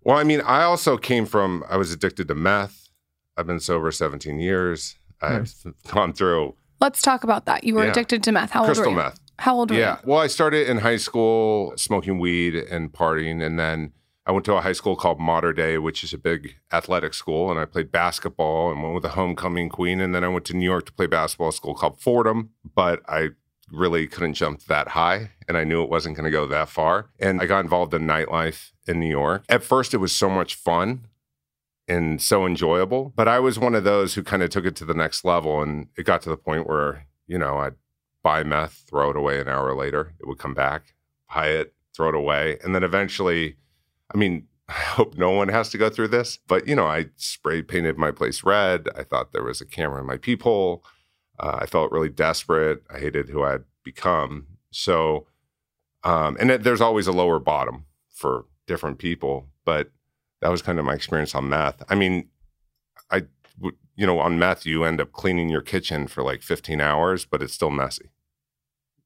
Well, 0.03 0.19
I 0.19 0.23
mean, 0.25 0.43
I 0.43 0.65
also 0.65 0.99
came 0.99 1.25
from 1.25 1.65
I 1.71 1.79
was 1.79 1.93
addicted 1.93 2.29
to 2.29 2.35
meth. 2.35 2.86
I've 3.37 3.46
been 3.46 3.61
sober 3.61 3.90
17 3.90 4.40
years. 4.40 4.96
I've 5.20 5.53
gone 5.88 6.12
through 6.12 6.55
Let's 6.79 7.01
talk 7.01 7.25
about 7.25 7.46
that. 7.46 7.64
You 7.64 7.75
were 7.75 7.85
Yeah. 7.85 7.90
addicted 7.90 8.22
to 8.25 8.33
meth. 8.33 8.51
How 8.51 8.61
old 8.61 8.66
crystal 8.66 8.85
were 8.87 8.90
you? 8.90 8.96
meth. 9.05 9.18
How 9.38 9.55
old 9.57 9.70
were 9.70 9.79
Yeah. 9.79 9.96
you? 10.05 10.11
Well, 10.11 10.18
I 10.20 10.27
started 10.27 10.68
in 10.68 10.79
high 10.79 10.99
school 10.99 11.72
smoking 11.79 12.18
weed 12.18 12.55
and 12.55 12.92
partying. 12.92 13.42
And 13.42 13.59
then 13.59 13.92
I 14.27 14.33
went 14.33 14.44
to 14.44 14.55
a 14.57 14.61
high 14.61 14.72
school 14.75 14.94
called 14.94 15.18
Mater 15.18 15.55
Dei, 15.55 15.79
which 15.79 16.05
is 16.05 16.12
a 16.12 16.18
big 16.18 16.57
athletic 16.70 17.14
school. 17.14 17.51
And 17.51 17.59
I 17.59 17.64
played 17.64 17.90
basketball 17.90 18.70
and 18.70 18.83
went 18.83 18.92
with 18.92 19.05
the 19.05 19.09
homecoming 19.11 19.70
queen. 19.70 20.03
And 20.03 20.14
then 20.14 20.22
I 20.22 20.29
went 20.29 20.44
to 20.46 20.55
New 20.55 20.66
York 20.66 20.85
to 20.87 20.92
play 20.92 21.07
basketball 21.07 21.49
at 21.49 21.55
a 21.55 21.57
school 21.57 21.75
called 21.75 21.99
Fordham. 21.99 22.51
But 22.75 23.01
I 23.09 23.31
really 23.72 24.07
couldn't 24.07 24.35
jump 24.35 24.64
that 24.64 24.88
high. 24.88 25.31
And 25.49 25.57
I 25.57 25.64
knew 25.64 25.83
it 25.83 25.88
wasn't 25.88 26.14
going 26.14 26.27
to 26.27 26.31
go 26.31 26.46
that 26.49 26.68
far. 26.68 27.09
And 27.18 27.40
I 27.40 27.46
got 27.46 27.61
involved 27.61 27.94
in 27.94 28.03
nightlife 28.07 28.72
in 28.87 29.01
New 29.01 29.09
York. 29.09 29.44
At 29.49 29.62
first, 29.62 29.94
it 29.94 29.99
was 29.99 30.14
so 30.14 30.29
much 30.29 30.55
fun 30.57 31.07
and 31.88 32.20
so 32.20 32.46
enjoyable. 32.46 33.12
But 33.14 33.29
I 33.29 33.38
was 33.38 33.59
one 33.59 33.75
of 33.75 33.85
those 33.85 34.14
who 34.14 34.22
kind 34.22 34.42
of 34.42 34.51
took 34.51 34.64
it 34.64 34.77
to 34.77 34.85
the 34.85 34.94
next 34.94 35.25
level. 35.25 35.62
And 35.62 35.88
it 35.96 36.05
got 36.05 36.22
to 36.22 36.29
the 36.29 36.37
point 36.37 36.66
where, 36.66 37.07
you 37.27 37.38
know, 37.38 37.59
I'd 37.59 37.75
buy 38.22 38.42
meth, 38.42 38.85
throw 38.88 39.11
it 39.11 39.16
away 39.16 39.40
an 39.40 39.49
hour 39.49 39.75
later. 39.75 40.14
It 40.20 40.27
would 40.27 40.38
come 40.38 40.55
back, 40.55 40.94
buy 41.33 41.49
it, 41.49 41.75
throw 41.94 42.09
it 42.09 42.14
away. 42.14 42.59
And 42.62 42.75
then 42.75 42.83
eventually, 42.83 43.57
I 44.12 44.18
mean, 44.18 44.49
I 44.68 44.72
hope 44.72 45.16
no 45.16 45.31
one 45.31 45.49
has 45.49 45.68
to 45.70 45.79
go 45.79 45.88
through 45.88 46.09
this, 46.09 46.38
but 46.49 46.66
you 46.66 46.75
know, 46.75 46.87
I 46.87 47.07
spray 47.14 47.62
painted 47.62 47.99
my 47.99 48.11
place 48.11 48.42
red. 48.42 48.88
I 48.96 49.05
thought 49.05 49.33
there 49.33 49.44
was 49.44 49.61
a 49.61 49.66
camera 49.66 50.01
in 50.01 50.07
my 50.07 50.16
peephole. 50.16 50.85
Uh, 51.38 51.59
I 51.61 51.66
felt 51.66 51.92
really 51.92 52.09
desperate. 52.09 52.83
I 52.92 52.99
hated 52.99 53.29
who 53.29 53.44
I'd 53.44 53.62
become. 53.85 54.46
So, 54.72 55.27
um, 56.03 56.37
and 56.40 56.51
it, 56.51 56.62
there's 56.64 56.81
always 56.81 57.07
a 57.07 57.12
lower 57.12 57.38
bottom 57.38 57.85
for 58.12 58.46
different 58.66 58.99
people, 58.99 59.46
but 59.64 59.90
that 60.47 60.53
was 60.53 60.63
kind 60.63 60.79
of 60.79 60.85
my 60.85 60.95
experience 60.95 61.35
on 61.35 61.49
meth. 61.49 61.83
I 61.89 61.97
mean, 61.97 62.29
I 63.11 63.23
you 63.97 64.07
know, 64.07 64.21
on 64.21 64.39
meth, 64.39 64.65
you 64.65 64.85
end 64.85 65.01
up 65.01 65.11
cleaning 65.11 65.49
your 65.49 65.61
kitchen 65.61 66.07
for 66.07 66.23
like 66.23 66.41
15 66.41 66.81
hours, 66.81 67.25
but 67.25 67.43
it's 67.43 67.53
still 67.53 67.71
messy. 67.71 68.11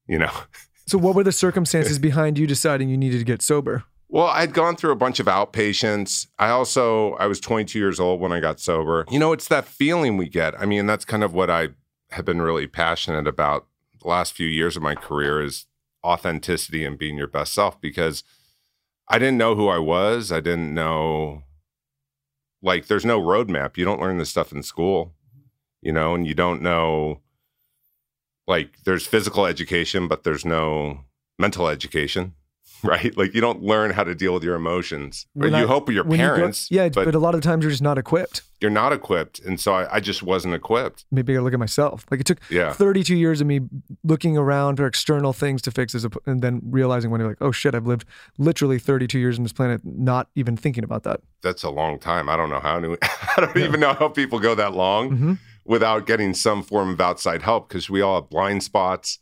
You 0.07 0.19
know? 0.19 0.31
So, 0.87 0.97
what 0.97 1.15
were 1.15 1.23
the 1.23 1.31
circumstances 1.31 1.99
behind 1.99 2.37
you 2.37 2.45
deciding 2.45 2.89
you 2.89 2.97
needed 2.97 3.19
to 3.19 3.23
get 3.23 3.41
sober? 3.41 3.85
Well, 4.09 4.25
I'd 4.25 4.53
gone 4.53 4.75
through 4.75 4.91
a 4.91 4.95
bunch 4.95 5.21
of 5.21 5.27
outpatients. 5.27 6.27
I 6.37 6.49
also 6.49 7.13
I 7.13 7.27
was 7.27 7.39
22 7.39 7.79
years 7.79 7.97
old 7.97 8.19
when 8.19 8.33
I 8.33 8.41
got 8.41 8.59
sober. 8.59 9.05
You 9.09 9.19
know, 9.19 9.31
it's 9.31 9.47
that 9.47 9.65
feeling 9.65 10.17
we 10.17 10.27
get. 10.27 10.59
I 10.59 10.65
mean, 10.65 10.87
that's 10.87 11.05
kind 11.05 11.23
of 11.23 11.33
what 11.33 11.49
I 11.49 11.69
have 12.09 12.25
been 12.25 12.41
really 12.41 12.67
passionate 12.67 13.25
about 13.25 13.67
the 14.01 14.07
last 14.07 14.33
few 14.33 14.47
years 14.47 14.75
of 14.75 14.81
my 14.81 14.95
career 14.95 15.41
is 15.41 15.67
authenticity 16.03 16.83
and 16.83 16.97
being 16.97 17.15
your 17.15 17.27
best 17.27 17.53
self 17.53 17.79
because 17.79 18.23
I 19.11 19.19
didn't 19.19 19.37
know 19.37 19.55
who 19.55 19.67
I 19.67 19.77
was. 19.77 20.31
I 20.31 20.39
didn't 20.39 20.73
know 20.73 21.43
like 22.61 22.87
there's 22.87 23.03
no 23.03 23.19
roadmap. 23.19 23.75
You 23.75 23.83
don't 23.83 23.99
learn 23.99 24.17
this 24.17 24.29
stuff 24.29 24.53
in 24.53 24.63
school, 24.63 25.13
you 25.81 25.91
know, 25.91 26.15
and 26.15 26.25
you 26.25 26.33
don't 26.33 26.61
know 26.61 27.19
like 28.47 28.83
there's 28.85 29.05
physical 29.05 29.45
education, 29.45 30.07
but 30.07 30.23
there's 30.23 30.45
no 30.45 31.01
mental 31.37 31.67
education, 31.67 32.35
right? 32.83 33.15
Like 33.17 33.33
you 33.33 33.41
don't 33.41 33.61
learn 33.61 33.91
how 33.91 34.03
to 34.03 34.15
deal 34.15 34.33
with 34.33 34.43
your 34.43 34.55
emotions. 34.55 35.25
Or 35.39 35.47
you 35.47 35.67
hope 35.67 35.87
with 35.87 35.95
your 35.95 36.03
when 36.05 36.19
you 36.19 36.25
parents, 36.25 36.69
yeah, 36.71 36.89
but, 36.89 37.05
but, 37.05 37.15
a 37.15 37.19
lot 37.19 37.35
of 37.35 37.41
times 37.41 37.63
you're 37.63 37.71
just 37.71 37.81
not 37.83 37.97
equipped. 37.97 38.41
you're 38.59 38.71
not 38.71 38.91
equipped. 38.93 39.39
And 39.39 39.59
so 39.59 39.73
I, 39.73 39.95
I 39.95 39.99
just 39.99 40.23
wasn't 40.23 40.53
equipped. 40.55 41.05
Maybe 41.11 41.35
I 41.37 41.39
look 41.41 41.53
at 41.53 41.59
myself. 41.59 42.05
Like 42.09 42.19
it 42.21 42.25
took 42.25 42.39
Yeah. 42.49 42.73
32 42.73 43.15
years 43.15 43.41
of 43.41 43.47
me 43.47 43.61
looking 44.03 44.37
around 44.37 44.77
for 44.77 44.85
external 44.87 45.33
things 45.33 45.61
to 45.63 45.71
fix, 45.71 45.93
as 45.95 46.05
a, 46.05 46.09
and 46.25 46.41
then 46.41 46.61
realizing 46.65 47.11
when 47.11 47.21
you're 47.21 47.29
like, 47.29 47.41
oh 47.41 47.51
shit, 47.51 47.75
I've 47.75 47.87
lived 47.87 48.05
literally 48.37 48.79
32 48.79 49.19
years 49.19 49.37
on 49.37 49.43
this 49.43 49.53
planet, 49.53 49.81
not 49.83 50.27
even 50.35 50.57
thinking 50.57 50.83
about 50.83 51.03
that. 51.03 51.21
That's 51.41 51.63
a 51.63 51.69
long 51.69 51.99
time. 51.99 52.29
I 52.29 52.37
don't 52.37 52.49
know 52.49 52.59
how 52.59 52.79
to, 52.79 52.97
I 53.37 53.41
don't 53.41 53.57
even 53.57 53.79
know 53.79 53.93
how 53.93 54.07
people 54.09 54.39
go 54.39 54.55
that 54.55 54.73
long 54.73 55.09
Mhm. 55.11 55.37
without 55.65 56.05
getting 56.07 56.33
some 56.33 56.63
form 56.63 56.89
of 56.89 57.01
outside 57.01 57.41
help 57.43 57.67
because 57.69 57.89
we 57.89 58.01
all 58.01 58.15
have 58.21 58.29
blind 58.29 58.63
spots. 58.63 59.19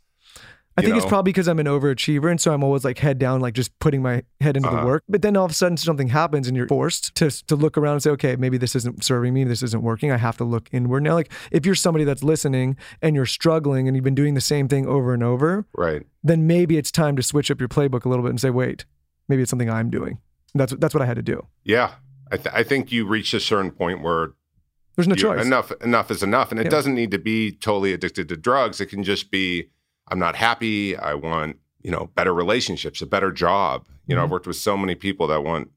I 0.80 0.82
think 0.82 0.96
it's 0.98 1.06
probably 1.06 1.32
because 1.32 1.48
I'm 1.48 1.60
an 1.60 1.66
overachiever, 1.68 2.30
and 2.32 2.40
so 2.42 2.54
I'm 2.54 2.64
always 2.64 2.84
like 2.84 2.98
head 2.98 3.20
down, 3.20 3.42
like 3.42 3.54
just 3.54 3.78
putting 3.80 4.02
my 4.02 4.24
head 4.42 4.58
into 4.58 4.70
the 4.70 4.76
Uh-huh. 4.78 4.86
work. 4.86 5.04
But 5.08 5.22
then 5.22 5.38
all 5.38 5.46
of 5.46 5.52
a 5.52 5.54
sudden 5.54 5.78
something 5.78 6.08
happens, 6.10 6.48
and 6.48 6.56
you're 6.58 6.68
forced 6.68 7.14
to 7.16 7.30
to 7.48 7.56
look 7.56 7.78
around 7.78 7.94
and 7.94 8.04
say, 8.04 8.10
okay, 8.12 8.36
maybe 8.36 8.58
this 8.58 8.76
isn't 8.76 9.04
serving 9.04 9.34
me, 9.34 9.44
this 9.44 9.62
isn't 9.64 9.84
working. 9.84 10.12
I 10.12 10.18
have 10.18 10.38
to 10.38 10.44
look 10.44 10.70
inward 10.72 11.04
now. 11.04 11.14
Like 11.14 11.32
if 11.52 11.66
you're 11.66 11.76
somebody 11.76 12.04
that's 12.06 12.24
listening 12.24 12.78
and 13.02 13.16
you're 13.16 13.26
struggling 13.26 13.88
and 13.88 13.96
you've 13.96 14.04
been 14.04 14.16
doing 14.16 14.34
the 14.34 14.42
same 14.42 14.68
thing 14.68 14.86
over 14.88 15.14
and 15.14 15.24
over, 15.24 15.66
Right. 15.78 16.04
then 16.24 16.48
maybe 16.48 16.78
it's 16.78 16.92
time 16.92 17.16
to 17.16 17.24
switch 17.24 17.52
up 17.52 17.60
your 17.60 17.70
playbook 17.70 18.06
a 18.06 18.10
little 18.10 18.24
bit 18.24 18.30
and 18.30 18.40
say, 18.42 18.50
wait, 18.50 18.86
maybe 19.28 19.42
it's 19.42 19.50
something 19.50 19.70
I'm 19.70 19.90
doing. 19.90 20.20
And 20.54 20.62
that's 20.62 20.74
that's 20.80 20.94
what 20.94 21.02
I 21.04 21.06
had 21.06 21.16
to 21.18 21.22
do. 21.24 21.46
Yeah. 21.64 21.92
I, 22.32 22.38
th- 22.38 22.54
I 22.54 22.64
think 22.64 22.92
you 22.92 23.08
reach 23.08 23.34
a 23.34 23.40
certain 23.40 23.72
point 23.72 24.02
where 24.04 24.34
There's 24.96 25.08
no 25.08 25.16
you- 25.16 25.22
choice. 25.22 25.46
enough 25.46 25.72
enough 25.82 26.12
is 26.12 26.22
enough. 26.24 26.52
And 26.52 26.60
it 26.60 26.66
Yeah. 26.66 26.70
doesn't 26.70 26.94
need 26.94 27.12
to 27.12 27.18
be 27.20 27.52
totally 27.52 27.92
addicted 27.94 28.30
to 28.30 28.38
drugs. 28.38 28.80
It 28.82 28.88
can 28.88 29.04
just 29.04 29.32
be 29.32 29.70
I'm 30.10 30.20
not 30.20 30.36
happy. 30.36 30.96
I 30.98 31.14
want, 31.14 31.58
you 31.82 31.92
know, 31.92 32.10
better 32.16 32.34
relationships, 32.34 33.02
a 33.02 33.06
better 33.06 33.32
job. 33.32 33.86
You 34.08 34.16
know, 34.16 34.24
I've 34.24 34.28
Mhm. 34.30 34.32
worked 34.32 34.48
with 34.48 34.56
so 34.56 34.76
many 34.76 34.96
people 34.96 35.28
that 35.28 35.44
want 35.44 35.70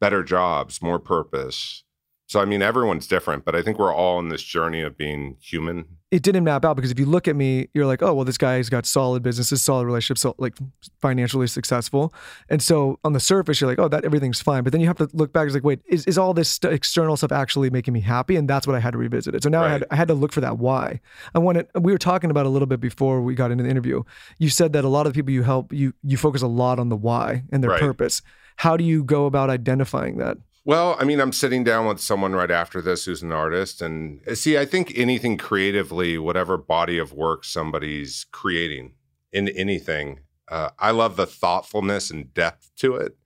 better 0.00 0.22
jobs, 0.22 0.82
more 0.82 0.98
purpose. 0.98 1.84
So 2.26 2.40
I 2.40 2.46
mean 2.46 2.62
everyone's 2.62 3.06
different, 3.06 3.44
but 3.44 3.54
I 3.54 3.62
think 3.62 3.78
we're 3.78 3.94
all 3.94 4.18
in 4.18 4.28
this 4.30 4.42
journey 4.42 4.80
of 4.80 4.96
being 4.96 5.36
human. 5.40 5.84
it 6.10 6.22
didn't 6.22 6.44
map 6.44 6.64
out 6.64 6.74
because 6.74 6.90
if 6.90 6.98
you 6.98 7.04
look 7.06 7.28
at 7.28 7.36
me, 7.36 7.68
you're 7.74 7.84
like, 7.86 8.00
oh, 8.02 8.14
well, 8.14 8.24
this 8.24 8.38
guy's 8.38 8.70
got 8.70 8.86
solid 8.86 9.22
businesses, 9.22 9.60
solid 9.62 9.84
relationships, 9.84 10.22
so, 10.22 10.34
like 10.38 10.54
financially 11.02 11.46
successful. 11.46 12.14
And 12.48 12.62
so 12.62 12.98
on 13.04 13.12
the 13.12 13.20
surface, 13.20 13.60
you're 13.60 13.68
like, 13.68 13.78
oh, 13.78 13.88
that 13.88 14.04
everything's 14.04 14.40
fine. 14.40 14.62
But 14.64 14.72
then 14.72 14.80
you 14.80 14.86
have 14.86 14.96
to 14.98 15.08
look 15.12 15.32
back. 15.32 15.46
It's 15.46 15.54
like, 15.54 15.64
wait, 15.64 15.80
is, 15.86 16.06
is 16.06 16.16
all 16.16 16.32
this 16.32 16.48
st- 16.48 16.72
external 16.72 17.16
stuff 17.16 17.32
actually 17.32 17.68
making 17.68 17.92
me 17.92 18.00
happy? 18.00 18.36
And 18.36 18.48
that's 18.48 18.66
what 18.66 18.74
I 18.76 18.80
had 18.80 18.92
to 18.92 18.98
revisit 18.98 19.34
it. 19.34 19.42
So 19.42 19.48
now 19.50 19.62
I 19.64 19.68
had 19.68 19.84
I 19.90 19.96
had 19.96 20.08
to 20.08 20.14
look 20.14 20.32
for 20.32 20.40
that 20.40 20.58
why. 20.58 21.00
I 21.34 21.40
wanted. 21.40 21.66
We 21.74 21.92
were 21.92 21.98
talking 21.98 22.30
about 22.30 22.46
a 22.46 22.48
little 22.48 22.66
bit 22.66 22.80
before 22.80 23.20
we 23.20 23.34
got 23.34 23.50
into 23.50 23.64
the 23.64 23.70
interview. 23.70 24.02
You 24.38 24.48
said 24.48 24.72
that 24.72 24.84
a 24.84 24.88
lot 24.88 25.06
of 25.06 25.12
the 25.12 25.18
people 25.18 25.32
you 25.32 25.42
help, 25.42 25.72
you 25.72 25.92
you 26.02 26.16
focus 26.16 26.40
a 26.42 26.46
lot 26.46 26.78
on 26.78 26.88
the 26.88 26.96
why 26.96 27.42
and 27.52 27.62
their 27.62 27.70
Right. 27.70 27.80
purpose. 27.80 28.22
How 28.56 28.76
do 28.78 28.84
you 28.84 29.04
go 29.04 29.26
about 29.26 29.50
identifying 29.50 30.16
that? 30.18 30.38
Well, 30.66 30.96
I 30.98 31.04
mean, 31.04 31.20
I'm 31.20 31.32
sitting 31.32 31.62
down 31.62 31.86
with 31.86 32.00
someone 32.00 32.32
right 32.32 32.50
after 32.50 32.80
this 32.80 33.04
who's 33.04 33.22
an 33.22 33.32
artist. 33.32 33.82
And 33.82 34.20
uh, 34.26 34.34
see, 34.34 34.56
I 34.56 34.64
think 34.64 34.92
anything 34.96 35.36
creatively, 35.36 36.16
whatever 36.16 36.56
body 36.56 36.98
of 36.98 37.12
work 37.12 37.44
somebody's 37.44 38.24
creating 38.32 38.94
in 39.32 39.48
anything, 39.50 40.20
uh, 40.48 40.70
I 40.78 40.90
love 40.92 41.16
the 41.16 41.26
thoughtfulness 41.26 42.10
and 42.10 42.32
depth 42.32 42.70
to 42.76 42.96
it. 42.96 43.16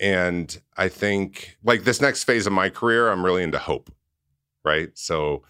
And 0.00 0.60
I 0.76 0.88
think, 0.88 1.58
like, 1.62 1.84
this 1.84 2.00
next 2.00 2.24
phase 2.24 2.46
of 2.46 2.52
my 2.52 2.70
career, 2.70 3.10
I'm 3.10 3.24
really 3.24 3.42
into 3.42 3.58
hope, 3.58 3.92
right? 4.64 4.90
So 4.94 5.42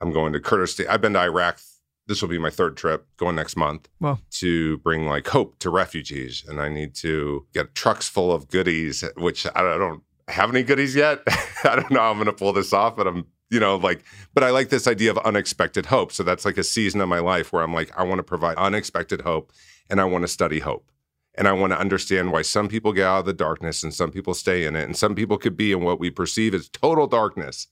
I'm 0.00 0.12
going 0.12 0.32
to 0.32 0.40
Kurdistan. 0.40 0.86
I've 0.88 1.00
been 1.00 1.14
to 1.14 1.20
Iraq. 1.20 1.58
This 2.06 2.22
will 2.22 2.28
be 2.28 2.38
my 2.38 2.50
third 2.50 2.76
trip 2.76 3.06
going 3.16 3.36
next 3.36 3.56
month 3.56 3.88
Wow. 4.00 4.18
to 4.32 4.78
bring 4.78 5.06
like 5.06 5.26
hope 5.28 5.58
to 5.60 5.70
refugees. 5.70 6.44
And 6.46 6.60
I 6.60 6.68
need 6.68 6.94
to 6.96 7.46
get 7.52 7.74
trucks 7.74 8.08
full 8.08 8.32
of 8.32 8.48
goodies, 8.48 9.04
which 9.16 9.46
I 9.54 9.62
don't 9.78 10.02
have 10.28 10.50
any 10.50 10.62
goodies 10.62 10.94
yet. 10.94 11.20
I 11.64 11.76
don't 11.76 11.90
know 11.90 12.00
how 12.00 12.10
I'm 12.10 12.16
going 12.16 12.26
to 12.26 12.32
pull 12.32 12.52
this 12.52 12.72
off, 12.72 12.96
but 12.96 13.06
I'm, 13.06 13.26
you 13.50 13.60
know, 13.60 13.76
like, 13.76 14.04
but 14.34 14.42
I 14.44 14.50
like 14.50 14.68
this 14.70 14.86
idea 14.86 15.10
of 15.10 15.18
unexpected 15.18 15.86
hope. 15.86 16.12
So 16.12 16.22
that's 16.22 16.44
like 16.44 16.58
a 16.58 16.62
season 16.64 17.00
of 17.00 17.08
my 17.08 17.18
life 17.18 17.52
where 17.52 17.62
I'm 17.62 17.74
like, 17.74 17.90
I 17.98 18.02
want 18.02 18.18
to 18.18 18.22
provide 18.24 18.56
unexpected 18.56 19.22
hope 19.22 19.52
and 19.90 20.00
I 20.00 20.04
want 20.04 20.22
to 20.22 20.28
study 20.28 20.60
hope. 20.60 20.90
And 21.34 21.48
I 21.48 21.52
want 21.52 21.72
to 21.72 21.78
understand 21.78 22.30
why 22.30 22.42
some 22.42 22.68
people 22.68 22.92
get 22.92 23.06
out 23.06 23.20
of 23.20 23.24
the 23.26 23.32
darkness 23.32 23.82
and 23.82 23.92
some 23.94 24.10
people 24.10 24.34
stay 24.34 24.64
in 24.66 24.76
it. 24.76 24.84
And 24.84 24.96
some 24.96 25.14
people 25.14 25.38
could 25.38 25.56
be 25.56 25.72
in 25.72 25.82
what 25.82 25.98
we 25.98 26.10
perceive 26.10 26.54
as 26.54 26.68
total 26.68 27.06
darkness 27.06 27.68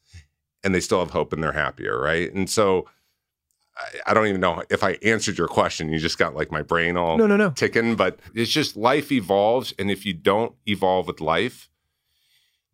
and 0.64 0.74
they 0.74 0.80
still 0.80 1.00
have 1.00 1.10
hope 1.10 1.32
and 1.32 1.42
they're 1.42 1.52
happier. 1.52 1.98
Right. 2.00 2.32
And 2.32 2.48
so 2.48 2.86
I, 3.76 4.10
I 4.10 4.14
don't 4.14 4.26
even 4.26 4.40
know 4.40 4.62
if 4.70 4.82
I 4.84 4.92
answered 5.02 5.38
your 5.38 5.48
question. 5.48 5.90
You 5.92 5.98
just 5.98 6.18
got 6.18 6.34
like 6.34 6.50
my 6.50 6.62
brain 6.62 6.96
all 6.96 7.16
No, 7.18 7.26
no, 7.26 7.36
no. 7.36 7.50
ticking, 7.50 7.96
but 7.96 8.18
it's 8.34 8.50
just 8.50 8.76
life 8.76 9.12
evolves. 9.12 9.72
And 9.78 9.90
if 9.90 10.04
you 10.06 10.12
don't 10.14 10.54
evolve 10.66 11.06
with 11.06 11.20
life, 11.20 11.69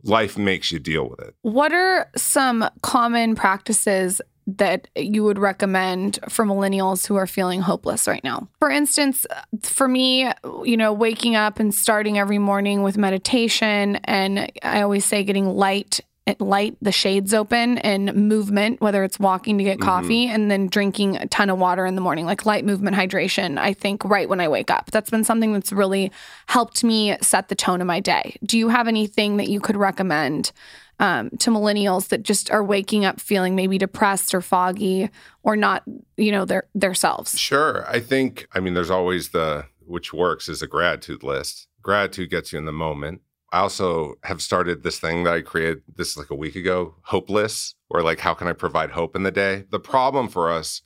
life 0.02 0.38
makes 0.38 0.70
you 0.72 0.78
deal 0.78 1.08
with 1.08 1.20
it. 1.20 1.34
What 1.42 1.72
are 1.72 2.10
some 2.16 2.68
common 2.82 3.34
practices 3.34 4.20
that 4.46 4.86
you 4.94 5.24
would 5.24 5.38
recommend 5.38 6.20
for 6.28 6.44
millennials 6.44 7.06
who 7.06 7.16
are 7.16 7.26
feeling 7.26 7.60
hopeless 7.60 8.06
right 8.06 8.22
now? 8.22 8.48
For 8.60 8.70
instance, 8.70 9.26
for 9.62 9.88
me, 9.88 10.30
you 10.64 10.76
know, 10.76 10.92
waking 10.92 11.34
up 11.34 11.58
and 11.58 11.74
starting 11.74 12.18
every 12.18 12.38
morning 12.38 12.82
with 12.82 12.96
meditation, 12.96 13.96
and 14.04 14.50
I 14.62 14.82
always 14.82 15.04
say 15.04 15.24
getting 15.24 15.46
light. 15.46 16.00
Light 16.40 16.76
the 16.82 16.90
shades 16.90 17.32
open 17.32 17.78
and 17.78 18.12
movement, 18.14 18.80
whether 18.80 19.04
it's 19.04 19.18
walking 19.20 19.58
to 19.58 19.64
get 19.64 19.80
coffee 19.80 20.26
and 20.26 20.50
then 20.50 20.66
drinking 20.66 21.16
a 21.16 21.26
ton 21.28 21.50
of 21.50 21.58
water 21.58 21.86
in 21.86 21.94
the 21.94 22.00
morning, 22.00 22.26
like 22.26 22.44
light 22.44 22.64
movement 22.64 22.96
hydration. 22.96 23.58
I 23.58 23.72
think 23.72 24.04
right 24.04 24.28
when 24.28 24.40
I 24.40 24.48
wake 24.48 24.70
up. 24.70 24.90
That's 24.90 25.08
been 25.08 25.22
something 25.22 25.52
that's 25.52 25.72
really 25.72 26.10
helped 26.46 26.82
me 26.82 27.16
set 27.22 27.48
the 27.48 27.54
tone 27.54 27.80
of 27.80 27.86
my 27.86 28.00
day. 28.00 28.36
Do 28.44 28.58
you 28.58 28.68
have 28.70 28.88
anything 28.88 29.36
that 29.36 29.48
you 29.48 29.60
could 29.60 29.76
recommend 29.76 30.50
um, 30.98 31.30
to 31.38 31.50
millennials 31.50 32.08
that 32.08 32.22
just 32.22 32.50
are 32.50 32.64
waking 32.64 33.04
up 33.04 33.20
feeling 33.20 33.54
maybe 33.54 33.78
depressed 33.78 34.34
or 34.34 34.40
foggy 34.40 35.10
or 35.42 35.56
not, 35.56 35.82
you 36.16 36.32
know, 36.32 36.44
their 36.44 36.64
their 36.74 36.94
selves. 36.94 37.38
Sure. 37.38 37.84
I 37.88 38.00
think, 38.00 38.48
I 38.52 38.60
mean, 38.60 38.74
there's 38.74 38.90
always 38.90 39.30
the, 39.30 39.66
which 39.84 40.12
works 40.12 40.48
is 40.48 40.62
a 40.62 40.66
gratitude 40.66 41.22
list. 41.22 41.68
Gratitude 41.82 42.30
gets 42.30 42.52
you 42.52 42.58
in 42.58 42.64
the 42.64 42.72
moment. 42.72 43.20
I 43.56 43.60
also 43.60 44.16
have 44.24 44.42
started 44.42 44.82
this 44.82 44.98
thing 44.98 45.24
that 45.24 45.32
I 45.32 45.40
created 45.40 45.80
this 45.96 46.10
is 46.10 46.18
like 46.18 46.28
a 46.28 46.34
week 46.34 46.56
ago, 46.56 46.96
hopeless, 47.04 47.74
or 47.88 48.02
like, 48.02 48.20
how 48.20 48.34
can 48.34 48.48
I 48.48 48.52
provide 48.52 48.90
hope 48.90 49.16
in 49.16 49.22
the 49.22 49.30
day? 49.30 49.64
The 49.70 49.80
problem 49.80 50.28
for 50.28 50.50
us 50.52 50.82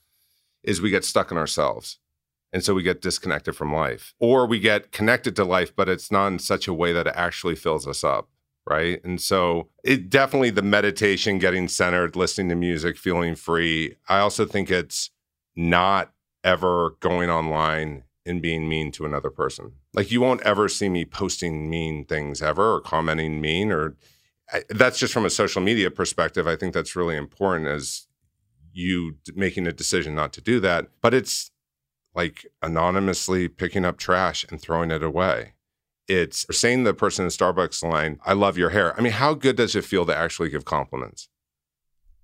is 0.62 0.80
we 0.80 0.90
get 0.90 1.04
stuck 1.04 1.32
in 1.32 1.36
ourselves. 1.36 1.98
And 2.52 2.62
so 2.62 2.72
we 2.72 2.84
get 2.84 3.02
disconnected 3.02 3.56
from 3.56 3.74
life, 3.74 4.14
or 4.20 4.46
we 4.46 4.60
get 4.60 4.92
connected 4.92 5.34
to 5.34 5.44
life, 5.44 5.74
but 5.74 5.88
it's 5.88 6.12
not 6.12 6.28
in 6.28 6.38
such 6.38 6.68
a 6.68 6.72
way 6.72 6.92
that 6.92 7.08
it 7.08 7.14
actually 7.16 7.56
fills 7.56 7.88
us 7.88 8.04
up. 8.04 8.28
Right. 8.64 9.02
And 9.02 9.20
so 9.20 9.70
it 9.82 10.08
definitely 10.08 10.50
the 10.50 10.62
meditation, 10.62 11.40
getting 11.40 11.66
centered, 11.66 12.14
listening 12.14 12.50
to 12.50 12.54
music, 12.54 12.96
feeling 12.96 13.34
free. 13.34 13.96
I 14.08 14.20
also 14.20 14.46
think 14.46 14.70
it's 14.70 15.10
not 15.56 16.12
ever 16.44 16.94
going 17.00 17.30
online 17.30 18.04
and 18.24 18.40
being 18.40 18.68
mean 18.68 18.92
to 18.92 19.06
another 19.06 19.30
person. 19.30 19.72
Like 19.92 20.10
you 20.10 20.20
won't 20.20 20.42
ever 20.42 20.68
see 20.68 20.88
me 20.88 21.04
posting 21.04 21.68
mean 21.68 22.04
things 22.04 22.40
ever 22.42 22.74
or 22.74 22.80
commenting 22.80 23.40
mean 23.40 23.72
or 23.72 23.96
I, 24.52 24.62
that's 24.68 24.98
just 24.98 25.12
from 25.12 25.24
a 25.26 25.30
social 25.30 25.60
media 25.62 25.90
perspective. 25.90 26.46
I 26.46 26.56
think 26.56 26.74
that's 26.74 26.96
really 26.96 27.16
important 27.16 27.68
as 27.68 28.06
you 28.72 29.12
d- 29.24 29.32
making 29.34 29.66
a 29.66 29.72
decision 29.72 30.14
not 30.14 30.32
to 30.34 30.40
do 30.40 30.60
that. 30.60 30.88
But 31.00 31.14
it's 31.14 31.50
like 32.14 32.46
anonymously 32.62 33.48
picking 33.48 33.84
up 33.84 33.96
trash 33.96 34.44
and 34.48 34.60
throwing 34.60 34.90
it 34.90 35.02
away. 35.02 35.52
It's 36.08 36.44
saying 36.50 36.78
to 36.84 36.90
the 36.90 36.94
person 36.94 37.24
in 37.24 37.30
Starbucks 37.30 37.88
line, 37.88 38.18
I 38.24 38.32
love 38.32 38.58
your 38.58 38.70
hair. 38.70 38.98
I 38.98 39.02
mean, 39.02 39.12
how 39.12 39.34
good 39.34 39.56
does 39.56 39.76
it 39.76 39.84
feel 39.84 40.04
to 40.06 40.16
actually 40.16 40.50
give 40.50 40.64
compliments? 40.64 41.28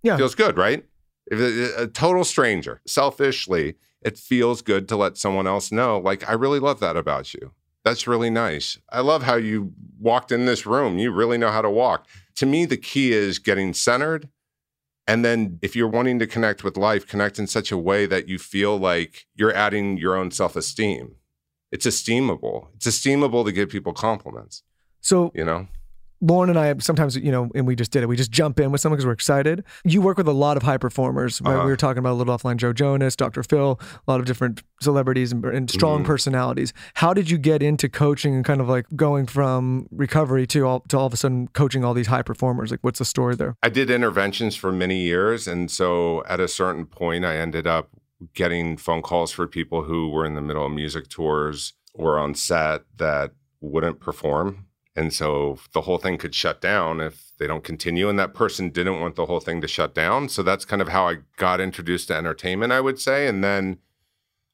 Yeah. 0.03 0.17
Feels 0.17 0.35
good, 0.35 0.57
right? 0.57 0.85
If 1.29 1.39
it- 1.41 1.81
a 1.81 1.87
total 1.87 2.25
stranger, 2.25 2.81
selfishly, 2.87 3.75
it 4.07 4.19
feels 4.19 4.63
good 4.63 4.89
to 4.89 4.97
let 4.97 5.19
someone 5.19 5.47
else 5.49 5.73
know, 5.73 5.99
like, 5.99 6.29
I 6.31 6.35
really 6.35 6.61
love 6.61 6.81
that 6.81 6.97
about 6.97 7.35
you. 7.35 7.53
That's 7.85 8.07
really 8.07 8.31
nice. 8.31 8.79
I 8.91 9.01
love 9.01 9.23
how 9.25 9.37
you 9.37 9.73
walked 10.01 10.33
in 10.33 10.47
this 10.47 10.67
room. 10.67 10.99
You 10.99 11.11
really 11.13 11.39
know 11.39 11.51
how 11.51 11.63
to 11.63 11.71
walk. 11.71 12.07
To 12.37 12.47
me, 12.47 12.67
the 12.67 12.77
key 12.77 13.13
is 13.13 13.39
getting 13.39 13.75
centered 13.75 14.29
And 15.07 15.25
then 15.25 15.59
if 15.63 15.77
you're 15.77 15.89
wanting 15.89 16.19
to 16.19 16.27
connect 16.27 16.65
with 16.65 16.77
life, 16.77 17.07
connect 17.07 17.39
in 17.39 17.47
such 17.47 17.71
a 17.71 17.79
way 17.79 18.07
that 18.07 18.29
you 18.29 18.39
feel 18.39 18.77
like 18.79 19.27
you're 19.37 19.55
adding 19.55 19.99
your 19.99 20.17
own 20.17 20.31
self 20.31 20.57
esteem. 20.57 21.17
It's 21.71 21.87
esteemable. 21.87 22.69
It's 22.77 22.87
esteemable 22.87 23.45
to 23.45 23.53
give 23.53 23.69
people 23.69 23.93
compliments, 23.93 24.63
So 25.01 25.31
you 25.35 25.45
know? 25.45 25.69
Lauryn 26.23 26.49
and 26.51 26.59
I 26.59 26.75
sometimes, 26.79 27.17
you 27.17 27.31
know, 27.31 27.51
and 27.55 27.67
we 27.67 27.77
just 27.77 27.91
did 27.91 28.03
it. 28.03 28.07
We 28.07 28.17
just 28.17 28.31
jump 28.31 28.59
in 28.59 28.73
with 28.73 28.81
someone 28.81 28.97
because 28.97 29.07
we're 29.07 29.13
excited. 29.13 29.65
You 29.85 30.01
work 30.01 30.17
with 30.17 30.29
a 30.29 30.33
lot 30.33 30.57
of 30.57 30.63
high 30.63 30.79
performers. 30.79 31.41
Right? 31.43 31.55
Uh-huh. 31.55 31.65
We 31.65 31.71
were 31.71 31.77
talking 31.77 31.99
about 31.99 32.13
a 32.13 32.15
little 32.15 32.37
offline 32.37 32.57
Joe 32.57 32.73
Jonas, 32.73 33.17
Dr. 33.17 33.43
Phil, 33.43 33.79
a 34.07 34.11
lot 34.11 34.21
of 34.21 34.27
different 34.27 34.63
celebrities 34.81 35.33
and, 35.33 35.45
and 35.45 35.71
strong 35.71 36.03
Mhm. 36.03 36.07
personalities. 36.07 36.73
How 36.95 37.13
did 37.13 37.29
you 37.31 37.39
get 37.39 37.63
into 37.63 37.89
coaching 37.89 38.35
and 38.35 38.45
kind 38.45 38.61
of 38.61 38.69
like 38.69 38.87
going 38.97 39.27
from 39.27 39.89
recovery 39.91 40.47
to 40.49 40.67
all 40.67 40.81
to 40.89 40.99
all 40.99 41.07
of 41.07 41.13
a 41.13 41.17
sudden 41.17 41.49
coaching 41.49 41.85
all 41.85 41.95
these 41.95 42.07
high 42.07 42.23
performers? 42.23 42.71
Like, 42.71 42.81
what's 42.83 42.99
the 42.99 43.05
story 43.05 43.35
there? 43.37 43.57
I 43.63 43.69
did 43.69 43.91
interventions 43.91 44.57
for 44.57 44.73
many 44.73 45.01
years. 45.01 45.47
And 45.47 45.71
so 45.71 46.23
at 46.29 46.41
a 46.41 46.49
certain 46.49 46.87
point, 46.87 47.25
I 47.25 47.37
ended 47.37 47.67
up 47.67 47.91
getting 48.35 48.77
phone 48.79 49.03
calls 49.03 49.31
for 49.33 49.47
people 49.47 49.83
who 49.85 50.09
were 50.09 50.25
in 50.25 50.35
the 50.35 50.41
middle 50.41 50.65
of 50.65 50.73
music 50.73 51.09
tours 51.09 51.75
or 51.93 52.19
on 52.19 52.35
set 52.35 52.83
that 52.97 53.33
wouldn't 53.61 54.01
perform. 54.01 54.66
And 54.97 55.13
so 55.13 55.59
the 55.75 55.83
whole 55.83 55.99
thing 55.99 56.17
could 56.17 56.35
shut 56.35 56.61
down 56.61 57.01
if 57.01 57.33
they 57.39 57.47
don't 57.47 57.63
continue. 57.63 58.09
And 58.09 58.19
that 58.19 58.33
person 58.33 58.71
didn't 58.71 59.01
want 59.01 59.15
the 59.15 59.27
whole 59.27 59.41
thing 59.41 59.61
to 59.61 59.69
shut 59.69 59.95
down. 59.95 60.31
So 60.31 60.43
that's 60.43 60.65
kind 60.65 60.81
of 60.81 60.89
how 60.89 61.09
I 61.09 61.19
got 61.37 61.61
introduced 61.61 62.09
to 62.09 62.15
entertainment, 62.15 62.73
I 62.73 62.81
would 62.81 62.99
say. 62.99 63.27
And 63.27 63.45
then 63.45 63.79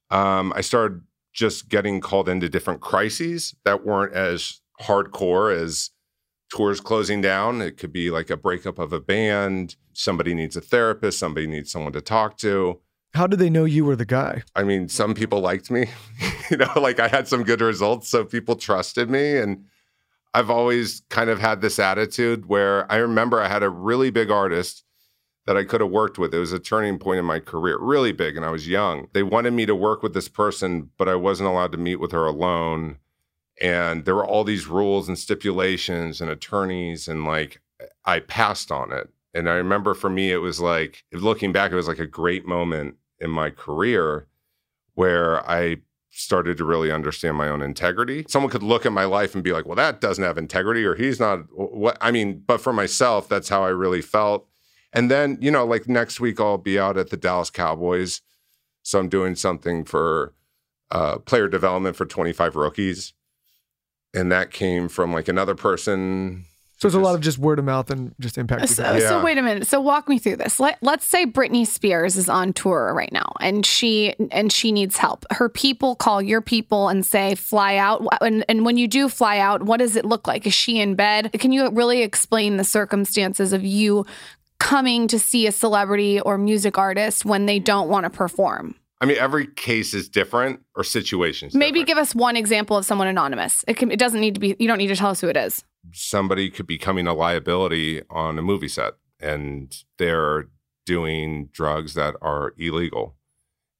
um, 0.09 0.51
I 0.55 0.61
started 0.61 1.01
just 1.31 1.69
getting 1.69 2.01
called 2.01 2.27
into 2.27 2.49
different 2.49 2.81
crises 2.81 3.55
that 3.63 3.85
weren't 3.85 4.13
as 4.13 4.59
hardcore 4.81 5.55
as 5.55 5.91
tours 6.49 6.81
closing 6.81 7.21
down. 7.21 7.61
It 7.61 7.77
could 7.77 7.93
be 7.93 8.11
like 8.11 8.29
a 8.29 8.37
breakup 8.37 8.77
of 8.77 8.91
a 8.91 8.99
band. 8.99 9.77
Somebody 9.93 10.33
needs 10.33 10.55
a 10.55 10.61
therapist. 10.61 11.19
Somebody 11.19 11.47
needs 11.47 11.71
someone 11.71 11.93
to 11.93 12.01
talk 12.01 12.37
to. 12.39 12.79
How 13.13 13.27
did 13.27 13.39
they 13.39 13.49
know 13.49 13.65
you 13.65 13.85
were 13.85 13.95
the 13.95 14.05
guy? 14.05 14.43
I 14.55 14.63
mean, 14.63 14.89
some 14.89 15.13
people 15.13 15.39
liked 15.39 15.69
me, 15.71 15.87
you 16.51 16.57
know, 16.57 16.71
like 16.75 16.99
I 16.99 17.07
had 17.07 17.27
some 17.27 17.43
good 17.43 17.61
results. 17.61 18.09
So 18.09 18.25
people 18.25 18.55
trusted 18.55 19.09
me. 19.09 19.37
And 19.37 19.65
I've 20.33 20.49
always 20.49 21.03
kind 21.09 21.29
of 21.29 21.39
had 21.39 21.61
this 21.61 21.79
attitude 21.79 22.47
where 22.47 22.91
I 22.91 22.97
remember 22.97 23.39
I 23.39 23.47
had 23.47 23.63
a 23.63 23.69
really 23.69 24.09
big 24.09 24.31
artist 24.31 24.83
that 25.45 25.57
I 25.57 25.63
could 25.63 25.81
have 25.81 25.91
worked 25.91 26.17
with. 26.17 26.33
It 26.33 26.39
was 26.39 26.53
a 26.53 26.59
turning 26.59 26.97
point 26.97 27.19
in 27.19 27.25
my 27.25 27.39
career, 27.39 27.77
really 27.79 28.13
big, 28.13 28.37
and 28.37 28.45
I 28.45 28.49
was 28.49 28.67
young. 28.67 29.07
They 29.13 29.23
wanted 29.23 29.53
me 29.53 29.65
to 29.65 29.75
work 29.75 30.01
with 30.01 30.13
this 30.13 30.29
person, 30.29 30.89
but 30.97 31.09
I 31.09 31.15
wasn't 31.15 31.49
allowed 31.49 31.73
to 31.73 31.77
meet 31.77 31.97
with 31.97 32.11
her 32.13 32.25
alone. 32.25 32.97
And 33.61 34.05
there 34.05 34.15
were 34.15 34.25
all 34.25 34.43
these 34.43 34.67
rules 34.67 35.07
and 35.07 35.19
stipulations 35.19 36.21
and 36.21 36.31
attorneys, 36.31 37.07
and 37.07 37.25
like 37.25 37.61
I 38.05 38.19
passed 38.19 38.71
on 38.71 38.91
it. 38.91 39.09
And 39.33 39.49
I 39.49 39.53
remember 39.55 39.93
for 39.93 40.09
me, 40.09 40.31
it 40.31 40.37
was 40.37 40.59
like, 40.59 41.03
looking 41.11 41.51
back, 41.51 41.71
it 41.71 41.75
was 41.75 41.87
like 41.87 41.99
a 41.99 42.07
great 42.07 42.45
moment 42.45 42.95
in 43.19 43.29
my 43.29 43.49
career 43.49 44.27
where 44.95 45.47
I 45.49 45.77
started 46.15 46.57
to 46.57 46.63
really 46.63 46.91
understand 46.91 47.35
my 47.35 47.49
own 47.49 47.61
integrity. 47.61 48.23
Someone 48.27 48.51
could 48.51 48.61
look 48.61 48.85
at 48.85 48.91
my 48.91 49.05
life 49.05 49.33
and 49.33 49.43
be 49.43 49.51
like, 49.51 49.65
well, 49.65 49.75
that 49.75 49.99
doesn't 49.99 50.23
have 50.23 50.37
integrity, 50.37 50.85
or 50.85 50.95
he's 50.95 51.19
not 51.19 51.39
what 51.51 51.97
I 51.99 52.11
mean, 52.11 52.43
but 52.45 52.61
for 52.61 52.71
myself, 52.71 53.27
that's 53.27 53.49
how 53.49 53.63
I 53.63 53.69
really 53.69 54.01
felt. 54.01 54.47
And 54.93 55.09
then, 55.09 55.39
you 55.41 55.49
know, 55.49 55.65
like 55.65 55.87
next 55.89 56.19
week, 56.19 56.39
I'll 56.39 56.59
be 56.59 56.79
out 56.79 56.97
at 56.97 57.09
the 57.09 57.17
Dallas 57.17 57.49
Cowboys. 57.49 58.21
So 58.83 58.99
I'm 58.99 59.09
doing 59.09 59.33
something 59.35 59.85
for 59.85 60.33
uh, 60.91 61.17
player 61.17 61.47
development 61.47 61.95
for 61.95 62.05
25 62.05 62.55
rookies. 62.55 63.13
And 64.13 64.31
that 64.31 64.51
came 64.51 64.89
from 64.89 65.11
like 65.11 65.27
another 65.27 65.55
person. 65.55 66.45
So 66.83 66.87
it's 66.87 66.95
a 66.95 66.99
lot 66.99 67.15
of 67.15 67.21
just 67.21 67.37
word 67.37 67.59
of 67.59 67.65
mouth 67.65 67.89
and 67.89 68.13
just 68.19 68.37
impact. 68.37 68.67
So, 68.67 68.83
Yeah. 68.83 69.07
so 69.07 69.23
wait 69.23 69.37
a 69.37 69.41
minute. 69.41 69.67
So 69.67 69.79
walk 69.79 70.09
me 70.09 70.19
through 70.19 70.35
this. 70.35 70.59
Let, 70.59 70.77
let's 70.81 71.05
say 71.05 71.25
Britney 71.25 71.65
Spears 71.65 72.17
is 72.17 72.27
on 72.27 72.51
tour 72.51 72.93
right 72.93 73.11
now, 73.13 73.31
and 73.39 73.65
she 73.65 74.15
and 74.31 74.51
she 74.51 74.73
needs 74.73 74.97
help. 74.97 75.25
Her 75.31 75.47
people 75.47 75.95
call 75.95 76.21
your 76.21 76.41
people 76.41 76.89
and 76.89 77.05
say, 77.05 77.35
"Fly 77.35 77.77
out." 77.77 78.05
And, 78.19 78.43
and 78.49 78.65
when 78.65 78.75
you 78.75 78.89
do 78.89 79.07
fly 79.07 79.39
out, 79.39 79.63
what 79.63 79.77
does 79.77 79.95
it 79.95 80.03
look 80.03 80.27
like? 80.27 80.45
Is 80.45 80.53
she 80.53 80.81
in 80.81 80.95
bed? 80.95 81.31
Can 81.39 81.53
you 81.53 81.69
really 81.69 82.01
explain 82.01 82.57
the 82.57 82.65
circumstances 82.65 83.53
of 83.53 83.63
you 83.63 84.05
coming 84.59 85.07
to 85.07 85.19
see 85.19 85.47
a 85.47 85.51
celebrity 85.53 86.19
or 86.19 86.37
music 86.37 86.77
artist 86.77 87.23
when 87.23 87.45
they 87.45 87.59
don't 87.59 87.87
want 87.87 88.03
to 88.03 88.09
perform? 88.09 88.75
I 89.03 89.05
mean, 89.05 89.17
every 89.17 89.47
case 89.47 89.93
is 89.93 90.07
different 90.07 90.61
or 90.75 90.83
situations. 90.85 91.53
Maybe 91.53 91.79
different. 91.79 91.87
give 91.87 91.97
us 91.97 92.15
one 92.15 92.37
example 92.37 92.77
of 92.77 92.85
someone 92.85 93.09
anonymous. 93.09 93.65
It 93.67 93.75
can. 93.75 93.91
It 93.91 93.99
doesn't 93.99 94.21
need 94.21 94.33
to 94.35 94.39
be. 94.39 94.55
You 94.57 94.67
don't 94.67 94.77
need 94.77 94.87
to 94.87 94.95
tell 94.95 95.09
us 95.09 95.19
who 95.19 95.27
it 95.27 95.35
is. 95.35 95.63
somebody 95.91 96.49
could 96.49 96.67
becoming 96.67 97.05
a 97.07 97.13
liability 97.13 98.01
on 98.09 98.39
a 98.39 98.41
movie 98.41 98.69
set 98.69 98.93
and 99.19 99.83
they're 99.97 100.47
doing 100.85 101.49
drugs 101.51 101.93
that 101.93 102.15
are 102.21 102.53
illegal 102.57 103.15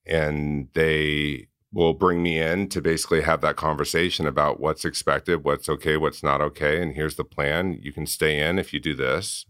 and 0.05 0.67
they 0.74 1.47
will 1.71 1.93
bring 1.93 2.21
me 2.21 2.39
in 2.39 2.67
to 2.69 2.82
basically 2.82 3.21
have 3.21 3.41
that 3.41 3.55
conversation 3.55 4.28
about 4.28 4.59
what's 4.59 4.86
expected 4.86 5.43
what's 5.43 5.69
okay 5.69 5.97
what's 5.97 6.24
not 6.24 6.41
okay 6.41 6.82
and 6.82 6.93
here's 6.93 7.15
the 7.15 7.24
plan 7.24 7.80
you 7.82 7.91
can 7.91 8.05
stay 8.05 8.39
in 8.39 8.59
if 8.59 8.74
you 8.74 8.80
do 8.80 8.93
this 8.93 9.45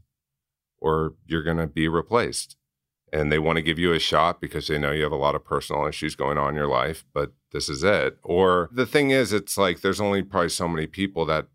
or 0.78 1.14
you're 1.26 1.44
going 1.44 1.58
to 1.58 1.68
be 1.68 1.88
replaced 1.88 2.56
and 3.14 3.32
they 3.32 3.40
want 3.40 3.56
to 3.56 3.62
give 3.62 3.80
you 3.80 3.94
a 3.94 4.00
shot 4.00 4.42
because 4.42 4.68
they 4.68 4.78
know 4.78 4.92
you 4.92 5.04
have 5.04 5.12
a 5.12 5.16
lot 5.16 5.36
of 5.36 5.46
personal 5.46 5.86
issues 5.86 6.16
going 6.16 6.38
on 6.38 6.50
in 6.50 6.56
your 6.56 6.68
life 6.68 7.06
but 7.14 7.32
this 7.52 7.70
is 7.70 7.84
it 7.84 8.18
or 8.24 8.70
the 8.74 8.86
thing 8.86 9.12
is 9.12 9.32
it's 9.32 9.58
like 9.58 9.80
there's 9.82 10.02
only 10.02 10.22
probably 10.22 10.50
so 10.50 10.68
many 10.68 10.88
people 10.88 11.26
that 11.26 11.48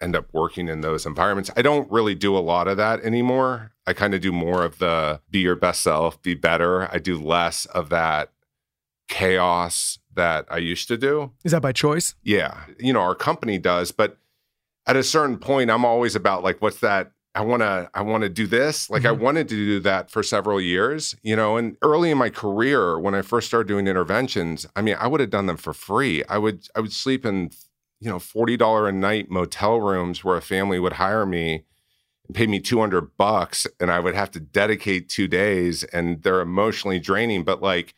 end 0.00 0.16
up 0.16 0.26
working 0.32 0.68
in 0.68 0.80
those 0.80 1.04
environments. 1.04 1.50
I 1.56 1.62
don't 1.62 1.90
really 1.90 2.14
do 2.14 2.36
a 2.36 2.40
lot 2.40 2.68
of 2.68 2.76
that 2.78 3.02
anymore. 3.04 3.72
I 3.86 3.92
kind 3.92 4.14
of 4.14 4.20
do 4.20 4.32
more 4.32 4.64
of 4.64 4.78
the 4.78 5.20
be 5.30 5.40
your 5.40 5.56
best 5.56 5.82
self, 5.82 6.20
be 6.22 6.34
better. 6.34 6.92
I 6.92 6.98
do 6.98 7.18
less 7.18 7.66
of 7.66 7.90
that 7.90 8.32
chaos 9.08 9.98
that 10.14 10.46
I 10.50 10.58
used 10.58 10.88
to 10.88 10.96
do. 10.96 11.32
Is 11.44 11.52
that 11.52 11.62
by 11.62 11.72
choice? 11.72 12.14
Yeah. 12.22 12.64
You 12.78 12.92
know, 12.92 13.00
our 13.00 13.14
company 13.14 13.58
does, 13.58 13.92
but 13.92 14.16
at 14.86 14.96
a 14.96 15.02
certain 15.02 15.38
point 15.38 15.70
I'm 15.70 15.84
always 15.84 16.16
about 16.16 16.42
like 16.42 16.62
what's 16.62 16.80
that 16.80 17.12
I 17.34 17.42
want 17.42 17.60
to 17.62 17.88
I 17.94 18.02
want 18.02 18.22
to 18.24 18.28
do 18.28 18.46
this. 18.46 18.90
Like 18.90 19.04
I 19.04 19.12
wanted 19.12 19.48
to 19.50 19.54
do 19.54 19.80
that 19.80 20.10
for 20.10 20.22
several 20.22 20.60
years, 20.60 21.14
you 21.22 21.36
know, 21.36 21.56
and 21.56 21.76
early 21.80 22.10
in 22.10 22.18
my 22.18 22.28
career 22.30 22.98
when 22.98 23.14
I 23.14 23.22
first 23.22 23.46
started 23.46 23.68
doing 23.68 23.86
interventions, 23.86 24.66
I 24.74 24.82
mean, 24.82 24.96
I 24.98 25.06
would 25.06 25.20
have 25.20 25.30
done 25.30 25.46
them 25.46 25.56
for 25.56 25.72
free. 25.72 26.24
I 26.28 26.38
would 26.38 26.66
I 26.74 26.80
would 26.80 26.92
sleep 26.92 27.24
in 27.24 27.50
you 28.02 28.08
know, 28.08 28.16
$40 28.16 28.88
a 28.88 28.92
night 28.92 29.30
motel 29.30 29.78
rooms 29.78 30.24
where 30.24 30.38
a 30.38 30.42
family 30.42 30.78
would 30.78 30.94
hire 30.94 31.26
me 31.26 31.64
and 32.26 32.34
pay 32.34 32.46
me 32.46 32.58
200 32.58 33.16
bucks 33.18 33.66
and 33.78 33.90
I 33.92 34.00
would 34.00 34.14
have 34.14 34.30
to 34.30 34.40
dedicate 34.40 35.10
2 35.10 35.28
days 35.28 35.84
and 35.84 36.22
they're 36.22 36.40
emotionally 36.40 36.98
draining, 36.98 37.44
but 37.44 37.62
like 37.62 37.94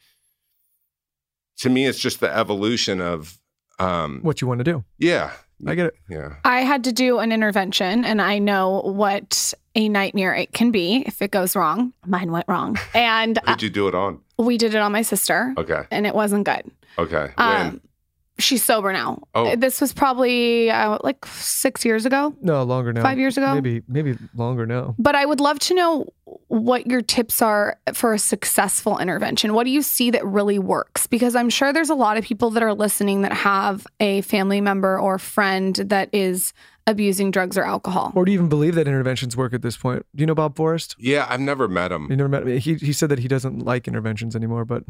to 1.58 1.70
me 1.70 1.86
it's 1.86 2.00
just 2.00 2.20
the 2.20 2.30
evolution 2.36 3.00
of 3.00 3.38
um 3.78 4.20
What 4.22 4.40
you 4.40 4.48
want 4.48 4.58
to 4.60 4.64
do? 4.64 4.84
yeah. 4.98 5.32
I 5.66 5.74
get 5.74 5.86
it. 5.86 5.94
Yeah. 6.08 6.34
I 6.44 6.60
had 6.60 6.84
to 6.84 6.92
do 6.92 7.18
an 7.18 7.30
intervention 7.32 8.04
and 8.04 8.20
I 8.20 8.38
know 8.38 8.80
what 8.84 9.54
a 9.74 9.88
nightmare 9.88 10.34
it 10.34 10.52
can 10.52 10.70
be 10.70 11.04
if 11.06 11.22
it 11.22 11.30
goes 11.30 11.54
wrong. 11.56 11.92
Mine 12.06 12.32
went 12.32 12.46
wrong. 12.48 12.78
And 12.94 13.38
Who'd 13.46 13.62
you 13.62 13.70
do 13.70 13.88
it 13.88 13.94
on? 13.94 14.18
we 14.38 14.58
did 14.58 14.74
it 14.74 14.78
on 14.78 14.92
my 14.92 15.02
sister 15.02 15.54
Okay. 15.56 15.82
and 15.90 16.06
it 16.06 16.14
wasn't 16.14 16.44
good. 16.44 16.70
Okay. 16.98 17.30
Um, 17.36 17.54
when? 17.70 17.80
She's 18.42 18.62
sober 18.64 18.92
now. 18.92 19.22
Oh. 19.34 19.54
This 19.56 19.80
was 19.80 19.92
probably 19.92 20.70
uh, 20.70 20.98
like 21.02 21.24
six 21.26 21.84
years 21.84 22.04
ago, 22.06 22.34
No, 22.42 22.62
longer 22.62 22.92
now. 22.92 23.02
five 23.02 23.18
years 23.18 23.36
ago. 23.38 23.54
Maybe 23.54 23.82
maybe 23.88 24.16
longer 24.34 24.66
now. 24.66 24.94
But 24.98 25.14
I 25.14 25.24
would 25.24 25.40
love 25.40 25.58
to 25.60 25.74
know 25.74 26.06
what 26.48 26.86
your 26.86 27.00
tips 27.02 27.40
are 27.42 27.78
for 27.94 28.12
a 28.14 28.18
successful 28.18 28.98
intervention. 28.98 29.54
What 29.54 29.64
do 29.64 29.70
you 29.70 29.82
see 29.82 30.10
that 30.10 30.24
really 30.26 30.58
works? 30.58 31.06
Because 31.06 31.34
I'm 31.34 31.50
sure 31.50 31.72
there's 31.72 31.90
a 31.90 31.94
lot 31.94 32.16
of 32.16 32.24
people 32.24 32.50
that 32.50 32.62
are 32.62 32.74
listening 32.74 33.22
that 33.22 33.32
have 33.32 33.86
a 34.00 34.20
family 34.22 34.60
member 34.60 34.98
or 34.98 35.18
friend 35.18 35.74
that 35.76 36.08
is 36.12 36.52
abusing 36.86 37.30
drugs 37.30 37.56
or 37.56 37.62
alcohol. 37.64 38.12
Or 38.14 38.24
do 38.24 38.32
you 38.32 38.38
even 38.38 38.48
believe 38.48 38.74
that 38.74 38.88
interventions 38.88 39.36
work 39.36 39.52
at 39.54 39.62
this 39.62 39.76
point? 39.76 40.04
Do 40.16 40.22
you 40.22 40.26
know 40.26 40.34
Bob 40.34 40.56
Forrest? 40.56 40.96
Yeah, 40.98 41.26
I've 41.28 41.40
never 41.40 41.68
met 41.68 41.92
him. 41.92 42.08
You 42.10 42.16
never 42.16 42.28
met 42.28 42.44
me. 42.44 42.58
He 42.58 42.74
he 42.74 42.92
said 42.92 43.08
that 43.10 43.20
he 43.20 43.28
doesn't 43.28 43.60
like 43.60 43.86
interventions 43.86 44.34
anymore, 44.34 44.64
but 44.64 44.82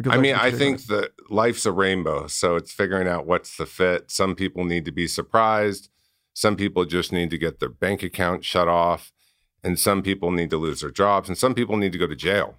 good 0.00 0.12
I 0.12 0.18
mean, 0.18 0.34
I 0.34 0.50
think 0.50 0.86
that 0.86 1.12
life's 1.30 1.66
a 1.66 1.72
rainbow. 1.72 2.26
So 2.26 2.56
it's 2.56 2.72
figuring 2.72 3.08
out 3.08 3.26
what's 3.26 3.56
the 3.56 3.66
fit. 3.66 4.10
Some 4.10 4.34
people 4.34 4.64
need 4.64 4.84
to 4.84 4.92
be 4.92 5.06
surprised. 5.06 5.88
Some 6.34 6.56
people 6.56 6.84
just 6.84 7.12
need 7.12 7.30
to 7.30 7.38
get 7.38 7.60
their 7.60 7.68
bank 7.68 8.02
account 8.02 8.44
shut 8.44 8.68
off. 8.68 9.12
And 9.64 9.78
some 9.78 10.02
people 10.02 10.30
need 10.30 10.50
to 10.50 10.58
lose 10.58 10.80
their 10.82 10.90
jobs. 10.90 11.28
And 11.28 11.36
some 11.36 11.54
people 11.54 11.76
need 11.76 11.92
to 11.92 11.98
go 11.98 12.06
to 12.06 12.14
jail, 12.14 12.56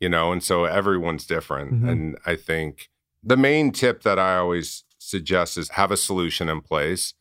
you 0.00 0.08
know? 0.08 0.32
And 0.32 0.42
so 0.42 0.64
everyone's 0.64 1.26
different. 1.26 1.82
Mhm. 1.82 1.90
And 1.90 2.18
I 2.26 2.36
think 2.36 2.90
the 3.22 3.36
main 3.36 3.72
tip 3.72 4.02
that 4.02 4.18
I 4.18 4.36
always 4.36 4.84
suggest 4.98 5.56
is 5.56 5.70
have 5.70 5.90
a 5.90 5.96
solution 5.96 6.48
in 6.48 6.60
place 6.60 7.14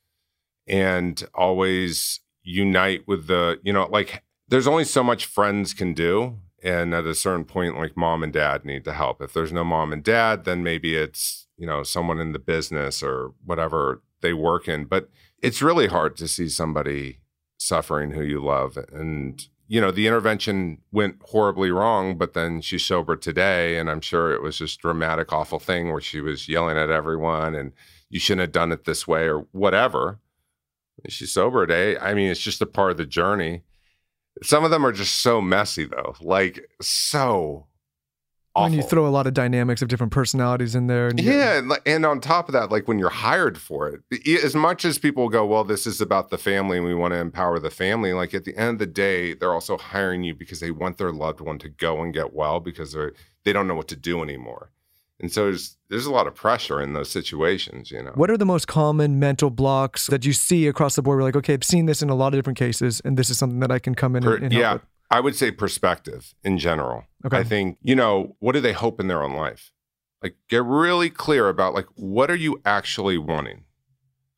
and 0.67 1.23
always 1.33 2.19
unite 2.43 3.07
with 3.07 3.27
the, 3.27 3.59
you 3.63 3.71
know, 3.71 3.85
like 3.85 4.23
there's 4.47 4.67
only 4.67 4.83
so 4.83 5.03
much 5.03 5.25
friends 5.25 5.73
can 5.73 5.93
do. 5.93 6.39
And 6.63 6.93
at 6.93 7.05
a 7.05 7.15
certain 7.15 7.45
point, 7.45 7.77
like 7.77 7.95
mom 7.95 8.23
and 8.23 8.33
dad 8.33 8.65
need 8.65 8.83
to 8.85 8.93
help. 8.93 9.21
If 9.21 9.33
there's 9.33 9.53
no 9.53 9.63
mom 9.63 9.93
and 9.93 10.03
dad, 10.03 10.45
then 10.45 10.63
maybe 10.63 10.95
it's, 10.95 11.47
you 11.57 11.67
know, 11.67 11.83
someone 11.83 12.19
in 12.19 12.33
the 12.33 12.39
business 12.39 13.03
or 13.03 13.33
whatever 13.45 14.01
they 14.21 14.33
work 14.33 14.67
in. 14.67 14.85
But 14.85 15.09
it's 15.41 15.61
really 15.61 15.87
hard 15.87 16.17
to 16.17 16.27
see 16.27 16.49
somebody 16.49 17.19
suffering 17.57 18.11
who 18.11 18.23
you 18.23 18.43
love. 18.43 18.77
And 18.91 19.47
you 19.67 19.81
know, 19.81 19.91
the 19.91 20.07
intervention 20.07 20.77
went 20.91 21.17
horribly 21.21 21.71
wrong, 21.71 22.17
but 22.17 22.33
then 22.33 22.61
she's 22.61 22.85
sober 22.85 23.17
today. 23.17 23.77
And 23.77 23.89
I'm 23.89 24.01
sure 24.01 24.31
it 24.31 24.41
was 24.41 24.59
this 24.59 24.77
dramatic, 24.77 25.33
awful 25.33 25.59
thing 25.59 25.91
where 25.91 26.01
she 26.01 26.21
was 26.21 26.47
yelling 26.47 26.77
at 26.77 26.89
everyone 26.89 27.53
and 27.53 27.73
you 28.09 28.19
shouldn't 28.19 28.41
have 28.41 28.51
done 28.53 28.71
it 28.71 28.85
this 28.85 29.05
way 29.07 29.27
or 29.27 29.45
whatever. 29.51 30.19
She's 31.09 31.33
sober 31.33 31.67
today. 31.67 31.97
I 31.99 32.13
mean, 32.13 32.31
it's 32.31 32.39
just 32.39 32.61
a 32.61 32.65
part 32.65 32.91
of 32.91 32.97
the 32.97 33.05
journey. 33.05 33.63
Some 34.43 34.63
of 34.63 34.71
them 34.71 34.85
are 34.85 34.91
just 34.91 35.19
so 35.19 35.41
messy, 35.41 35.85
though, 35.85 36.15
like 36.21 36.69
so 36.81 37.67
When 38.63 38.73
you 38.73 38.81
throw 38.81 39.05
a 39.05 39.09
lot 39.09 39.27
of 39.27 39.35
dynamics 39.35 39.83
of 39.83 39.87
different 39.87 40.11
personalities 40.11 40.73
in 40.73 40.87
there. 40.87 41.09
And 41.09 41.19
Yeah, 41.19 41.59
and, 41.59 41.71
and 41.85 42.05
on 42.05 42.19
top 42.19 42.49
of 42.49 42.53
that, 42.53 42.71
like 42.71 42.87
when 42.87 42.97
you're 42.97 43.09
hired 43.09 43.57
for 43.57 43.87
it, 43.87 44.01
as 44.43 44.55
much 44.55 44.83
as 44.83 44.97
people 44.97 45.29
go, 45.29 45.45
well, 45.45 45.63
this 45.63 45.85
is 45.85 46.01
about 46.01 46.29
the 46.31 46.37
family 46.37 46.77
and 46.77 46.85
we 46.85 46.95
want 46.95 47.13
to 47.13 47.19
empower 47.19 47.59
the 47.59 47.69
family, 47.69 48.13
like 48.13 48.33
at 48.33 48.45
the 48.45 48.57
end 48.57 48.69
of 48.69 48.79
the 48.79 48.87
day, 48.87 49.35
they're 49.35 49.53
also 49.53 49.77
hiring 49.77 50.23
you 50.23 50.33
because 50.33 50.59
they 50.59 50.71
want 50.71 50.97
their 50.97 51.11
loved 51.11 51.39
one 51.39 51.59
to 51.59 51.69
go 51.69 52.01
and 52.01 52.13
get 52.13 52.33
well 52.33 52.59
because 52.59 52.93
they're 52.93 53.13
they 53.43 53.53
don't 53.53 53.67
know 53.67 53.75
what 53.75 53.87
to 53.89 53.95
do 53.95 54.21
anymore. 54.23 54.71
And 55.19 55.31
so 55.31 55.45
there's 55.45 55.77
there's 55.89 56.05
a 56.05 56.11
lot 56.11 56.27
of 56.27 56.35
pressure 56.35 56.79
in 56.79 56.93
those 56.93 57.09
situations, 57.09 57.89
you 57.89 58.03
know. 58.03 58.11
What 58.13 58.29
are 58.29 58.37
the 58.37 58.45
most 58.45 58.67
common 58.67 59.19
mental 59.19 59.49
blocks 59.49 60.07
that 60.07 60.25
you 60.25 60.33
see 60.33 60.67
across 60.67 60.95
the 60.95 61.01
board? 61.01 61.17
We're 61.17 61.23
like, 61.23 61.35
okay, 61.37 61.53
I've 61.53 61.63
seen 61.63 61.87
this 61.87 62.01
in 62.01 62.09
a 62.09 62.15
lot 62.15 62.33
of 62.33 62.37
different 62.37 62.59
cases, 62.59 63.01
and 63.03 63.17
this 63.17 63.29
is 63.29 63.37
something 63.37 63.59
that 63.61 63.71
I 63.71 63.79
can 63.79 63.95
come 63.95 64.15
in 64.15 64.23
Per- 64.23 64.35
and, 64.35 64.45
and 64.45 64.53
help 64.53 64.61
yeah, 64.61 64.73
with. 64.73 64.81
I 65.09 65.19
would 65.19 65.35
say 65.35 65.51
perspective 65.51 66.35
in 66.43 66.57
general. 66.57 67.05
Okay. 67.25 67.37
I 67.37 67.43
think, 67.43 67.77
you 67.81 67.95
know, 67.95 68.35
what 68.39 68.51
do 68.51 68.59
they 68.59 68.73
hope 68.73 68.99
in 68.99 69.07
their 69.07 69.23
own 69.23 69.33
life? 69.33 69.71
Like 70.21 70.35
get 70.49 70.63
really 70.63 71.09
clear 71.09 71.49
about 71.49 71.73
like 71.73 71.87
what 71.95 72.29
are 72.29 72.35
you 72.35 72.61
actually 72.65 73.17
wanting? 73.17 73.63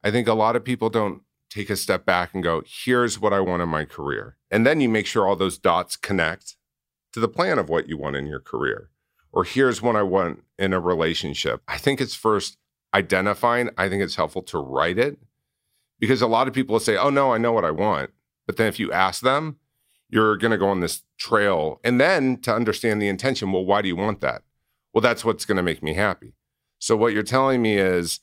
I 0.03 0.11
think 0.11 0.27
a 0.27 0.33
lot 0.33 0.55
of 0.55 0.63
people 0.63 0.89
don't 0.89 1.23
take 1.49 1.69
a 1.69 1.75
step 1.75 2.05
back 2.05 2.33
and 2.33 2.43
go, 2.43 2.61
here's 2.65 3.19
what 3.19 3.33
I 3.33 3.39
want 3.39 3.61
in 3.61 3.69
my 3.69 3.85
career. 3.85 4.37
And 4.51 4.65
then 4.65 4.81
you 4.81 4.87
make 4.87 5.05
sure 5.05 5.27
all 5.27 5.35
those 5.35 5.57
dots 5.57 5.97
connect 5.97 6.55
to 7.13 7.19
the 7.19 7.27
plan 7.27 7.57
of 7.57 7.69
what 7.69 7.89
you 7.89 7.97
want 7.97 8.15
in 8.15 8.27
your 8.27 8.39
career. 8.39 8.91
Or 9.31 9.43
here's 9.43 9.81
what 9.81 9.95
I 9.95 10.03
want 10.03 10.43
in 10.57 10.73
a 10.73 10.79
relationship. 10.79 11.61
I 11.67 11.77
think 11.77 12.01
it's 12.01 12.15
first 12.15 12.57
identifying. 12.93 13.69
I 13.77 13.87
think 13.89 14.01
it's 14.01 14.15
helpful 14.15 14.41
to 14.43 14.57
write 14.57 14.97
it 14.97 15.19
because 15.99 16.21
a 16.21 16.27
lot 16.27 16.47
of 16.47 16.53
people 16.53 16.73
will 16.73 16.79
say, 16.79 16.97
oh, 16.97 17.09
no, 17.09 17.33
I 17.33 17.37
know 17.37 17.51
what 17.51 17.65
I 17.65 17.71
want. 17.71 18.11
But 18.47 18.57
then 18.57 18.67
if 18.67 18.79
you 18.79 18.91
ask 18.91 19.21
them, 19.21 19.57
you're 20.09 20.37
going 20.37 20.51
to 20.51 20.57
go 20.57 20.69
on 20.69 20.79
this 20.79 21.03
trail. 21.17 21.79
And 21.83 22.01
then 22.01 22.37
to 22.37 22.53
understand 22.53 23.01
the 23.01 23.07
intention, 23.07 23.51
well, 23.51 23.65
why 23.65 23.81
do 23.81 23.87
you 23.87 23.95
want 23.95 24.21
that? 24.21 24.41
Well, 24.93 25.01
that's 25.01 25.23
what's 25.23 25.45
going 25.45 25.57
to 25.57 25.63
make 25.63 25.83
me 25.83 25.93
happy. 25.93 26.33
So 26.79 26.95
what 26.97 27.13
you're 27.13 27.21
telling 27.21 27.61
me 27.61 27.77
is 27.77 28.21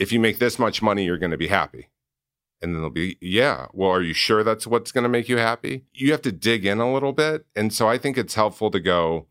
if 0.00 0.10
you 0.10 0.18
make 0.18 0.38
this 0.38 0.58
much 0.58 0.82
money, 0.82 1.04
you're 1.04 1.18
going 1.18 1.30
to 1.30 1.36
be 1.36 1.48
happy. 1.48 1.90
And 2.60 2.74
then 2.74 2.82
they'll 2.82 2.90
be, 2.90 3.16
yeah, 3.20 3.66
well, 3.72 3.90
are 3.90 4.02
you 4.02 4.12
sure 4.12 4.42
that's 4.42 4.66
what's 4.66 4.92
going 4.92 5.04
to 5.04 5.08
make 5.08 5.28
you 5.28 5.38
happy? 5.38 5.84
You 5.92 6.10
have 6.12 6.22
to 6.22 6.32
dig 6.32 6.66
in 6.66 6.78
a 6.78 6.92
little 6.92 7.12
bit. 7.12 7.46
And 7.54 7.72
so 7.72 7.88
I 7.88 7.96
think 7.96 8.18
it's 8.18 8.34
helpful 8.34 8.70
to 8.70 8.80
go, 8.80 9.28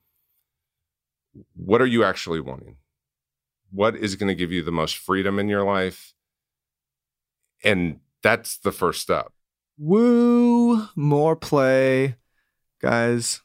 what 1.55 1.81
are 1.81 1.87
you 1.87 2.03
actually 2.03 2.39
wanting? 2.39 2.77
What 3.71 3.95
is 3.95 4.15
going 4.15 4.29
to 4.29 4.35
give 4.35 4.51
you 4.51 4.63
the 4.63 4.71
most 4.71 4.97
freedom 4.97 5.39
in 5.39 5.47
your 5.47 5.63
life? 5.63 6.13
And 7.63 7.99
that's 8.23 8.57
the 8.57 8.71
first 8.71 9.01
step. 9.01 9.31
Woo, 9.77 10.87
more 10.95 11.35
play. 11.35 12.15
Guys, 12.81 13.41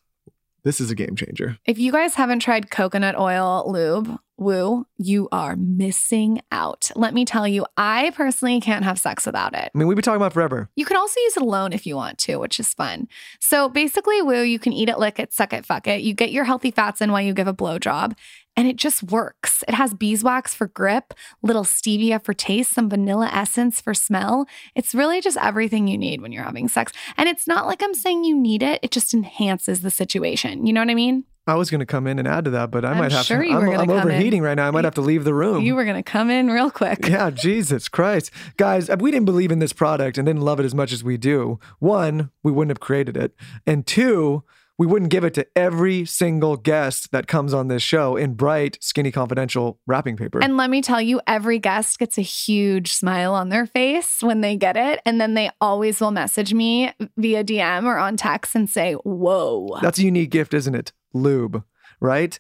this 0.65 0.81
is 0.81 0.91
a 0.91 0.95
game 0.95 1.15
changer. 1.15 1.59
If 1.65 1.79
you 1.79 1.93
guys 1.93 2.15
haven't 2.15 2.41
tried 2.41 2.71
coconut 2.71 3.19
oil 3.19 3.65
lube, 3.71 4.19
woo, 4.37 4.87
you 4.97 5.29
are 5.31 5.57
missing 5.57 6.41
out. 6.51 6.91
Let 6.97 7.15
me 7.15 7.25
tell 7.25 7.47
you, 7.47 7.67
I 7.77 8.11
personally 8.11 8.61
can't 8.61 8.85
have 8.85 8.99
sex 8.99 9.27
without 9.27 9.55
it. 9.55 9.71
I 9.75 9.79
mean, 9.79 9.87
we've 9.87 9.97
been 9.97 10.03
talking 10.03 10.17
about 10.17 10.33
forever. 10.33 10.69
You 10.75 10.85
can 10.85 10.97
also 10.97 11.21
use 11.21 11.37
it 11.37 11.43
alone 11.43 11.73
if 11.73 11.87
you 11.87 11.97
want 11.97 12.19
to, 12.21 12.37
which 12.37 12.59
is 12.59 12.75
fun. 12.75 13.09
So 13.41 13.69
basically, 13.69 14.23
woo, 14.23 14.43
you 14.43 14.59
can 14.59 14.73
eat 14.73 14.89
it, 14.89 14.99
lick 14.99 15.19
it, 15.19 15.33
suck 15.33 15.53
it, 15.53 15.65
fuck 15.65 15.87
it. 15.87 16.03
You 16.03 16.15
get 16.15 16.33
your 16.33 16.45
healthy 16.45 16.71
fats 16.71 17.01
in 17.01 17.13
while 17.13 17.23
you 17.23 17.35
give 17.35 17.47
a 17.47 17.55
blowjob, 17.55 18.15
and 18.57 18.69
it 18.69 18.77
just 18.77 19.03
works. 19.03 19.63
It 19.69 19.75
has 19.75 19.95
beeswax 19.95 20.55
for 20.55 20.67
grip, 20.69 21.15
little 21.43 21.65
stevia 21.65 22.23
for 22.23 22.35
taste, 22.35 22.73
some 22.73 22.89
vanilla 22.89 23.29
essence 23.33 23.81
for 23.81 23.95
smell. 23.95 24.47
It's 24.75 24.95
really 24.95 25.21
just 25.21 25.37
everything 25.39 25.89
you 25.89 25.99
need 25.99 26.21
when 26.23 26.33
you're 26.33 26.45
having 26.45 26.69
sex. 26.69 26.93
And 27.17 27.29
it's 27.29 27.47
not 27.47 27.67
like 27.67 27.83
I'm 27.83 27.95
saying 27.95 28.25
you 28.25 28.37
need 28.39 28.63
it, 28.63 28.81
it 28.83 28.91
just 28.91 29.15
enhances 29.15 29.81
the 29.81 29.91
situation. 29.91 30.67
You 30.67 30.73
know 30.73 30.81
what 30.81 30.91
I 30.91 30.95
mean? 30.95 31.25
I 31.47 31.57
was 31.57 31.71
going 31.71 31.81
to 31.81 31.87
come 31.87 32.07
in 32.07 32.19
and 32.19 32.27
add 32.27 32.47
to 32.47 32.51
that, 32.53 32.71
but 32.71 32.87
I 32.87 32.93
I'm 32.93 32.99
might 32.99 33.13
have 33.13 33.27
sure 33.27 33.43
to. 33.43 33.47
you 33.47 33.55
I'm, 33.55 33.67
were 33.67 33.75
I'm 33.75 33.87
come 33.87 33.91
in. 33.91 33.99
overheating 34.07 34.41
right 34.41 34.55
now. 34.55 34.67
I 34.67 34.71
might 34.71 34.85
have 34.85 34.95
to 34.95 35.03
leave 35.03 35.25
the 35.25 35.35
room. 35.35 35.63
You 35.63 35.75
were 35.75 35.85
going 35.85 36.03
to 36.03 36.03
come 36.03 36.31
in 36.31 36.49
real 36.49 36.71
quick. 36.71 37.01
yeah, 37.09 37.29
Jesus 37.31 37.87
Christ. 37.89 38.31
Guys, 38.57 38.89
if 38.89 39.03
we 39.03 39.11
didn't 39.11 39.27
believe 39.27 39.53
in 39.53 39.59
this 39.59 39.75
product 39.75 40.17
and 40.17 40.25
didn't 40.25 40.41
love 40.41 40.59
it 40.59 40.65
as 40.65 40.75
much 40.75 40.91
as 40.91 41.05
we 41.05 41.19
do, 41.19 41.59
one, 41.81 42.31
we 42.43 42.51
wouldn't 42.51 42.71
have 42.71 42.81
created 42.81 43.19
it. 43.19 43.35
And 43.67 43.87
two, 43.87 44.43
we 44.77 44.87
wouldn't 44.87 45.11
give 45.11 45.25
it 45.25 45.35
to 45.35 45.47
every 45.55 46.05
single 46.05 46.57
guest 46.57 47.13
that 47.13 47.27
comes 47.27 47.55
on 47.55 47.69
this 47.69 47.83
show 47.83 48.17
in 48.17 48.35
bright, 48.35 48.77
skinny, 48.81 49.13
confidential 49.13 49.79
wrapping 49.87 50.17
paper. 50.17 50.43
And 50.43 50.57
let 50.57 50.69
me 50.69 50.83
tell 50.83 51.01
you, 51.01 51.21
every 51.27 51.59
guest 51.59 51.99
gets 51.99 52.19
a 52.19 52.23
huge 52.23 52.93
smile 52.93 53.35
on 53.35 53.51
their 53.51 53.67
face 53.67 54.21
when 54.21 54.41
they 54.41 54.57
get 54.57 54.77
it. 54.77 55.01
And 55.07 55.21
then 55.21 55.35
they 55.35 55.51
always 55.61 56.01
will 56.01 56.11
message 56.11 56.53
me 56.53 56.93
via 57.17 57.45
DM 57.45 57.85
or 57.85 57.99
on 57.99 58.17
text 58.17 58.55
and 58.55 58.69
say, 58.69 58.95
Whoa. 58.95 59.79
That's 59.81 59.99
a 59.99 60.03
unique 60.03 60.31
gift, 60.31 60.55
isn't 60.55 60.75
it? 60.75 60.93
Lube, 61.13 61.63
right? 62.01 62.39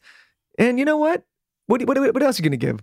And 0.59 0.78
you 0.78 0.85
know 0.85 0.99
what? 0.99 1.24
What, 1.67 1.85
what, 1.87 1.99
what 1.99 2.23
else 2.23 2.39
are 2.39 2.43
you 2.43 2.49
going 2.49 2.59
to 2.59 2.67
give? 2.67 2.81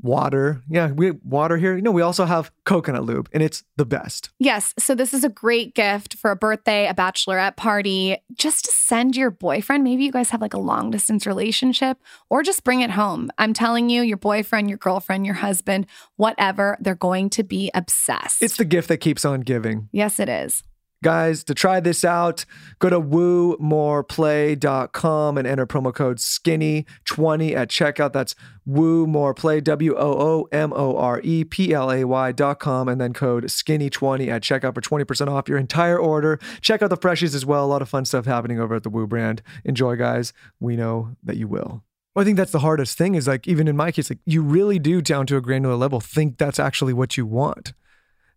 Water. 0.00 0.62
Yeah, 0.70 0.92
we 0.92 1.06
have 1.06 1.18
water 1.22 1.56
here. 1.56 1.76
You 1.76 1.82
know, 1.82 1.90
we 1.90 2.02
also 2.02 2.24
have 2.24 2.50
coconut 2.64 3.04
lube, 3.04 3.28
and 3.32 3.42
it's 3.42 3.62
the 3.76 3.84
best. 3.84 4.30
Yes. 4.38 4.72
So 4.78 4.94
this 4.94 5.12
is 5.12 5.22
a 5.22 5.28
great 5.28 5.74
gift 5.74 6.14
for 6.14 6.30
a 6.30 6.36
birthday, 6.36 6.86
a 6.86 6.94
bachelorette 6.94 7.56
party, 7.56 8.16
just 8.34 8.64
to 8.64 8.72
send 8.72 9.16
your 9.16 9.30
boyfriend. 9.30 9.84
Maybe 9.84 10.04
you 10.04 10.12
guys 10.12 10.30
have 10.30 10.40
like 10.40 10.54
a 10.54 10.58
long 10.58 10.90
distance 10.90 11.26
relationship 11.26 11.98
or 12.30 12.42
just 12.42 12.64
bring 12.64 12.80
it 12.80 12.90
home. 12.90 13.30
I'm 13.38 13.52
telling 13.52 13.90
you, 13.90 14.02
your 14.02 14.16
boyfriend, 14.16 14.68
your 14.70 14.78
girlfriend, 14.78 15.26
your 15.26 15.34
husband, 15.34 15.86
whatever, 16.16 16.78
they're 16.80 16.94
going 16.94 17.28
to 17.30 17.42
be 17.42 17.70
obsessed. 17.74 18.42
It's 18.42 18.56
the 18.56 18.64
gift 18.64 18.88
that 18.88 18.98
keeps 18.98 19.24
on 19.24 19.40
giving. 19.40 19.88
yes, 19.92 20.18
it 20.18 20.28
is. 20.28 20.62
Guys, 21.02 21.44
to 21.44 21.54
try 21.54 21.78
this 21.80 22.04
out, 22.04 22.44
go 22.78 22.88
to 22.88 23.00
woomoreplay.com 23.00 25.36
and 25.36 25.48
enter 25.48 25.66
promo 25.66 25.92
code 25.92 26.18
skinny20 26.18 27.54
at 27.54 27.68
checkout. 27.68 28.12
That's 28.12 28.36
woomoreplay, 28.68 29.64
W 29.64 29.96
O 29.96 30.12
O 30.12 30.48
M 30.52 30.72
O 30.72 30.96
R 30.96 31.20
E 31.24 31.42
P 31.44 31.74
L 31.74 31.90
A 31.90 32.04
Y.com, 32.04 32.88
and 32.88 33.00
then 33.00 33.12
code 33.12 33.42
skinny20 33.44 34.28
at 34.28 34.42
checkout 34.42 34.74
for 34.74 34.80
20% 34.80 35.28
off 35.28 35.48
your 35.48 35.58
entire 35.58 35.98
order. 35.98 36.38
Check 36.60 36.82
out 36.82 36.90
the 36.90 36.96
freshies 36.96 37.34
as 37.34 37.44
well. 37.44 37.64
A 37.64 37.66
lot 37.66 37.82
of 37.82 37.88
fun 37.88 38.04
stuff 38.04 38.26
happening 38.26 38.60
over 38.60 38.76
at 38.76 38.84
the 38.84 38.90
Woo 38.90 39.08
brand. 39.08 39.42
Enjoy, 39.64 39.96
guys. 39.96 40.32
We 40.60 40.76
know 40.76 41.16
that 41.24 41.36
you 41.36 41.48
will. 41.48 41.82
Well, 42.14 42.22
I 42.22 42.24
think 42.24 42.36
that's 42.36 42.52
the 42.52 42.60
hardest 42.60 42.96
thing 42.96 43.16
is 43.16 43.26
like, 43.26 43.48
even 43.48 43.66
in 43.66 43.76
my 43.76 43.90
case, 43.90 44.10
like 44.10 44.20
you 44.26 44.42
really 44.42 44.78
do 44.78 45.00
down 45.00 45.26
to 45.26 45.36
a 45.36 45.40
granular 45.40 45.74
level 45.74 45.98
think 45.98 46.38
that's 46.38 46.60
actually 46.60 46.92
what 46.92 47.16
you 47.16 47.26
want. 47.26 47.72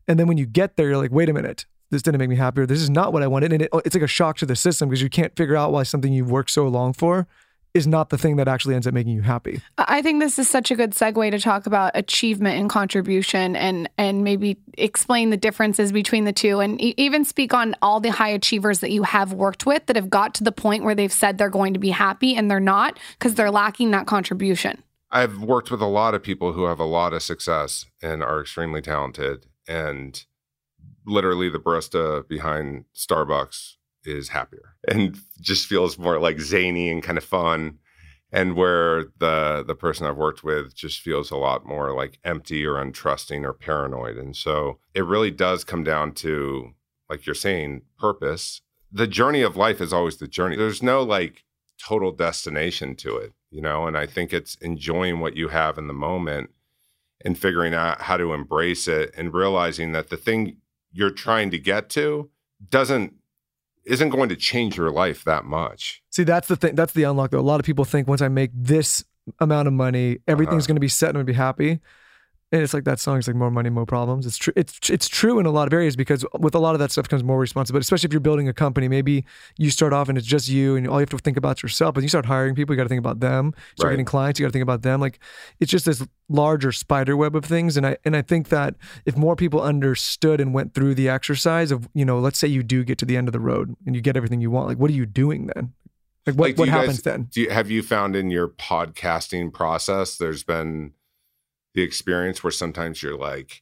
And 0.07 0.17
then 0.17 0.27
when 0.27 0.37
you 0.37 0.45
get 0.45 0.77
there, 0.77 0.87
you're 0.87 0.97
like, 0.97 1.11
wait 1.11 1.29
a 1.29 1.33
minute, 1.33 1.65
this 1.91 2.01
didn't 2.01 2.19
make 2.19 2.29
me 2.29 2.35
happier. 2.35 2.65
This 2.65 2.81
is 2.81 2.89
not 2.89 3.13
what 3.13 3.23
I 3.23 3.27
wanted. 3.27 3.53
And 3.53 3.61
it, 3.63 3.69
oh, 3.71 3.81
it's 3.85 3.95
like 3.95 4.03
a 4.03 4.07
shock 4.07 4.37
to 4.37 4.45
the 4.45 4.55
system 4.55 4.89
because 4.89 5.01
you 5.01 5.09
can't 5.09 5.35
figure 5.35 5.55
out 5.55 5.71
why 5.71 5.83
something 5.83 6.11
you've 6.11 6.31
worked 6.31 6.51
so 6.51 6.67
long 6.67 6.93
for 6.93 7.27
is 7.75 7.85
not 7.85 8.09
the 8.09 8.17
thing 8.17 8.37
that 8.37 8.47
actually 8.47 8.73
ends 8.73 8.87
up 8.87 8.93
making 8.93 9.11
you 9.13 9.21
happy. 9.21 9.61
I 9.77 10.01
think 10.01 10.21
this 10.21 10.39
is 10.39 10.49
such 10.49 10.71
a 10.71 10.75
good 10.75 10.91
segue 10.91 11.29
to 11.29 11.39
talk 11.39 11.65
about 11.67 11.91
achievement 11.93 12.57
and 12.57 12.69
contribution 12.69 13.55
and 13.57 13.89
and 13.97 14.23
maybe 14.23 14.57
explain 14.77 15.29
the 15.29 15.37
differences 15.37 15.91
between 15.91 16.23
the 16.23 16.31
two 16.31 16.61
and 16.61 16.81
e- 16.81 16.93
even 16.97 17.25
speak 17.25 17.53
on 17.53 17.75
all 17.81 17.99
the 17.99 18.11
high 18.11 18.29
achievers 18.29 18.79
that 18.79 18.91
you 18.91 19.03
have 19.03 19.33
worked 19.33 19.65
with 19.65 19.85
that 19.87 19.97
have 19.97 20.09
got 20.09 20.33
to 20.35 20.43
the 20.43 20.53
point 20.53 20.85
where 20.85 20.95
they've 20.95 21.11
said 21.11 21.37
they're 21.37 21.49
going 21.49 21.73
to 21.73 21.79
be 21.79 21.89
happy 21.89 22.33
and 22.35 22.49
they're 22.49 22.61
not 22.61 22.97
because 23.19 23.35
they're 23.35 23.51
lacking 23.51 23.91
that 23.91 24.07
contribution. 24.07 24.81
I've 25.11 25.39
worked 25.39 25.69
with 25.69 25.81
a 25.81 25.85
lot 25.85 26.13
of 26.13 26.23
people 26.23 26.53
who 26.53 26.63
have 26.65 26.79
a 26.79 26.85
lot 26.85 27.13
of 27.13 27.23
success 27.23 27.85
and 28.01 28.23
are 28.23 28.39
extremely 28.41 28.81
talented. 28.81 29.47
And 29.67 30.23
literally, 31.05 31.49
the 31.49 31.59
barista 31.59 32.27
behind 32.27 32.85
Starbucks 32.95 33.75
is 34.03 34.29
happier 34.29 34.75
and 34.87 35.17
just 35.41 35.67
feels 35.67 35.97
more 35.97 36.19
like 36.19 36.39
zany 36.39 36.89
and 36.89 37.03
kind 37.03 37.17
of 37.17 37.23
fun. 37.23 37.79
And 38.31 38.55
where 38.55 39.05
the 39.19 39.63
the 39.65 39.75
person 39.75 40.05
I've 40.05 40.17
worked 40.17 40.43
with 40.43 40.75
just 40.75 40.99
feels 40.99 41.31
a 41.31 41.37
lot 41.37 41.65
more 41.65 41.95
like 41.95 42.19
empty 42.23 42.65
or 42.65 42.73
untrusting 42.73 43.43
or 43.43 43.53
paranoid. 43.53 44.17
And 44.17 44.35
so 44.35 44.79
it 44.93 45.05
really 45.05 45.31
does 45.31 45.63
come 45.63 45.83
down 45.85 46.11
to, 46.15 46.73
like 47.09 47.25
you're 47.25 47.35
saying, 47.35 47.83
purpose. 47.97 48.61
The 48.91 49.07
journey 49.07 49.41
of 49.41 49.55
life 49.55 49.79
is 49.79 49.93
always 49.93 50.17
the 50.17 50.27
journey. 50.27 50.57
There's 50.57 50.83
no 50.83 51.01
like 51.01 51.45
total 51.77 52.11
destination 52.11 52.95
to 52.95 53.15
it, 53.17 53.33
you 53.51 53.61
know, 53.61 53.87
and 53.87 53.97
I 53.97 54.05
think 54.05 54.33
it's 54.33 54.55
enjoying 54.55 55.19
what 55.19 55.37
you 55.37 55.49
have 55.49 55.77
in 55.77 55.87
the 55.87 55.93
moment 55.93 56.49
and 57.23 57.37
figuring 57.37 57.73
out 57.73 58.01
how 58.01 58.17
to 58.17 58.33
embrace 58.33 58.87
it 58.87 59.11
and 59.17 59.33
realizing 59.33 59.91
that 59.93 60.09
the 60.09 60.17
thing 60.17 60.57
you're 60.95 61.11
trying 61.11 61.51
to 61.51 61.59
get 61.59 61.89
to 61.91 62.29
doesn't 62.69 63.13
isn't 63.85 64.09
going 64.09 64.29
to 64.29 64.35
change 64.35 64.77
your 64.77 64.89
life 64.89 65.23
that 65.25 65.45
much. 65.45 66.01
See, 66.09 66.23
that's 66.23 66.47
the 66.47 66.55
thing. 66.55 66.73
That's 66.73 66.93
the 66.93 67.03
unlock, 67.03 67.29
though. 67.31 67.39
A 67.39 67.41
lot 67.41 67.59
of 67.59 67.65
people 67.67 67.85
think 67.85 68.07
once 68.07 68.21
I 68.21 68.29
make 68.29 68.49
this 68.53 69.03
amount 69.39 69.67
of 69.67 69.73
money, 69.75 70.17
everything's 70.27 70.63
Uh-huh. 70.63 70.67
going 70.69 70.75
to 70.77 70.81
be 70.81 70.87
set 70.87 71.09
and 71.09 71.17
I'm 71.17 71.25
going 71.25 71.27
to 71.27 71.33
be 71.33 71.37
happy. 71.37 71.79
And 72.55 72.63
it's 72.63 72.73
like 72.73 72.85
that 72.85 72.99
song 72.99 73.17
is 73.19 73.27
like 73.27 73.35
more 73.35 73.51
money, 73.51 73.69
more 73.69 73.85
problems. 73.85 74.25
It's 74.25 74.37
true. 74.37 74.53
It's 74.55 74.89
it's 74.89 75.07
true 75.07 75.39
in 75.39 75.45
a 75.45 75.51
lot 75.51 75.67
of 75.67 75.73
areas 75.73 75.95
because 75.95 76.25
with 76.39 76.55
a 76.55 76.59
lot 76.59 76.73
of 76.73 76.79
that 76.79 76.91
stuff 76.91 77.07
comes 77.09 77.23
more 77.23 77.37
responsibility. 77.39 77.83
Especially 77.83 78.07
if 78.07 78.13
you're 78.13 78.19
building 78.19 78.47
a 78.47 78.53
company, 78.53 78.87
maybe 78.87 79.25
you 79.57 79.69
start 79.69 79.93
off 79.93 80.09
and 80.09 80.17
it's 80.17 80.25
just 80.27 80.49
you, 80.49 80.75
and 80.75 80.87
all 80.87 80.95
you 80.95 81.01
have 81.01 81.09
to 81.09 81.17
think 81.17 81.37
about 81.37 81.57
is 81.59 81.63
yourself. 81.63 81.93
But 81.93 82.03
you 82.03 82.09
start 82.09 82.25
hiring 82.25 82.55
people, 82.55 82.73
you 82.73 82.77
got 82.77 82.83
to 82.83 82.89
think 82.89 82.99
about 82.99 83.19
them. 83.19 83.53
Start 83.75 83.89
Right. 83.89 83.93
getting 83.93 84.05
clients, 84.05 84.39
you 84.39 84.45
got 84.45 84.49
to 84.49 84.53
think 84.53 84.63
about 84.63 84.81
them. 84.81 84.99
Like 85.01 85.19
it's 85.59 85.71
just 85.71 85.85
this 85.85 86.05
larger 86.29 86.71
spider 86.71 87.15
web 87.15 87.35
of 87.35 87.45
things. 87.45 87.77
And 87.77 87.85
I 87.85 87.97
and 88.05 88.15
I 88.15 88.21
think 88.21 88.49
that 88.49 88.75
if 89.05 89.15
more 89.17 89.35
people 89.35 89.61
understood 89.61 90.39
and 90.41 90.53
went 90.53 90.73
through 90.73 90.95
the 90.95 91.09
exercise 91.09 91.71
of 91.71 91.87
you 91.93 92.05
know, 92.05 92.19
let's 92.19 92.39
say 92.39 92.47
you 92.47 92.63
do 92.63 92.83
get 92.83 92.97
to 92.99 93.05
the 93.05 93.17
end 93.17 93.27
of 93.27 93.33
the 93.33 93.39
road 93.39 93.75
and 93.85 93.95
you 93.95 94.01
get 94.01 94.15
everything 94.17 94.41
you 94.41 94.49
want, 94.49 94.67
like 94.67 94.77
what 94.77 94.89
are 94.89 94.93
you 94.95 95.05
doing 95.05 95.47
then? 95.53 95.73
Like 96.25 96.35
what 96.37 96.47
Like, 96.49 96.57
what 96.57 96.65
you 96.65 96.71
guys- 96.71 96.79
happens 96.81 97.01
then? 97.03 97.23
Do 97.31 97.41
you, 97.41 97.49
have 97.51 97.69
you 97.69 97.83
found 97.83 98.15
in 98.15 98.31
your 98.31 98.47
podcasting 98.47 99.53
process 99.53 100.17
there's 100.17 100.43
been 100.43 100.93
the 101.75 101.83
experience 101.83 102.43
where 102.43 102.51
sometimes 102.51 103.03
you're 103.03 103.17
like, 103.17 103.61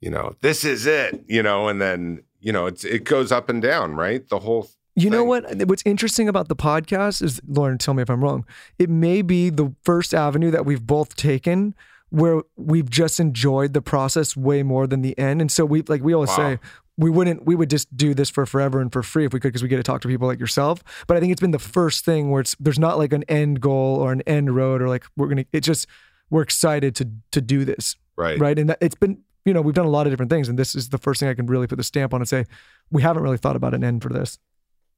you 0.00 0.10
know, 0.10 0.34
this 0.40 0.64
is 0.64 0.86
it, 0.86 1.24
you 1.28 1.42
know, 1.42 1.68
and 1.68 1.80
then 1.80 2.24
you 2.40 2.52
know 2.52 2.66
it's 2.66 2.84
it 2.84 3.04
goes 3.04 3.30
up 3.30 3.48
and 3.48 3.62
down, 3.62 3.94
right? 3.94 4.28
The 4.28 4.40
whole 4.40 4.68
You 4.96 5.10
know 5.10 5.24
what? 5.24 5.66
What's 5.66 5.82
interesting 5.86 6.28
about 6.28 6.48
the 6.48 6.56
podcast 6.56 7.22
is, 7.22 7.40
Lauryn, 7.42 7.78
tell 7.78 7.94
me 7.94 8.02
if 8.02 8.10
I'm 8.10 8.22
wrong. 8.22 8.44
It 8.78 8.90
may 8.90 9.22
be 9.22 9.50
the 9.50 9.74
first 9.84 10.12
avenue 10.14 10.50
that 10.50 10.66
we've 10.66 10.84
both 10.86 11.14
taken 11.16 11.74
where 12.10 12.42
we've 12.56 12.88
just 12.88 13.18
enjoyed 13.18 13.72
the 13.72 13.82
process 13.82 14.36
way 14.36 14.62
more 14.62 14.86
than 14.86 15.02
the 15.02 15.18
end. 15.18 15.40
And 15.40 15.50
so 15.50 15.64
we, 15.64 15.82
like 15.82 16.02
we 16.02 16.14
always 16.14 16.30
Wow. 16.30 16.36
say, 16.36 16.58
we 16.96 17.10
wouldn't, 17.10 17.44
we 17.44 17.56
would 17.56 17.68
just 17.70 17.96
do 17.96 18.14
this 18.14 18.30
for 18.30 18.46
forever 18.46 18.80
and 18.80 18.92
for 18.92 19.02
free 19.02 19.24
if 19.24 19.32
we 19.32 19.40
could, 19.40 19.48
because 19.48 19.64
we 19.64 19.68
get 19.68 19.78
to 19.78 19.82
talk 19.82 20.00
to 20.02 20.06
people 20.06 20.28
like 20.28 20.38
yourself. 20.38 20.84
But 21.08 21.16
I 21.16 21.20
think 21.20 21.32
it's 21.32 21.40
been 21.40 21.50
the 21.50 21.58
first 21.58 22.04
thing 22.04 22.30
where 22.30 22.42
it's, 22.42 22.54
there's 22.60 22.78
not 22.78 22.98
like 22.98 23.12
an 23.12 23.24
end 23.24 23.60
goal 23.60 23.96
or 23.96 24.12
an 24.12 24.20
end 24.28 24.54
road 24.54 24.80
or 24.80 24.88
like 24.88 25.06
we're 25.16 25.34
to, 25.34 25.44
it 25.52 25.62
just, 25.62 25.88
we're 26.34 26.42
excited 26.42 26.96
to, 26.96 27.08
to 27.30 27.40
do 27.40 27.64
this. 27.64 27.94
right, 28.16 28.36
Right. 28.40 28.58
And 28.58 28.68
that, 28.68 28.78
it's 28.80 28.96
been, 28.96 29.22
you 29.44 29.54
know, 29.54 29.62
we've 29.62 29.74
done 29.74 29.86
a 29.86 29.90
lot 29.90 30.08
of 30.08 30.12
different 30.12 30.30
things. 30.30 30.48
And 30.48 30.58
this 30.58 30.74
is 30.74 30.88
the 30.88 30.98
first 30.98 31.20
thing 31.20 31.28
I 31.28 31.34
can 31.34 31.46
really 31.46 31.68
put 31.68 31.76
the 31.76 31.84
stamp 31.84 32.12
on 32.12 32.20
and 32.20 32.28
say, 32.28 32.44
we 32.90 33.02
haven't 33.02 33.22
really 33.22 33.38
thought 33.38 33.54
about 33.54 33.72
an 33.72 33.84
end 33.84 34.02
for 34.02 34.08
this. 34.08 34.36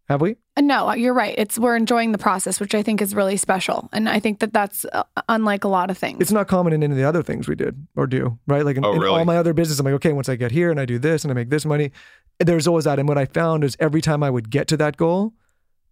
Have 0.08 0.22
we? 0.22 0.36
No, 0.58 0.94
you're 0.94 1.12
right. 1.12 1.34
It's 1.36 1.58
we're 1.58 1.76
enjoying 1.76 2.12
the 2.12 2.18
process, 2.18 2.58
which 2.58 2.74
I 2.74 2.82
think 2.82 3.02
is 3.02 3.14
really 3.14 3.36
special, 3.36 3.88
and 3.92 4.08
I 4.08 4.20
think 4.20 4.38
that 4.38 4.52
that's 4.52 4.86
uh, 4.92 5.02
unlike 5.28 5.64
a 5.64 5.68
lot 5.68 5.90
of 5.90 5.98
things. 5.98 6.18
it's 6.20 6.30
not 6.30 6.46
common 6.46 6.72
in 6.72 6.82
any 6.84 6.92
of 6.92 6.96
the 6.96 7.02
other 7.02 7.24
things 7.24 7.48
we 7.48 7.56
did 7.56 7.74
or 7.96 8.06
do, 8.06 8.38
right? 8.46 8.64
Like 8.64 8.76
in, 8.76 8.84
Oh, 8.84 8.92
in 8.94 9.02
all 9.02 9.24
my 9.24 9.36
other 9.36 9.52
business, 9.52 9.80
I'm 9.80 9.84
like, 9.84 9.94
okay, 9.94 10.12
once 10.12 10.28
I 10.28 10.36
get 10.36 10.52
here 10.52 10.70
and 10.70 10.78
I 10.78 10.84
do 10.84 11.00
this 11.00 11.24
and 11.24 11.32
I 11.32 11.34
make 11.34 11.50
this 11.50 11.66
money, 11.66 11.90
there's 12.38 12.68
always 12.68 12.84
that. 12.84 13.00
And 13.00 13.08
what 13.08 13.18
I 13.18 13.24
found 13.24 13.64
is 13.64 13.76
every 13.80 14.00
time 14.00 14.22
I 14.22 14.30
would 14.30 14.48
get 14.48 14.68
to 14.68 14.76
that 14.76 14.96
goal, 14.96 15.34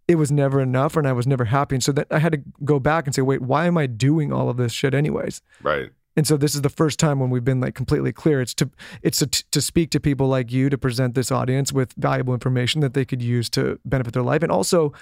it 0.06 0.16
was 0.16 0.30
never 0.30 0.60
enough 0.60 0.96
and 0.96 1.06
I 1.06 1.12
was 1.12 1.26
never 1.26 1.46
happy. 1.46 1.76
And 1.76 1.84
so 1.84 1.92
that 1.92 2.06
I 2.10 2.18
had 2.18 2.32
to 2.32 2.42
go 2.64 2.78
back 2.78 3.06
and 3.06 3.14
say, 3.14 3.22
wait, 3.22 3.42
why 3.42 3.66
am 3.66 3.78
I 3.78 3.86
doing 3.86 4.32
all 4.32 4.48
of 4.48 4.56
this 4.56 4.72
shit 4.72 4.94
anyways? 4.94 5.42
right. 5.62 5.90
And 6.16 6.26
so 6.26 6.36
this 6.36 6.54
is 6.54 6.62
the 6.62 6.68
first 6.70 7.00
time 7.00 7.18
when 7.18 7.30
we've 7.30 7.44
been 7.44 7.60
like 7.60 7.74
completely 7.74 8.12
clear. 8.12 8.40
It's 8.40 8.54
to 8.54 8.70
it's 9.02 9.18
to, 9.18 9.26
to 9.26 9.60
speak 9.60 9.90
to 9.90 10.00
people 10.00 10.28
like 10.28 10.52
you 10.52 10.70
to 10.70 10.78
present 10.78 11.14
this 11.14 11.32
audience 11.32 11.72
with 11.72 11.92
valuable 11.94 12.34
information 12.34 12.80
that 12.82 12.94
they 12.94 13.04
could 13.04 13.20
use 13.20 13.50
to 13.50 13.80
benefit 13.84 14.12
their 14.12 14.22
life, 14.22 14.44
and 14.44 14.52
also 14.52 14.92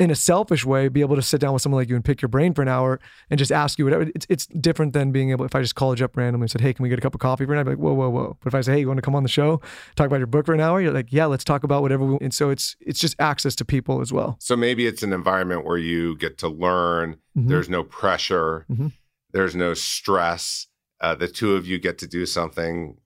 in 0.00 0.10
a 0.12 0.14
selfish 0.14 0.64
way, 0.64 0.86
be 0.88 1.00
able 1.00 1.16
to 1.16 1.22
sit 1.22 1.40
down 1.40 1.52
with 1.52 1.60
someone 1.62 1.80
like 1.80 1.88
you 1.88 1.96
and 1.96 2.04
pick 2.04 2.22
your 2.22 2.28
brain 2.28 2.54
for 2.54 2.62
an 2.62 2.68
hour 2.68 3.00
and 3.30 3.38
just 3.38 3.50
ask 3.50 3.78
you 3.78 3.84
whatever. 3.84 4.04
It's 4.14 4.26
it's 4.28 4.46
different 4.46 4.92
than 4.92 5.10
being 5.10 5.30
able 5.30 5.44
if 5.44 5.54
I 5.56 5.60
just 5.60 5.74
called 5.74 5.98
you 5.98 6.04
up 6.04 6.16
randomly 6.16 6.44
and 6.44 6.50
said, 6.50 6.60
"Hey, 6.60 6.72
can 6.72 6.82
we 6.84 6.88
get 6.88 6.98
a 6.98 7.02
cup 7.02 7.14
of 7.14 7.20
coffee 7.20 7.44
for 7.46 7.52
an 7.52 7.58
hour?" 7.58 7.60
I'd 7.60 7.64
be 7.64 7.70
like, 7.72 7.78
"Whoa, 7.80 7.94
whoa, 7.94 8.08
whoa!" 8.08 8.36
But 8.40 8.46
if 8.48 8.54
I 8.54 8.60
say, 8.60 8.72
"Hey, 8.74 8.80
you 8.80 8.86
want 8.86 8.98
to 8.98 9.02
come 9.02 9.16
on 9.16 9.24
the 9.24 9.28
show, 9.28 9.60
talk 9.96 10.06
about 10.06 10.18
your 10.18 10.26
book 10.28 10.46
for 10.46 10.54
an 10.54 10.60
hour?" 10.60 10.80
You're 10.80 10.92
like, 10.92 11.12
"Yeah, 11.12 11.26
let's 11.26 11.42
talk 11.44 11.64
about 11.64 11.82
whatever." 11.82 12.04
We, 12.04 12.18
and 12.20 12.32
so 12.32 12.50
it's 12.50 12.76
it's 12.80 13.00
just 13.00 13.16
access 13.18 13.56
to 13.56 13.64
people 13.64 14.00
as 14.00 14.12
well. 14.12 14.36
So 14.40 14.56
maybe 14.56 14.86
it's 14.86 15.02
an 15.02 15.12
environment 15.12 15.64
where 15.64 15.78
you 15.78 16.16
get 16.16 16.38
to 16.38 16.48
learn. 16.48 17.16
Mhm. 17.36 17.48
There's 17.48 17.68
no 17.68 17.82
pressure. 17.82 18.66
Mhm. 18.70 18.92
There's 19.32 19.56
no 19.56 19.74
stress. 19.74 20.68
Uh, 21.00 21.14
the 21.16 21.28
two 21.28 21.54
of 21.56 21.66
you 21.66 21.78
get 21.78 21.98
to 21.98 22.06
do 22.06 22.24
something 22.24 22.96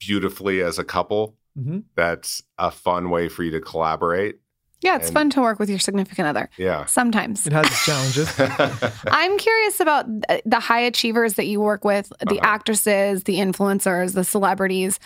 beautifully 0.00 0.60
as 0.62 0.78
a 0.78 0.84
couple. 0.84 1.36
Mm-hmm. 1.58 1.80
That's 1.96 2.42
a 2.58 2.70
fun 2.70 3.10
way 3.10 3.28
for 3.28 3.42
you 3.42 3.50
to 3.52 3.60
collaborate. 3.60 4.40
Yeah, 4.82 4.96
it's 4.96 5.06
and- 5.08 5.14
fun 5.14 5.30
to 5.30 5.40
work 5.40 5.58
with 5.58 5.70
your 5.70 5.78
significant 5.78 6.28
other. 6.28 6.50
Yeah. 6.58 6.84
Sometimes. 6.86 7.46
It 7.46 7.52
has 7.52 7.66
its 7.66 7.84
challenges. 7.84 8.28
I'm 9.06 9.38
curious 9.38 9.80
about 9.80 10.06
the 10.44 10.60
high 10.60 10.80
achievers 10.80 11.34
that 11.34 11.46
you 11.46 11.60
work 11.60 11.84
with, 11.84 12.12
the 12.20 12.38
Uh-huh. 12.38 12.54
actresses, 12.54 13.24
the 13.24 13.36
influencers, 13.36 14.14
the 14.14 14.24
celebrities. 14.24 14.98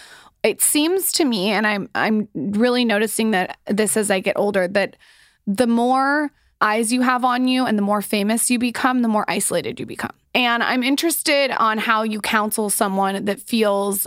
It 0.43 0.61
seems 0.61 1.12
to 1.12 1.24
me, 1.24 1.51
and 1.51 1.66
I'm 1.66 1.89
I'm 1.95 2.29
really 2.35 2.85
noticing 2.85 3.33
that 3.33 3.57
this 3.66 3.97
as 3.97 4.11
I 4.11 4.20
get 4.20 4.37
older, 4.39 4.68
that 4.68 4.97
the 5.47 5.66
more 5.66 6.31
eyes 6.61 6.93
you 6.93 7.03
have 7.03 7.24
on 7.24 7.49
you 7.49 7.66
and 7.66 7.77
the 7.77 7.83
more 7.83 8.01
famous 8.03 8.51
you 8.51 8.59
become, 8.59 9.03
the 9.03 9.09
more 9.09 9.24
isolated 9.29 9.79
you 9.81 9.87
become. 9.87 10.12
And 10.35 10.62
I'm 10.62 10.83
interested 10.83 11.51
on 11.51 11.79
how 11.79 12.03
you 12.03 12.20
counsel 12.20 12.70
someone 12.70 13.24
that 13.24 13.41
feels 13.41 14.07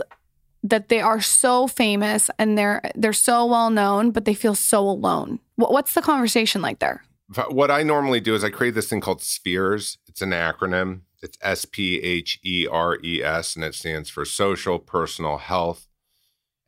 that 0.62 0.88
they 0.88 1.00
are 1.00 1.20
so 1.20 1.66
famous 1.66 2.30
and 2.38 2.56
they're 2.56 2.82
they're 2.94 3.12
so 3.12 3.46
well 3.46 3.70
known, 3.70 4.10
but 4.10 4.24
they 4.24 4.34
feel 4.34 4.54
so 4.54 4.80
alone. 4.80 5.40
What, 5.56 5.72
what's 5.72 5.94
the 5.94 6.02
conversation 6.02 6.62
like 6.62 6.78
there? 6.78 7.02
what 7.50 7.70
I 7.70 7.82
normally 7.82 8.20
do 8.20 8.34
is 8.34 8.42
I 8.42 8.50
create 8.50 8.74
this 8.74 8.88
thing 8.88 9.00
called 9.00 9.22
Spheres. 9.22 9.98
It's 10.08 10.22
an 10.22 10.30
acronym. 10.30 11.02
It's 11.22 11.38
S 11.40 11.64
P 11.64 12.00
H 12.00 12.40
E 12.44 12.66
R 12.70 12.98
E 13.04 13.22
S, 13.22 13.54
and 13.54 13.64
it 13.64 13.74
stands 13.74 14.10
for 14.10 14.24
social, 14.24 14.78
personal, 14.78 15.38
health, 15.38 15.86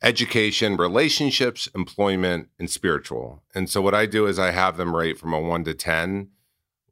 education, 0.03 0.76
relationships, 0.76 1.68
employment, 1.74 2.49
and 2.59 2.70
spiritual. 2.70 3.43
And 3.55 3.68
so 3.68 3.80
what 3.80 3.95
I 3.95 4.07
do 4.07 4.26
is 4.26 4.38
I 4.38 4.51
have 4.51 4.76
them 4.76 4.95
rate 4.95 5.18
from 5.18 5.32
a 5.32 5.40
one 5.40 5.64
to 5.64 5.74
ten 5.74 6.28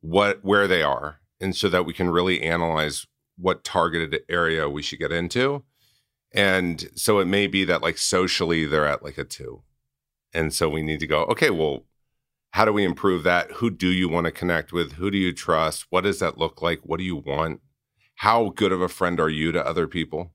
what 0.01 0.43
where 0.43 0.67
they 0.67 0.83
are, 0.83 1.21
and 1.41 1.55
so 1.55 1.69
that 1.69 1.85
we 1.85 1.93
can 1.93 2.11
really 2.11 2.43
analyze 2.43 3.07
what 3.37 3.65
targeted 3.65 4.23
area 4.29 4.69
we 4.69 4.83
should 4.83 4.99
get 4.99 5.13
into. 5.13 5.63
And 6.33 6.91
so 6.95 7.19
it 7.19 7.27
may 7.27 7.47
be 7.47 7.65
that 7.65 7.83
like 7.83 7.99
socially 7.99 8.67
they're 8.67 8.87
at 8.87 9.03
like 9.03 9.19
a 9.19 9.25
two. 9.25 9.63
And 10.33 10.55
so 10.55 10.69
we 10.69 10.83
need 10.83 11.01
to 11.01 11.07
go, 11.07 11.25
okay, 11.25 11.51
well, 11.51 11.85
how 12.53 12.65
do 12.65 12.73
we 12.73 12.85
improve 12.85 13.23
that? 13.25 13.51
Who 13.53 13.71
do 13.71 13.89
you 13.89 14.09
want 14.09 14.27
to 14.27 14.33
connect 14.33 14.73
with? 14.73 14.93
Who 14.93 15.11
do 15.11 15.19
you 15.19 15.33
trust? 15.33 15.87
What 15.91 16.03
does 16.03 16.19
that 16.21 16.39
look 16.39 16.63
like? 16.63 16.81
What 16.83 16.99
do 16.99 17.05
you 17.05 17.17
want? 17.17 17.61
How 18.17 18.51
good 18.51 18.73
of 18.73 18.81
a 18.81 18.89
friend 18.89 19.19
are 19.21 19.29
you 19.29 19.53
to 19.53 19.67
other 19.67 19.87
people? 19.87 20.33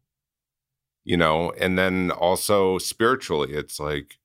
You 1.04 1.18
know, 1.18 1.52
and 1.52 1.78
then 1.78 2.10
also 2.10 2.78
spiritually, 2.78 3.54
it's 3.54 3.80
like, 3.80 4.18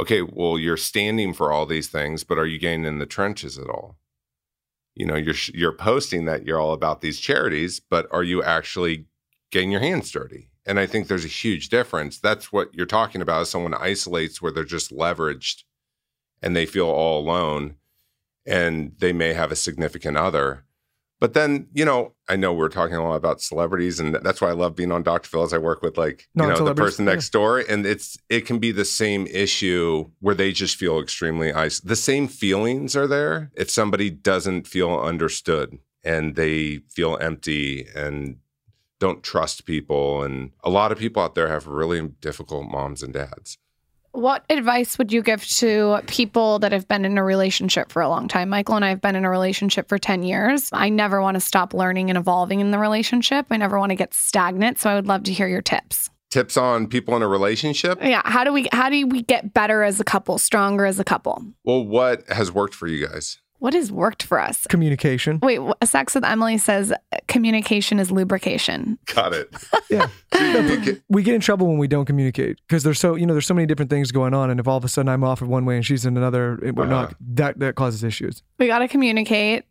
okay, 0.00 0.22
well, 0.22 0.58
you're 0.58 0.76
standing 0.76 1.32
for 1.32 1.52
all 1.52 1.66
these 1.66 1.88
things, 1.88 2.24
but 2.24 2.38
are 2.38 2.46
you 2.46 2.58
getting 2.58 2.84
in 2.84 2.98
the 2.98 3.06
trenches 3.06 3.58
at 3.58 3.68
all? 3.68 3.96
You 4.94 5.06
know, 5.06 5.14
you're 5.14 5.34
you're 5.52 5.76
posting 5.76 6.24
that 6.24 6.46
you're 6.46 6.58
all 6.58 6.72
about 6.72 7.00
these 7.00 7.20
charities, 7.20 7.80
but 7.80 8.08
are 8.10 8.24
you 8.24 8.42
actually 8.42 9.06
getting 9.52 9.70
your 9.70 9.80
hands 9.80 10.10
dirty? 10.10 10.50
And 10.66 10.80
I 10.80 10.86
think 10.86 11.06
there's 11.06 11.24
a 11.24 11.28
huge 11.28 11.68
difference. 11.68 12.18
That's 12.18 12.52
what 12.52 12.74
you're 12.74 12.86
talking 12.86 13.22
about. 13.22 13.42
Is 13.42 13.50
someone 13.50 13.74
isolates 13.74 14.42
where 14.42 14.50
they're 14.50 14.64
just 14.64 14.90
leveraged 14.90 15.62
and 16.42 16.56
they 16.56 16.66
feel 16.66 16.88
all 16.88 17.20
alone 17.20 17.76
and 18.44 18.92
they 18.98 19.12
may 19.12 19.32
have 19.32 19.52
a 19.52 19.56
significant 19.56 20.16
other. 20.16 20.64
But 21.18 21.32
then, 21.32 21.68
you 21.72 21.84
know, 21.84 22.12
I 22.28 22.36
know 22.36 22.52
we're 22.52 22.68
talking 22.68 22.96
a 22.96 23.02
lot 23.02 23.14
about 23.14 23.40
celebrities 23.40 23.98
and 23.98 24.16
that's 24.16 24.40
why 24.42 24.48
I 24.48 24.52
love 24.52 24.76
being 24.76 24.92
on 24.92 25.02
Dr. 25.02 25.28
Phil 25.28 25.44
as 25.44 25.54
I 25.54 25.58
work 25.58 25.80
with 25.80 25.96
like, 25.96 26.28
you 26.34 26.42
know, 26.46 26.62
the 26.62 26.74
person 26.74 27.06
yeah. 27.06 27.12
next 27.12 27.30
door. 27.30 27.58
And 27.58 27.86
it's 27.86 28.18
it 28.28 28.42
can 28.42 28.58
be 28.58 28.70
the 28.70 28.84
same 28.84 29.26
issue 29.28 30.10
where 30.20 30.34
they 30.34 30.52
just 30.52 30.76
feel 30.76 31.00
extremely 31.00 31.52
isolated. 31.52 31.88
The 31.88 31.96
same 31.96 32.28
feelings 32.28 32.94
are 32.94 33.06
there 33.06 33.50
if 33.56 33.70
somebody 33.70 34.10
doesn't 34.10 34.66
feel 34.66 34.94
understood 34.94 35.78
and 36.04 36.36
they 36.36 36.80
feel 36.90 37.16
empty 37.20 37.88
and 37.94 38.36
don't 38.98 39.22
trust 39.22 39.66
people. 39.66 40.22
And 40.22 40.52
a 40.64 40.70
lot 40.70 40.92
of 40.92 40.98
people 40.98 41.22
out 41.22 41.34
there 41.34 41.48
have 41.48 41.66
really 41.66 42.00
difficult 42.20 42.68
moms 42.70 43.02
and 43.02 43.12
dads. 43.12 43.58
What 44.12 44.46
advice 44.48 44.96
would 44.96 45.12
you 45.12 45.20
give 45.20 45.44
to 45.58 46.00
people 46.06 46.58
that 46.60 46.72
have 46.72 46.88
been 46.88 47.04
in 47.04 47.18
a 47.18 47.22
relationship 47.22 47.92
for 47.92 48.00
a 48.00 48.08
long 48.08 48.28
time? 48.28 48.48
Michael 48.48 48.76
and 48.76 48.84
I 48.84 48.88
have 48.88 49.02
been 49.02 49.14
in 49.14 49.26
a 49.26 49.30
relationship 49.30 49.90
for 49.90 49.98
10 49.98 50.22
years. 50.22 50.70
I 50.72 50.88
never 50.88 51.20
want 51.20 51.34
to 51.34 51.40
stop 51.40 51.74
learning 51.74 52.08
and 52.08 52.16
evolving 52.16 52.60
in 52.60 52.70
the 52.70 52.78
relationship. 52.78 53.44
I 53.50 53.58
never 53.58 53.78
want 53.78 53.90
to 53.90 53.96
get 53.96 54.14
stagnant. 54.14 54.78
So 54.78 54.88
I 54.88 54.94
would 54.94 55.06
love 55.06 55.24
to 55.24 55.34
hear 55.34 55.48
your 55.48 55.60
tips. 55.60 56.08
Tips 56.30 56.56
on 56.56 56.86
people 56.86 57.14
in 57.14 57.22
a 57.22 57.28
relationship? 57.28 57.98
Yeah. 58.02 58.22
How 58.24 58.42
do 58.42 58.54
we 58.54 58.68
how 58.72 58.88
do 58.88 59.06
we 59.06 59.22
get 59.22 59.52
better 59.52 59.82
as 59.82 60.00
a 60.00 60.04
couple, 60.04 60.38
stronger 60.38 60.86
as 60.86 60.98
a 60.98 61.04
couple? 61.04 61.44
Well, 61.64 61.84
what 61.84 62.26
has 62.28 62.50
worked 62.50 62.74
for 62.74 62.86
you 62.86 63.06
guys? 63.06 63.38
What 63.58 63.72
has 63.74 63.90
worked 63.90 64.22
for 64.22 64.38
us? 64.40 64.66
Communication. 64.66 65.38
Wait, 65.42 65.60
Sex 65.84 66.14
with 66.14 66.24
Emily 66.24 66.58
says 66.58 66.92
communication 67.26 67.98
is 67.98 68.10
lubrication. 68.10 68.98
Got 69.14 69.32
it. 69.32 69.54
Yeah. 69.88 70.08
We 71.08 71.22
get 71.22 71.34
in 71.36 71.40
trouble 71.40 71.68
when 71.68 71.78
we 71.78 71.86
don't 71.86 72.06
communicate 72.06 72.58
because 72.66 72.82
there's 72.82 72.98
so 72.98 73.14
you 73.14 73.24
know 73.24 73.34
there's 73.34 73.46
so 73.46 73.54
many 73.54 73.66
different 73.66 73.88
things 73.88 74.10
going 74.10 74.34
on 74.34 74.50
and 74.50 74.58
if 74.58 74.66
all 74.66 74.76
of 74.76 74.84
a 74.84 74.88
sudden 74.88 75.08
I'm 75.08 75.22
off 75.22 75.40
in 75.40 75.48
one 75.48 75.64
way 75.64 75.76
and 75.76 75.86
she's 75.86 76.04
in 76.04 76.16
another 76.16 76.58
it- 76.62 76.74
we're 76.74 76.84
Uh-huh. 76.84 76.92
not 77.02 77.14
that 77.34 77.58
that 77.60 77.76
causes 77.76 78.02
issues. 78.02 78.42
We 78.58 78.66
got 78.66 78.80
to 78.80 78.88
communicate. 78.88 79.64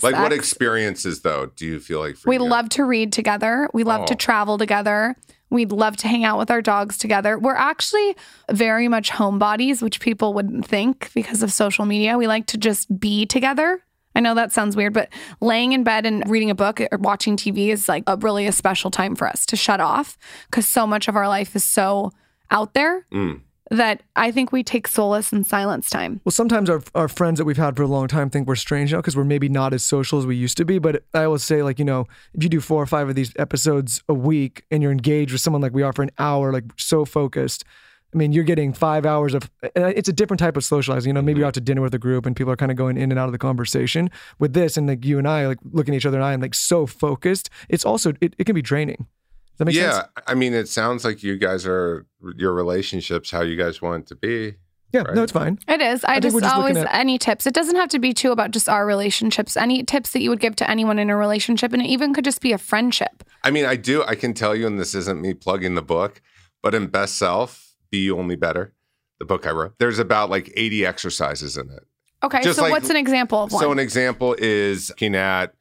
like 0.00 0.14
what 0.14 0.32
experiences 0.32 1.22
though 1.22 1.46
do 1.56 1.66
you 1.66 1.80
feel 1.80 1.98
like 2.00 2.16
for 2.16 2.28
We 2.30 2.36
you? 2.36 2.44
love 2.44 2.68
to 2.70 2.84
read 2.84 3.12
together. 3.12 3.68
We 3.74 3.82
love 3.84 4.06
to 4.06 4.14
Oh. 4.14 4.16
travel 4.16 4.58
together. 4.58 5.16
We'd 5.52 5.70
love 5.70 5.96
to 5.98 6.08
hang 6.08 6.24
out 6.24 6.38
with 6.38 6.50
our 6.50 6.62
dogs 6.62 6.98
together. 6.98 7.38
We're 7.38 7.54
actually 7.54 8.16
very 8.50 8.88
much 8.88 9.10
homebodies, 9.10 9.82
which 9.82 10.00
people 10.00 10.34
wouldn't 10.34 10.66
think 10.66 11.10
because 11.14 11.42
of 11.42 11.52
social 11.52 11.84
media. 11.84 12.18
We 12.18 12.26
like 12.26 12.46
to 12.46 12.58
just 12.58 12.98
be 12.98 13.26
together 13.26 13.82
I 14.14 14.20
know 14.20 14.34
that 14.34 14.52
sounds 14.52 14.76
weird, 14.76 14.92
but 14.92 15.08
laying 15.40 15.72
in 15.72 15.84
bed 15.84 16.04
and 16.06 16.28
reading 16.28 16.50
a 16.50 16.54
book 16.54 16.80
or 16.80 16.98
watching 16.98 17.36
TV 17.36 17.68
is 17.68 17.88
like 17.88 18.04
a 18.06 18.16
really 18.16 18.46
a 18.46 18.52
special 18.52 18.90
time 18.90 19.16
for 19.16 19.26
us 19.26 19.46
to 19.46 19.56
shut 19.56 19.80
off 19.80 20.18
because 20.50 20.68
so 20.68 20.86
much 20.86 21.08
of 21.08 21.16
our 21.16 21.28
life 21.28 21.56
is 21.56 21.64
so 21.64 22.12
out 22.50 22.74
there 22.74 23.06
Mm. 23.12 23.40
That 23.72 24.02
I 24.16 24.30
think 24.30 24.52
we 24.52 24.62
take 24.62 24.86
solace 24.86 25.32
in 25.32 25.44
silence 25.44 25.88
time. 25.88 26.20
Well, 26.24 26.30
sometimes 26.30 26.68
our, 26.68 26.82
our 26.94 27.08
friends 27.08 27.38
that 27.38 27.46
we've 27.46 27.56
had 27.56 27.74
for 27.74 27.82
a 27.82 27.86
long 27.86 28.06
time 28.06 28.28
think 28.28 28.46
we're 28.46 28.54
strange 28.54 28.92
now 28.92 28.98
because 28.98 29.16
we're 29.16 29.24
maybe 29.24 29.48
not 29.48 29.72
as 29.72 29.82
social 29.82 30.18
as 30.18 30.26
we 30.26 30.36
used 30.36 30.58
to 30.58 30.66
be. 30.66 30.78
But 30.78 31.04
I 31.14 31.24
always 31.24 31.42
say, 31.42 31.62
like, 31.62 31.78
you 31.78 31.84
know, 31.84 32.06
if 32.34 32.42
you 32.42 32.50
do 32.50 32.60
four 32.60 32.82
or 32.82 32.86
five 32.86 33.08
of 33.08 33.14
these 33.14 33.32
episodes 33.38 34.02
a 34.10 34.14
week 34.14 34.64
and 34.70 34.82
you're 34.82 34.92
engaged 34.92 35.32
with 35.32 35.40
someone 35.40 35.62
like 35.62 35.72
we 35.72 35.82
are 35.82 35.92
for 35.94 36.02
an 36.02 36.10
hour, 36.18 36.52
like 36.52 36.64
so 36.76 37.06
focused, 37.06 37.64
I 38.14 38.18
mean, 38.18 38.32
you're 38.32 38.44
getting 38.44 38.74
five 38.74 39.06
hours 39.06 39.32
of, 39.32 39.50
it's 39.74 40.08
a 40.08 40.12
different 40.12 40.38
type 40.38 40.58
of 40.58 40.64
socializing. 40.64 41.08
You 41.08 41.14
know, 41.14 41.22
maybe 41.22 41.38
you're 41.38 41.44
mm-hmm. 41.44 41.48
out 41.48 41.54
to 41.54 41.62
dinner 41.62 41.80
with 41.80 41.94
a 41.94 41.98
group 41.98 42.26
and 42.26 42.36
people 42.36 42.52
are 42.52 42.56
kind 42.56 42.70
of 42.70 42.76
going 42.76 42.98
in 42.98 43.10
and 43.10 43.18
out 43.18 43.26
of 43.26 43.32
the 43.32 43.38
conversation. 43.38 44.10
With 44.38 44.52
this, 44.52 44.76
and 44.76 44.86
like 44.86 45.02
you 45.02 45.18
and 45.18 45.26
I, 45.26 45.46
like 45.46 45.58
looking 45.72 45.94
at 45.94 45.96
each 45.96 46.06
other 46.06 46.18
and 46.18 46.24
I 46.26 46.34
am 46.34 46.42
like 46.42 46.54
so 46.54 46.86
focused, 46.86 47.48
it's 47.70 47.86
also, 47.86 48.12
it, 48.20 48.34
it 48.38 48.44
can 48.44 48.54
be 48.54 48.60
draining. 48.60 49.06
Does 49.52 49.58
that 49.58 49.64
make 49.66 49.74
yeah, 49.74 49.92
sense? 49.92 50.08
I 50.26 50.34
mean, 50.34 50.54
it 50.54 50.68
sounds 50.68 51.04
like 51.04 51.22
you 51.22 51.36
guys 51.38 51.66
are 51.66 52.06
your 52.36 52.52
relationships 52.54 53.30
how 53.30 53.42
you 53.42 53.56
guys 53.56 53.80
want 53.82 54.04
it 54.04 54.06
to 54.08 54.16
be. 54.16 54.54
Yeah, 54.92 55.02
Right. 55.02 55.14
no, 55.14 55.22
it's 55.22 55.32
fine. 55.32 55.58
It 55.68 55.80
is. 55.80 56.04
I, 56.04 56.14
think 56.14 56.24
just, 56.24 56.34
we're 56.34 56.40
just 56.42 56.54
always 56.54 56.76
at- 56.76 56.94
any 56.94 57.16
tips. 57.16 57.46
It 57.46 57.54
doesn't 57.54 57.76
have 57.76 57.88
to 57.90 57.98
be 57.98 58.12
too 58.12 58.30
about 58.30 58.50
just 58.50 58.68
our 58.68 58.84
relationships. 58.84 59.56
Any 59.56 59.82
tips 59.84 60.10
that 60.12 60.20
you 60.20 60.28
would 60.28 60.40
give 60.40 60.54
to 60.56 60.68
anyone 60.70 60.98
in 60.98 61.08
a 61.08 61.16
relationship, 61.16 61.72
and 61.72 61.80
it 61.80 61.86
even 61.86 62.12
could 62.12 62.24
just 62.24 62.42
be 62.42 62.52
a 62.52 62.58
friendship. 62.58 63.24
I 63.42 63.50
mean, 63.50 63.64
I 63.64 63.76
do. 63.76 64.04
I 64.04 64.14
can 64.14 64.34
tell 64.34 64.54
you, 64.54 64.66
and 64.66 64.78
this 64.78 64.94
isn't 64.94 65.20
me 65.20 65.32
plugging 65.32 65.76
the 65.76 65.82
book, 65.82 66.20
but 66.62 66.74
in 66.74 66.88
Best 66.88 67.16
Self, 67.16 67.74
Be 67.90 68.10
Only 68.10 68.36
Better, 68.36 68.74
the 69.18 69.24
book 69.24 69.46
I 69.46 69.50
wrote, 69.52 69.74
there's 69.78 69.98
about 69.98 70.28
like 70.28 70.52
80 70.54 70.84
exercises 70.84 71.56
in 71.56 71.70
it. 71.70 71.84
Okay, 72.22 72.42
Just 72.42 72.56
so 72.56 72.62
like- 72.64 72.72
what's 72.72 72.90
an 72.90 72.96
example 72.96 73.44
of 73.44 73.52
one? 73.52 73.62
So, 73.62 73.72
an 73.72 73.78
example 73.78 74.36
is 74.38 74.90
looking 74.90 75.16
at 75.16 75.54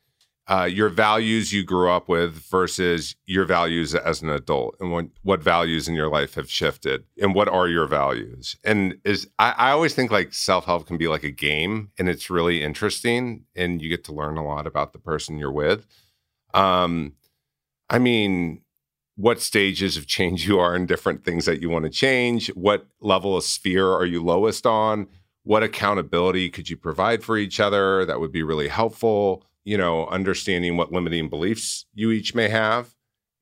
uh, 0.47 0.65
your 0.65 0.89
values 0.89 1.53
you 1.53 1.63
grew 1.63 1.89
up 1.89 2.09
with 2.09 2.33
versus 2.49 3.15
your 3.25 3.45
values 3.45 3.95
as 3.95 4.21
an 4.21 4.29
adult, 4.29 4.75
and 4.79 4.91
what 4.91 5.05
what 5.21 5.41
values 5.41 5.87
in 5.87 5.95
your 5.95 6.09
life 6.09 6.33
have 6.35 6.49
shifted, 6.49 7.03
and 7.21 7.35
what 7.35 7.47
are 7.47 7.67
your 7.67 7.87
values? 7.87 8.55
And 8.63 8.95
is 9.05 9.29
I, 9.39 9.51
I 9.51 9.71
always 9.71 9.93
think 9.93 10.11
like 10.11 10.33
self 10.33 10.65
help 10.65 10.87
can 10.87 10.97
be 10.97 11.07
like 11.07 11.23
a 11.23 11.31
game, 11.31 11.91
and 11.97 12.09
it's 12.09 12.29
really 12.29 12.63
interesting, 12.63 13.45
and 13.55 13.81
you 13.81 13.89
get 13.89 14.03
to 14.05 14.13
learn 14.13 14.37
a 14.37 14.45
lot 14.45 14.67
about 14.67 14.93
the 14.93 14.99
person 14.99 15.37
you're 15.37 15.51
with. 15.51 15.85
Um, 16.53 17.13
I 17.89 17.99
mean, 17.99 18.61
what 19.15 19.39
stages 19.39 19.97
of 19.97 20.07
change 20.07 20.47
you 20.47 20.59
are 20.59 20.75
in 20.75 20.85
different 20.85 21.23
things 21.23 21.45
that 21.45 21.61
you 21.61 21.69
want 21.69 21.85
to 21.85 21.91
change. 21.91 22.47
What 22.49 22.87
level 22.99 23.37
of 23.37 23.43
sphere 23.43 23.87
are 23.87 24.05
you 24.05 24.23
lowest 24.23 24.65
on? 24.65 25.07
What 25.43 25.63
accountability 25.63 26.49
could 26.49 26.69
you 26.69 26.77
provide 26.77 27.23
for 27.23 27.37
each 27.37 27.59
other 27.59 28.05
that 28.05 28.19
would 28.19 28.31
be 28.31 28.43
really 28.43 28.67
helpful? 28.67 29.45
You 29.63 29.77
know, 29.77 30.07
understanding 30.07 30.75
what 30.77 30.91
limiting 30.91 31.29
beliefs 31.29 31.85
you 31.93 32.11
each 32.11 32.33
may 32.33 32.49
have 32.49 32.95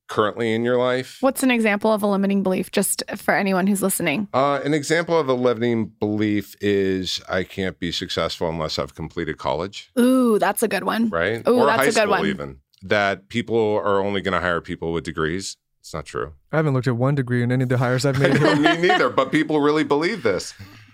currently 0.09 0.53
in 0.53 0.63
your 0.65 0.77
life. 0.77 1.17
What's 1.21 1.43
an 1.43 1.51
example 1.51 1.93
of 1.93 2.03
a 2.03 2.07
limiting 2.07 2.43
belief, 2.43 2.71
just 2.71 3.03
for 3.15 3.33
anyone 3.35 3.67
who's 3.67 3.81
listening? 3.81 4.27
Uh, 4.33 4.59
an 4.65 4.73
example 4.73 5.17
of 5.17 5.29
a 5.29 5.33
limiting 5.33 5.85
belief 5.99 6.55
is 6.59 7.21
I 7.29 7.43
can't 7.43 7.79
be 7.79 7.91
successful 7.91 8.49
unless 8.49 8.77
I've 8.79 8.95
completed 8.95 9.37
college, 9.37 9.91
Ooh, 9.97 10.37
that's 10.39 10.61
a 10.63 10.67
good 10.67 10.83
one. 10.83 11.09
right? 11.09 11.47
Ooh, 11.47 11.59
or 11.59 11.67
that's 11.67 11.77
high 11.77 11.83
a 11.83 11.87
good 11.87 11.93
school, 11.95 12.09
one. 12.09 12.25
even. 12.25 12.59
That 12.81 13.29
people 13.29 13.75
are 13.83 13.99
only 14.03 14.21
going 14.21 14.33
to 14.33 14.39
hire 14.41 14.61
people 14.61 14.91
with 14.93 15.03
degrees. 15.03 15.57
It's 15.79 15.93
not 15.93 16.05
true. 16.05 16.33
I 16.51 16.57
haven't 16.57 16.73
looked 16.73 16.87
at 16.87 16.97
one 16.97 17.15
degree 17.15 17.43
in 17.43 17.51
any 17.51 17.63
of 17.63 17.69
the 17.69 17.77
hires 17.77 18.05
I've 18.05 18.19
made. 18.19 18.33
Me 18.41 18.77
neither, 18.77 19.09
but 19.09 19.31
people 19.31 19.59
really 19.61 19.83
believe 19.83 20.23
this. 20.23 20.53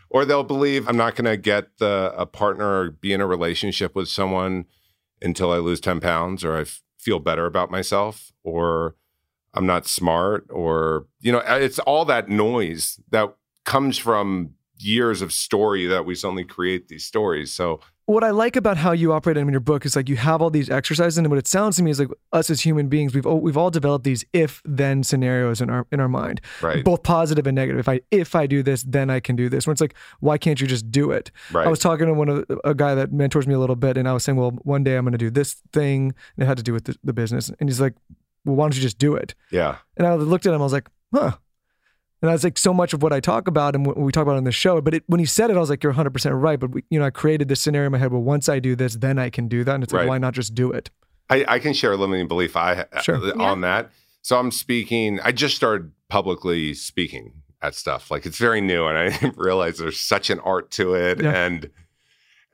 Or 0.09 0.25
they'll 0.25 0.43
believe 0.43 0.87
I'm 0.87 0.97
not 0.97 1.15
going 1.15 1.25
to 1.25 1.37
get 1.37 1.77
the, 1.79 2.13
a 2.17 2.25
partner 2.25 2.65
or 2.81 2.91
be 2.91 3.11
in 3.13 3.21
a 3.21 3.27
relationship 3.27 3.95
with 3.95 4.07
someone 4.07 4.65
until 5.21 5.51
I 5.51 5.57
lose 5.57 5.79
10 5.79 5.99
pounds 5.99 6.43
or 6.43 6.57
I 6.57 6.61
f- 6.61 6.81
feel 6.97 7.19
better 7.19 7.45
about 7.45 7.71
myself 7.71 8.31
or 8.43 8.95
I'm 9.53 9.65
not 9.65 9.87
smart 9.87 10.47
or, 10.49 11.07
you 11.21 11.31
know, 11.31 11.41
it's 11.45 11.79
all 11.79 12.05
that 12.05 12.29
noise 12.29 12.99
that 13.11 13.35
comes 13.63 13.97
from 13.97 14.51
years 14.77 15.21
of 15.21 15.31
story 15.31 15.85
that 15.85 16.05
we 16.05 16.15
suddenly 16.15 16.43
create 16.43 16.87
these 16.87 17.05
stories. 17.05 17.53
So, 17.53 17.79
what 18.07 18.23
I 18.23 18.29
like 18.29 18.55
about 18.55 18.77
how 18.77 18.91
you 18.91 19.13
operate 19.13 19.35
in 19.35 19.49
your 19.49 19.59
book 19.59 19.85
is 19.85 19.95
like 19.95 20.07
you 20.07 20.15
have 20.15 20.41
all 20.41 20.51
these 20.51 20.69
exercises, 20.69 21.17
and 21.17 21.27
what 21.27 21.39
it 21.39 21.47
sounds 21.47 21.77
to 21.77 21.83
me 21.83 21.89
is 21.89 21.99
like 21.99 22.09
us 22.31 22.49
as 22.49 22.61
human 22.61 22.87
beings, 22.87 23.15
we've 23.15 23.25
all, 23.25 23.39
we've 23.39 23.57
all 23.57 23.71
developed 23.71 24.03
these 24.03 24.23
if 24.31 24.61
then 24.63 25.03
scenarios 25.03 25.59
in 25.59 25.69
our 25.69 25.87
in 25.91 25.99
our 25.99 26.07
mind, 26.07 26.39
right. 26.61 26.83
both 26.83 27.01
positive 27.01 27.47
and 27.47 27.55
negative. 27.55 27.79
If 27.79 27.89
I 27.89 28.01
if 28.11 28.35
I 28.35 28.45
do 28.45 28.61
this, 28.61 28.83
then 28.83 29.09
I 29.09 29.19
can 29.19 29.35
do 29.35 29.49
this. 29.49 29.65
When 29.65 29.71
it's 29.71 29.81
like, 29.81 29.95
why 30.19 30.37
can't 30.37 30.61
you 30.61 30.67
just 30.67 30.91
do 30.91 31.11
it? 31.11 31.31
Right. 31.51 31.65
I 31.65 31.69
was 31.69 31.79
talking 31.79 32.05
to 32.05 32.13
one 32.13 32.29
of 32.29 32.45
a 32.63 32.75
guy 32.75 32.93
that 32.93 33.11
mentors 33.11 33.47
me 33.47 33.55
a 33.55 33.59
little 33.59 33.75
bit, 33.75 33.97
and 33.97 34.07
I 34.07 34.13
was 34.13 34.23
saying, 34.23 34.37
well, 34.37 34.51
one 34.63 34.83
day 34.83 34.97
I'm 34.97 35.03
going 35.03 35.13
to 35.13 35.17
do 35.17 35.31
this 35.31 35.55
thing, 35.73 36.13
and 36.37 36.43
it 36.43 36.45
had 36.45 36.57
to 36.57 36.63
do 36.63 36.73
with 36.73 36.85
the, 36.85 36.95
the 37.03 37.13
business, 37.13 37.51
and 37.59 37.69
he's 37.69 37.81
like, 37.81 37.95
well, 38.45 38.55
why 38.55 38.65
don't 38.65 38.75
you 38.75 38.81
just 38.81 38.99
do 38.99 39.15
it? 39.15 39.33
yeah. 39.51 39.77
And 39.97 40.05
I 40.05 40.13
looked 40.15 40.45
at 40.45 40.53
him, 40.53 40.61
I 40.61 40.63
was 40.63 40.73
like, 40.73 40.89
huh. 41.13 41.37
And 42.25 42.31
I 42.31 42.33
was 42.33 42.43
like, 42.43 42.57
so 42.57 42.73
much 42.73 42.91
of 42.93 43.03
what 43.03 43.13
I 43.13 43.19
talk 43.19 43.47
about 43.47 43.75
and 43.75 43.85
what 43.85 43.97
we 43.97 44.11
talk 44.11 44.23
about 44.23 44.35
on 44.37 44.43
the 44.45 44.51
show, 44.51 44.81
but 44.81 44.95
it, 44.95 45.03
when 45.07 45.19
he 45.19 45.25
said 45.25 45.51
it, 45.51 45.57
I 45.57 45.59
was 45.59 45.69
like, 45.69 45.83
you're 45.83 45.93
100% 45.93 46.41
right. 46.41 46.59
But, 46.59 46.71
we, 46.71 46.83
you 46.89 46.97
know, 46.99 47.05
I 47.05 47.09
created 47.11 47.47
this 47.49 47.61
scenario 47.61 47.85
in 47.85 47.91
my 47.91 47.97
head 47.99 48.11
where 48.11 48.19
once 48.19 48.49
I 48.49 48.59
do 48.59 48.75
this, 48.75 48.95
then 48.95 49.19
I 49.19 49.29
can 49.29 49.47
do 49.47 49.63
that. 49.63 49.75
And 49.75 49.83
it's 49.83 49.93
like, 49.93 50.01
Right. 50.01 50.09
why 50.09 50.17
not 50.17 50.33
just 50.33 50.55
do 50.55 50.71
it? 50.71 50.89
I, 51.29 51.45
I 51.47 51.59
can 51.59 51.73
share 51.73 51.91
a 51.93 51.97
limiting 51.97 52.27
belief 52.27 52.55
I 52.57 52.85
Sure. 53.03 53.17
uh, 53.17 53.41
on 53.43 53.61
that. 53.61 53.91
So 54.21 54.39
I'm 54.39 54.49
speaking. 54.51 55.19
I 55.21 55.31
just 55.31 55.55
started 55.55 55.91
publicly 56.09 56.73
speaking 56.73 57.43
at 57.61 57.75
stuff. 57.75 58.09
Like 58.09 58.25
it's 58.25 58.37
very 58.39 58.59
new, 58.61 58.85
and 58.87 58.97
I 58.97 59.09
didn't 59.19 59.37
realize 59.37 59.77
there's 59.77 59.99
such 59.99 60.29
an 60.31 60.39
art 60.39 60.71
to 60.71 60.95
it. 60.95 61.21
Yeah. 61.21 61.31
And 61.31 61.69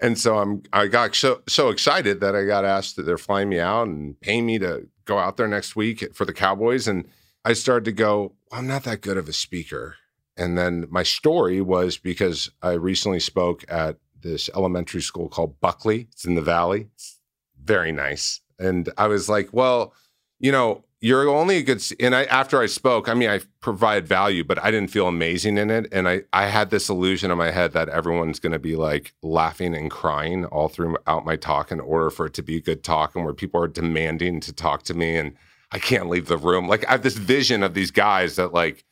and 0.02 0.18
so 0.18 0.38
I'm 0.38 0.64
I 0.74 0.88
got 0.88 1.16
so 1.16 1.42
so 1.48 1.70
excited 1.70 2.20
that 2.20 2.36
I 2.36 2.44
got 2.46 2.66
asked 2.66 2.96
that 2.98 3.04
they're 3.04 3.18
flying 3.18 3.48
me 3.50 3.60
out 3.60 3.88
and 3.88 4.20
paying 4.20 4.46
me 4.46 4.60
to 4.60 4.88
go 5.06 5.18
out 5.18 5.38
there 5.38 5.48
next 5.48 5.76
week 5.78 6.14
for 6.14 6.26
the 6.26 6.34
Cowboys. 6.34 6.88
And 6.90 7.08
I 7.44 7.54
started 7.54 7.86
to 7.86 7.92
go, 7.92 8.34
well, 8.50 8.60
I'm 8.60 8.68
not 8.68 8.84
that 8.84 9.02
good 9.02 9.18
of 9.18 9.28
a 9.28 9.34
speaker. 9.34 9.96
And 10.38 10.58
then 10.58 10.88
my 10.90 11.04
story 11.04 11.62
was 11.62 11.98
because 11.98 12.52
I 12.62 12.74
recently 12.74 13.20
spoke 13.20 13.66
at 13.70 13.98
this 14.22 14.50
elementary 14.56 15.02
school 15.02 15.30
called 15.30 15.60
Buckley. 15.60 16.08
It's 16.12 16.26
in 16.26 16.36
the 16.36 16.42
valley. 16.42 16.90
It's 16.94 17.20
very 17.64 17.92
nice. 17.92 18.42
And 18.60 18.90
I 18.98 19.08
was 19.08 19.28
like, 19.28 19.50
well, 19.52 19.94
you 20.40 20.52
know, 20.52 20.84
you're 21.00 21.28
only 21.30 21.58
a 21.58 21.64
good. 21.64 21.84
And 22.00 22.16
I, 22.16 22.26
after 22.26 22.62
I 22.62 22.68
spoke, 22.68 23.10
I 23.10 23.16
mean, 23.16 23.30
I 23.30 23.42
provide 23.60 24.08
value, 24.08 24.44
but 24.44 24.64
I 24.64 24.70
didn't 24.70 24.92
feel 24.92 25.08
amazing 25.08 25.58
in 25.58 25.72
it. 25.72 25.88
And 25.92 26.08
I, 26.08 26.22
I 26.32 26.46
had 26.46 26.70
this 26.70 26.90
illusion 26.90 27.32
in 27.32 27.38
my 27.40 27.50
head 27.50 27.74
that 27.74 27.90
everyone's 27.90 28.40
going 28.40 28.54
to 28.54 28.60
be 28.60 28.76
like 28.76 29.14
laughing 29.24 29.76
and 29.76 29.90
crying 29.90 30.46
all 30.46 30.70
throughout 30.70 31.26
my 31.26 31.36
talk 31.36 31.72
in 31.72 31.80
order 31.80 32.12
for 32.12 32.28
it 32.28 32.36
to 32.36 32.44
be 32.44 32.58
a 32.58 32.62
good 32.62 32.84
talk 32.84 33.16
and 33.16 33.26
where 33.26 33.34
people 33.34 33.62
are 33.62 33.68
demanding 33.68 34.40
to 34.42 34.54
talk 34.54 34.84
to 34.84 34.94
me. 34.94 35.18
And 35.18 35.34
I 35.72 35.80
can't 35.80 36.10
leave 36.10 36.28
the 36.28 36.38
room. 36.38 36.68
Like 36.68 36.88
I 36.88 36.92
have 36.92 37.04
this 37.04 37.18
vision 37.18 37.64
of 37.64 37.74
these 37.74 37.92
guys 37.92 38.36
that 38.36 38.54
like 38.54 38.84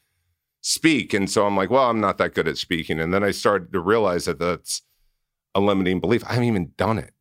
speak. 0.62 1.14
And 1.14 1.30
so 1.30 1.46
I'm 1.46 1.58
like, 1.58 1.70
well, 1.70 1.90
I'm 1.90 2.00
not 2.00 2.18
that 2.18 2.34
good 2.34 2.48
at 2.48 2.58
speaking. 2.58 3.00
And 3.00 3.14
then 3.14 3.24
I 3.24 3.32
started 3.32 3.74
to 3.74 3.80
realize 3.80 4.26
that 4.26 4.40
that's 4.40 4.82
a 5.56 5.60
limiting 5.60 6.00
belief. 6.00 6.24
I 6.26 6.34
haven't 6.34 6.48
even 6.48 6.72
done 6.78 6.98
it. 6.98 7.14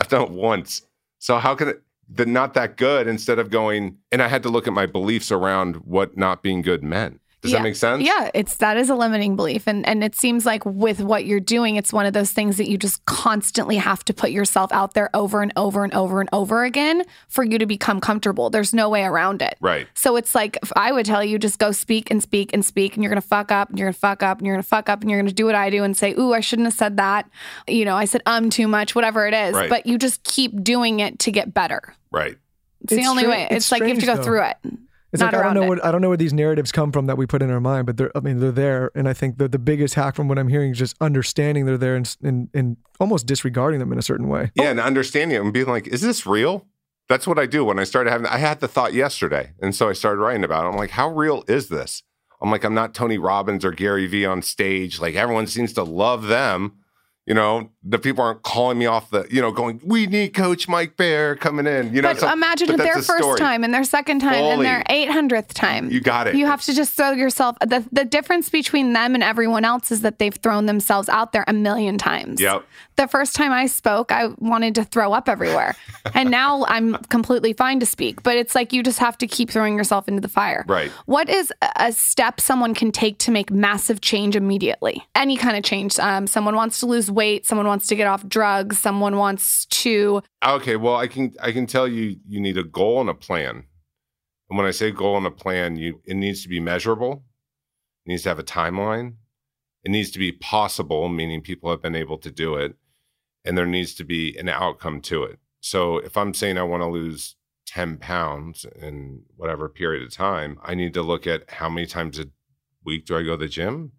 I've 0.00 0.08
done 0.08 0.22
it 0.22 0.30
once. 0.30 0.82
So 1.18 1.38
how 1.38 1.54
can 1.54 1.68
it 1.68 1.82
the 2.12 2.26
not 2.26 2.54
that 2.54 2.76
good 2.76 3.06
instead 3.06 3.38
of 3.38 3.50
going 3.50 3.98
and 4.10 4.20
I 4.20 4.28
had 4.28 4.42
to 4.42 4.48
look 4.48 4.66
at 4.66 4.72
my 4.72 4.86
beliefs 4.86 5.30
around 5.30 5.76
what 5.76 6.16
not 6.16 6.42
being 6.42 6.62
good 6.62 6.82
meant. 6.82 7.19
Does 7.42 7.52
Yeah. 7.52 7.58
that 7.58 7.62
make 7.62 7.76
sense? 7.76 8.02
Yeah, 8.02 8.30
it's 8.34 8.56
that 8.56 8.76
is 8.76 8.90
a 8.90 8.94
limiting 8.94 9.34
belief, 9.34 9.66
and 9.66 9.86
and 9.88 10.04
it 10.04 10.14
seems 10.14 10.44
like 10.44 10.64
with 10.66 11.00
what 11.00 11.24
you're 11.24 11.40
doing, 11.40 11.76
it's 11.76 11.90
one 11.90 12.04
of 12.04 12.12
those 12.12 12.32
things 12.32 12.58
that 12.58 12.68
you 12.68 12.76
just 12.76 13.02
constantly 13.06 13.76
have 13.76 14.04
to 14.04 14.12
put 14.12 14.30
yourself 14.30 14.70
out 14.72 14.92
there 14.92 15.08
over 15.14 15.40
and 15.40 15.50
over 15.56 15.82
and 15.82 15.94
over 15.94 16.20
and 16.20 16.28
over 16.34 16.64
again 16.64 17.02
for 17.28 17.42
you 17.42 17.58
to 17.58 17.64
become 17.64 17.98
comfortable. 17.98 18.50
There's 18.50 18.74
no 18.74 18.90
way 18.90 19.04
around 19.04 19.40
it. 19.40 19.56
Right. 19.60 19.86
So 19.94 20.16
it's 20.16 20.34
like 20.34 20.58
I 20.76 20.92
would 20.92 21.06
tell 21.06 21.24
you 21.24 21.38
just 21.38 21.58
go 21.58 21.72
speak 21.72 22.10
and 22.10 22.22
speak 22.22 22.52
and 22.52 22.62
speak, 22.62 22.94
and 22.94 23.02
you're 23.02 23.10
gonna 23.10 23.22
fuck 23.22 23.50
up, 23.50 23.70
and 23.70 23.78
you're 23.78 23.86
gonna 23.86 23.94
fuck 23.94 24.22
up, 24.22 24.36
and 24.38 24.46
you're 24.46 24.54
gonna 24.56 24.62
fuck 24.62 24.90
up, 24.90 25.00
and 25.00 25.10
you're 25.10 25.18
gonna 25.20 25.32
do 25.32 25.46
what 25.46 25.54
I 25.54 25.70
do 25.70 25.82
and 25.82 25.96
say, 25.96 26.12
"Ooh, 26.18 26.34
I 26.34 26.40
shouldn't 26.40 26.66
have 26.66 26.74
said 26.74 26.98
that." 26.98 27.26
You 27.66 27.86
know, 27.86 27.96
I 27.96 28.04
said 28.04 28.20
um 28.26 28.50
too 28.50 28.68
much, 28.68 28.94
whatever 28.94 29.26
it 29.26 29.32
is. 29.32 29.54
Right. 29.54 29.70
But 29.70 29.86
you 29.86 29.96
just 29.96 30.24
keep 30.24 30.62
doing 30.62 31.00
it 31.00 31.18
to 31.20 31.30
get 31.30 31.54
better. 31.54 31.94
Right. 32.10 32.36
It's, 32.82 32.92
the 32.94 33.06
only 33.06 33.22
stra- 33.22 33.30
way. 33.32 33.42
It's, 33.44 33.54
it's 33.56 33.72
like 33.72 33.80
you 33.82 33.88
have 33.88 33.98
to 34.00 34.06
go 34.06 34.16
though. 34.16 34.22
through 34.22 34.42
it. 34.44 34.56
It's 35.12 35.20
Not 35.20 35.32
like 35.32 35.42
I 35.42 35.44
don't 35.44 35.54
know 35.54 35.62
it. 35.64 35.68
what 35.68 35.84
I 35.84 35.90
don't 35.90 36.00
know 36.00 36.08
where 36.08 36.16
these 36.16 36.32
narratives 36.32 36.70
come 36.70 36.92
from 36.92 37.06
that 37.06 37.16
we 37.16 37.26
put 37.26 37.42
in 37.42 37.50
our 37.50 37.60
mind, 37.60 37.86
but 37.86 37.96
they're 37.96 38.16
I 38.16 38.20
mean 38.20 38.38
they're 38.38 38.52
there, 38.52 38.90
and 38.94 39.08
I 39.08 39.12
think 39.12 39.38
the 39.38 39.48
the 39.48 39.58
biggest 39.58 39.94
hack 39.94 40.14
from 40.14 40.28
what 40.28 40.38
I'm 40.38 40.48
hearing 40.48 40.70
is 40.70 40.78
just 40.78 40.96
understanding 41.00 41.66
they're 41.66 41.78
there 41.78 41.96
and 41.96 42.16
and, 42.22 42.48
and 42.54 42.76
almost 43.00 43.26
disregarding 43.26 43.80
them 43.80 43.92
in 43.92 43.98
a 43.98 44.02
certain 44.02 44.28
way. 44.28 44.52
Yeah, 44.54 44.70
and 44.70 44.78
understanding 44.78 45.36
it 45.36 45.40
and 45.40 45.52
being 45.52 45.66
like, 45.66 45.88
is 45.88 46.00
this 46.00 46.26
real? 46.26 46.66
That's 47.08 47.26
what 47.26 47.40
I 47.40 47.46
do 47.46 47.64
when 47.64 47.78
I 47.80 47.84
started 47.84 48.10
having 48.10 48.26
I 48.28 48.38
had 48.38 48.60
the 48.60 48.68
thought 48.68 48.92
yesterday. 48.94 49.52
And 49.60 49.74
so 49.74 49.88
I 49.88 49.94
started 49.94 50.20
writing 50.20 50.44
about 50.44 50.64
it. 50.64 50.68
I'm 50.68 50.76
like, 50.76 50.90
how 50.90 51.08
real 51.08 51.42
is 51.48 51.68
this? 51.68 52.04
I'm 52.40 52.50
like, 52.50 52.62
I'm 52.64 52.74
not 52.74 52.94
Tony 52.94 53.18
Robbins 53.18 53.64
or 53.64 53.72
Gary 53.72 54.06
Vee 54.06 54.24
on 54.24 54.42
stage. 54.42 55.00
Like 55.00 55.16
everyone 55.16 55.48
seems 55.48 55.72
to 55.72 55.82
love 55.82 56.28
them. 56.28 56.76
You 57.30 57.34
know, 57.34 57.70
the 57.84 58.00
people 58.00 58.24
aren't 58.24 58.42
calling 58.42 58.76
me 58.76 58.86
off 58.86 59.10
the, 59.10 59.24
you 59.30 59.40
know, 59.40 59.52
going, 59.52 59.80
we 59.84 60.08
need 60.08 60.30
Coach 60.34 60.66
Mike 60.68 60.96
Bayer 60.96 61.36
coming 61.36 61.64
in. 61.64 61.94
You 61.94 62.02
know, 62.02 62.08
but 62.08 62.18
so- 62.18 62.32
imagine 62.32 62.66
but 62.66 62.78
their 62.78 62.94
first 62.94 63.06
story. 63.06 63.38
time 63.38 63.62
and 63.62 63.72
their 63.72 63.84
second 63.84 64.18
time 64.18 64.34
and 64.34 64.62
their 64.62 64.82
800th 64.90 65.52
time. 65.54 65.92
You 65.92 66.00
got 66.00 66.26
it. 66.26 66.34
You 66.34 66.46
have 66.46 66.60
to 66.62 66.74
just 66.74 66.94
throw 66.94 67.12
yourself. 67.12 67.56
The, 67.60 67.86
the 67.92 68.04
difference 68.04 68.50
between 68.50 68.94
them 68.94 69.14
and 69.14 69.22
everyone 69.22 69.64
else 69.64 69.92
is 69.92 70.00
that 70.00 70.18
they've 70.18 70.34
thrown 70.34 70.66
themselves 70.66 71.08
out 71.08 71.30
there 71.30 71.44
a 71.46 71.52
million 71.52 71.98
times. 71.98 72.40
Yep. 72.40 72.64
The 72.96 73.06
first 73.06 73.36
time 73.36 73.52
I 73.52 73.66
spoke, 73.66 74.10
I 74.10 74.26
wanted 74.38 74.74
to 74.74 74.84
throw 74.84 75.12
up 75.12 75.28
everywhere. 75.28 75.76
and 76.14 76.32
now 76.32 76.64
I'm 76.66 76.96
completely 77.10 77.52
fine 77.52 77.78
to 77.78 77.86
speak. 77.86 78.24
But 78.24 78.38
it's 78.38 78.56
like 78.56 78.72
you 78.72 78.82
just 78.82 78.98
have 78.98 79.16
to 79.18 79.28
keep 79.28 79.50
throwing 79.50 79.76
yourself 79.78 80.08
into 80.08 80.20
the 80.20 80.28
fire. 80.28 80.64
Right. 80.66 80.90
What 81.06 81.28
is 81.28 81.52
a- 81.62 81.70
a 81.76 81.92
step 81.92 82.40
someone 82.40 82.74
can 82.74 82.90
take 82.90 83.18
to 83.20 83.30
make 83.30 83.52
massive 83.52 84.00
change 84.00 84.34
immediately? 84.34 85.06
Any 85.14 85.36
kind 85.36 85.56
of 85.56 85.62
change. 85.62 85.96
Um, 86.00 86.26
someone 86.26 86.56
wants 86.56 86.80
to 86.80 86.86
lose 86.86 87.08
weight, 87.08 87.19
someone 87.44 87.66
wants 87.66 87.86
to 87.88 87.94
get 87.94 88.06
off 88.06 88.26
drugs, 88.26 88.78
someone 88.78 89.16
wants 89.16 89.66
to 89.66 90.22
Okay, 90.44 90.76
well, 90.76 90.96
I 90.96 91.06
can 91.06 91.34
I 91.40 91.52
can 91.52 91.66
tell 91.66 91.86
you 91.86 92.16
you 92.26 92.40
need 92.40 92.58
a 92.58 92.64
goal 92.64 93.00
and 93.00 93.10
a 93.10 93.14
plan. 93.14 93.64
And 94.48 94.56
when 94.58 94.66
I 94.66 94.72
say 94.72 94.90
goal 94.90 95.16
and 95.16 95.26
a 95.26 95.30
plan, 95.30 95.76
you 95.76 96.00
it 96.04 96.14
needs 96.14 96.42
to 96.42 96.48
be 96.48 96.60
measurable. 96.60 97.24
It 98.06 98.10
needs 98.10 98.22
to 98.24 98.30
have 98.30 98.38
a 98.38 98.44
timeline. 98.44 99.14
It 99.84 99.90
needs 99.90 100.10
to 100.10 100.18
be 100.18 100.32
possible, 100.32 101.08
meaning 101.08 101.40
people 101.40 101.70
have 101.70 101.82
been 101.82 101.94
able 101.94 102.18
to 102.18 102.30
do 102.30 102.56
it, 102.56 102.74
and 103.44 103.56
there 103.56 103.66
needs 103.66 103.94
to 103.94 104.04
be 104.04 104.36
an 104.36 104.48
outcome 104.48 105.00
to 105.02 105.22
it. 105.24 105.38
So 105.60 105.98
if 105.98 106.16
I'm 106.16 106.34
saying 106.34 106.58
I 106.58 106.62
want 106.62 106.82
to 106.82 106.88
lose 106.88 107.36
10 107.66 107.98
pounds 107.98 108.66
in 108.76 109.22
whatever 109.36 109.68
period 109.68 110.02
of 110.02 110.12
time, 110.12 110.58
I 110.62 110.74
need 110.74 110.92
to 110.94 111.02
look 111.02 111.26
at 111.26 111.48
how 111.50 111.68
many 111.68 111.86
times 111.86 112.18
a 112.18 112.26
week 112.84 113.06
do 113.06 113.16
I 113.16 113.22
go 113.22 113.32
to 113.32 113.36
the 113.36 113.48
gym? 113.48 113.92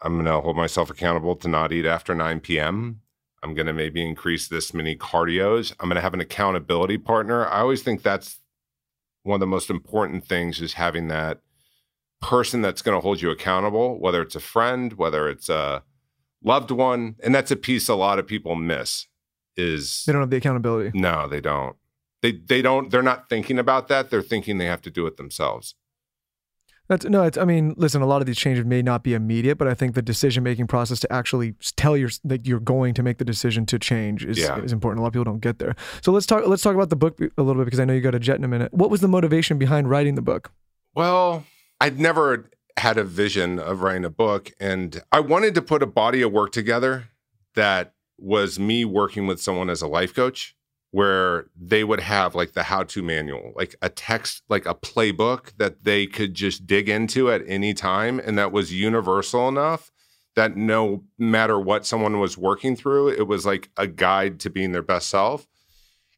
I'm 0.00 0.14
going 0.14 0.26
to 0.26 0.40
hold 0.40 0.56
myself 0.56 0.90
accountable 0.90 1.36
to 1.36 1.48
not 1.48 1.72
eat 1.72 1.86
after 1.86 2.14
9 2.14 2.40
p.m. 2.40 3.00
I'm 3.42 3.54
going 3.54 3.66
to 3.66 3.72
maybe 3.72 4.06
increase 4.06 4.48
this 4.48 4.74
many 4.74 4.96
cardios. 4.96 5.72
I'm 5.80 5.88
going 5.88 5.96
to 5.96 6.02
have 6.02 6.14
an 6.14 6.20
accountability 6.20 6.98
partner. 6.98 7.46
I 7.46 7.60
always 7.60 7.82
think 7.82 8.02
that's 8.02 8.40
one 9.22 9.34
of 9.34 9.40
the 9.40 9.46
most 9.46 9.70
important 9.70 10.24
things 10.26 10.60
is 10.60 10.74
having 10.74 11.08
that 11.08 11.40
person 12.20 12.62
that's 12.62 12.82
going 12.82 12.96
to 12.96 13.00
hold 13.00 13.20
you 13.20 13.30
accountable, 13.30 14.00
whether 14.00 14.22
it's 14.22 14.34
a 14.34 14.40
friend, 14.40 14.94
whether 14.94 15.28
it's 15.28 15.48
a 15.48 15.82
loved 16.42 16.70
one. 16.70 17.16
And 17.22 17.34
that's 17.34 17.50
a 17.50 17.56
piece 17.56 17.88
a 17.88 17.94
lot 17.94 18.18
of 18.18 18.26
people 18.26 18.54
miss 18.54 19.06
is 19.56 20.04
They 20.06 20.12
don't 20.12 20.22
have 20.22 20.30
the 20.30 20.36
accountability. 20.36 20.98
no, 20.98 21.28
they 21.28 21.40
don't. 21.40 21.76
They 22.22 22.32
they 22.32 22.62
don't 22.62 22.90
they're 22.90 23.02
not 23.02 23.28
thinking 23.28 23.60
about 23.60 23.86
that. 23.88 24.10
They're 24.10 24.22
thinking 24.22 24.58
they 24.58 24.66
have 24.66 24.82
to 24.82 24.90
do 24.90 25.06
it 25.06 25.16
themselves. 25.16 25.76
That's 26.88 27.04
no. 27.04 27.22
It's. 27.24 27.36
I 27.36 27.44
mean, 27.44 27.74
listen. 27.76 28.00
A 28.00 28.06
lot 28.06 28.22
of 28.22 28.26
these 28.26 28.38
changes 28.38 28.64
may 28.64 28.80
not 28.80 29.02
be 29.02 29.12
immediate, 29.14 29.56
but 29.58 29.68
I 29.68 29.74
think 29.74 29.94
the 29.94 30.02
decision 30.02 30.42
making 30.42 30.66
process 30.68 31.00
to 31.00 31.12
actually 31.12 31.54
tell 31.76 31.96
your 31.96 32.10
that 32.24 32.46
you're 32.46 32.60
going 32.60 32.94
to 32.94 33.02
make 33.02 33.18
the 33.18 33.24
decision 33.24 33.66
to 33.66 33.78
change 33.78 34.24
is, 34.24 34.38
Yeah. 34.38 34.58
is 34.60 34.72
important. 34.72 35.00
A 35.00 35.02
lot 35.02 35.08
of 35.08 35.12
people 35.12 35.24
don't 35.24 35.40
get 35.40 35.58
there. 35.58 35.76
So 36.02 36.12
let's 36.12 36.24
talk. 36.26 36.46
Let's 36.46 36.62
talk 36.62 36.74
about 36.74 36.88
the 36.88 36.96
book 36.96 37.18
a 37.20 37.42
little 37.42 37.60
bit 37.60 37.66
because 37.66 37.80
I 37.80 37.84
know 37.84 37.92
you 37.92 38.00
got 38.00 38.14
a 38.14 38.18
jet 38.18 38.36
in 38.36 38.44
a 38.44 38.48
minute. 38.48 38.72
What 38.72 38.88
was 38.90 39.00
the 39.00 39.08
motivation 39.08 39.58
behind 39.58 39.90
writing 39.90 40.14
the 40.14 40.22
book? 40.22 40.50
Well, 40.94 41.44
I'd 41.80 42.00
never 42.00 42.50
had 42.78 42.96
a 42.96 43.04
vision 43.04 43.58
of 43.58 43.82
writing 43.82 44.04
a 44.04 44.10
book, 44.10 44.52
and 44.58 45.02
I 45.12 45.20
wanted 45.20 45.54
to 45.56 45.62
put 45.62 45.82
a 45.82 45.86
body 45.86 46.22
of 46.22 46.32
work 46.32 46.52
together 46.52 47.08
that 47.54 47.92
was 48.18 48.58
me 48.58 48.84
working 48.84 49.26
with 49.26 49.40
someone 49.42 49.68
as 49.68 49.82
a 49.82 49.86
life 49.88 50.14
coach, 50.14 50.56
where 50.90 51.46
they 51.54 51.84
would 51.84 52.00
have 52.00 52.34
like 52.34 52.52
the 52.52 52.62
how 52.62 52.82
to 52.82 53.02
manual, 53.02 53.52
like 53.56 53.76
a 53.82 53.88
text, 53.88 54.42
like 54.48 54.66
a 54.66 54.74
playbook 54.74 55.52
that 55.58 55.84
they 55.84 56.06
could 56.06 56.34
just 56.34 56.66
dig 56.66 56.88
into 56.88 57.30
at 57.30 57.42
any 57.46 57.74
time, 57.74 58.18
and 58.18 58.38
that 58.38 58.52
was 58.52 58.72
universal 58.72 59.48
enough 59.48 59.90
that 60.38 60.56
no 60.56 61.02
matter 61.18 61.58
what 61.58 61.84
someone 61.84 62.20
was 62.20 62.38
working 62.38 62.76
through, 62.76 63.08
it 63.08 63.26
was 63.26 63.44
like 63.44 63.70
a 63.76 63.88
guide 63.88 64.38
to 64.38 64.48
being 64.48 64.70
their 64.70 64.82
best 64.82 65.08
self. 65.08 65.48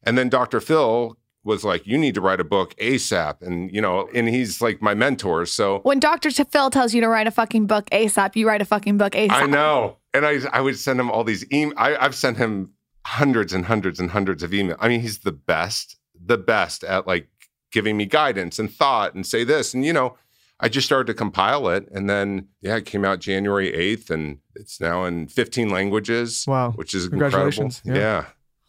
And 0.03 0.15
then 0.15 0.29
Dr. 0.29 0.61
Phil 0.61 1.17
was 1.43 1.63
like, 1.63 1.87
you 1.87 1.97
need 1.97 2.13
to 2.13 2.21
write 2.21 2.39
a 2.39 2.43
book 2.43 2.75
ASAP. 2.75 3.41
And, 3.41 3.73
you 3.73 3.81
know, 3.81 4.07
and 4.13 4.29
he's 4.29 4.61
like 4.61 4.79
my 4.79 4.93
mentor. 4.93 5.47
So 5.47 5.79
When 5.79 5.99
Dr. 5.99 6.29
Phil 6.29 6.69
tells 6.69 6.93
you 6.93 7.01
to 7.01 7.07
write 7.07 7.25
a 7.25 7.31
fucking 7.31 7.65
book 7.65 7.89
ASAP, 7.89 8.35
you 8.35 8.47
write 8.47 8.61
a 8.61 8.65
fucking 8.65 8.97
book 8.97 9.13
ASAP. 9.13 9.31
I 9.31 9.47
know. 9.47 9.97
And 10.13 10.23
I, 10.23 10.39
I 10.53 10.61
would 10.61 10.77
send 10.77 10.99
him 10.99 11.09
all 11.09 11.23
these 11.23 11.43
emails. 11.45 11.73
I've 11.77 12.13
sent 12.13 12.37
him 12.37 12.73
hundreds 13.05 13.53
and 13.53 13.65
hundreds 13.65 13.99
and 13.99 14.11
hundreds 14.11 14.43
of 14.43 14.51
emails. 14.51 14.77
I 14.79 14.87
mean, 14.87 15.01
he's 15.01 15.19
the 15.19 15.31
best, 15.31 15.97
the 16.23 16.37
best 16.37 16.83
at 16.83 17.07
like 17.07 17.27
giving 17.71 17.97
me 17.97 18.05
guidance 18.05 18.59
and 18.59 18.71
thought 18.71 19.13
and 19.15 19.25
say 19.25 19.43
this. 19.43 19.73
And, 19.73 19.85
you 19.85 19.93
know, 19.93 20.17
I 20.59 20.69
just 20.69 20.85
started 20.85 21.07
to 21.07 21.13
compile 21.13 21.67
it. 21.69 21.87
And 21.91 22.09
then, 22.09 22.47
yeah, 22.61 22.75
it 22.77 22.85
came 22.85 23.03
out 23.03 23.19
January 23.19 23.71
8th 23.71 24.09
and 24.11 24.37
it's 24.55 24.79
now 24.79 25.05
in 25.05 25.27
15 25.27 25.69
languages. 25.69 26.45
Wow. 26.47 26.71
Which 26.71 26.93
is 26.93 27.07
Congratulations. 27.09 27.81
incredible. 27.83 28.07
Yeah. 28.07 28.21
Yeah. 28.21 28.25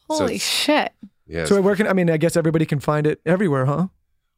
Holy 0.09 0.35
it's- 0.37 0.43
shit. 0.49 0.93
Yeah. 1.27 1.45
So 1.47 1.61
where 1.63 1.77
can 1.77 1.87
I 1.87 1.93
mean? 1.93 2.11
I 2.11 2.17
guess 2.17 2.37
everybody 2.37 2.67
can 2.67 2.81
find 2.81 3.07
it 3.07 3.21
everywhere, 3.25 3.65
huh? 3.67 3.87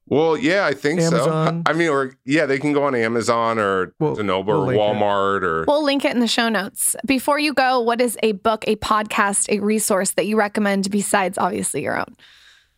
Well, 0.06 0.36
yeah, 0.36 0.66
I 0.66 0.74
think 0.74 1.00
Amazon. 1.00 1.64
so. 1.64 1.70
I 1.70 1.74
mean, 1.74 1.88
or 1.88 2.14
yeah, 2.26 2.44
they 2.46 2.58
can 2.58 2.72
go 2.72 2.84
on 2.84 2.94
Amazon 2.94 3.58
or 3.58 3.94
We'll- 3.98 4.16
Zenoba 4.16 4.46
we'll 4.46 4.56
or 4.62 4.66
link 4.66 4.78
it. 4.78 4.80
Walmart 4.80 5.42
or 5.42 5.64
We'll 5.66 5.82
link 5.84 6.04
it 6.04 6.12
in 6.12 6.20
the 6.20 6.26
show 6.28 6.48
notes. 6.48 6.94
Before 7.06 7.38
you 7.38 7.54
go, 7.54 7.80
what 7.80 8.00
is 8.00 8.18
a 8.22 8.32
book, 8.32 8.64
a 8.66 8.76
podcast, 8.76 9.48
a 9.48 9.60
resource 9.60 10.10
that 10.12 10.26
you 10.26 10.36
recommend 10.36 10.90
besides 10.90 11.38
obviously 11.38 11.82
your 11.82 11.98
own? 11.98 12.16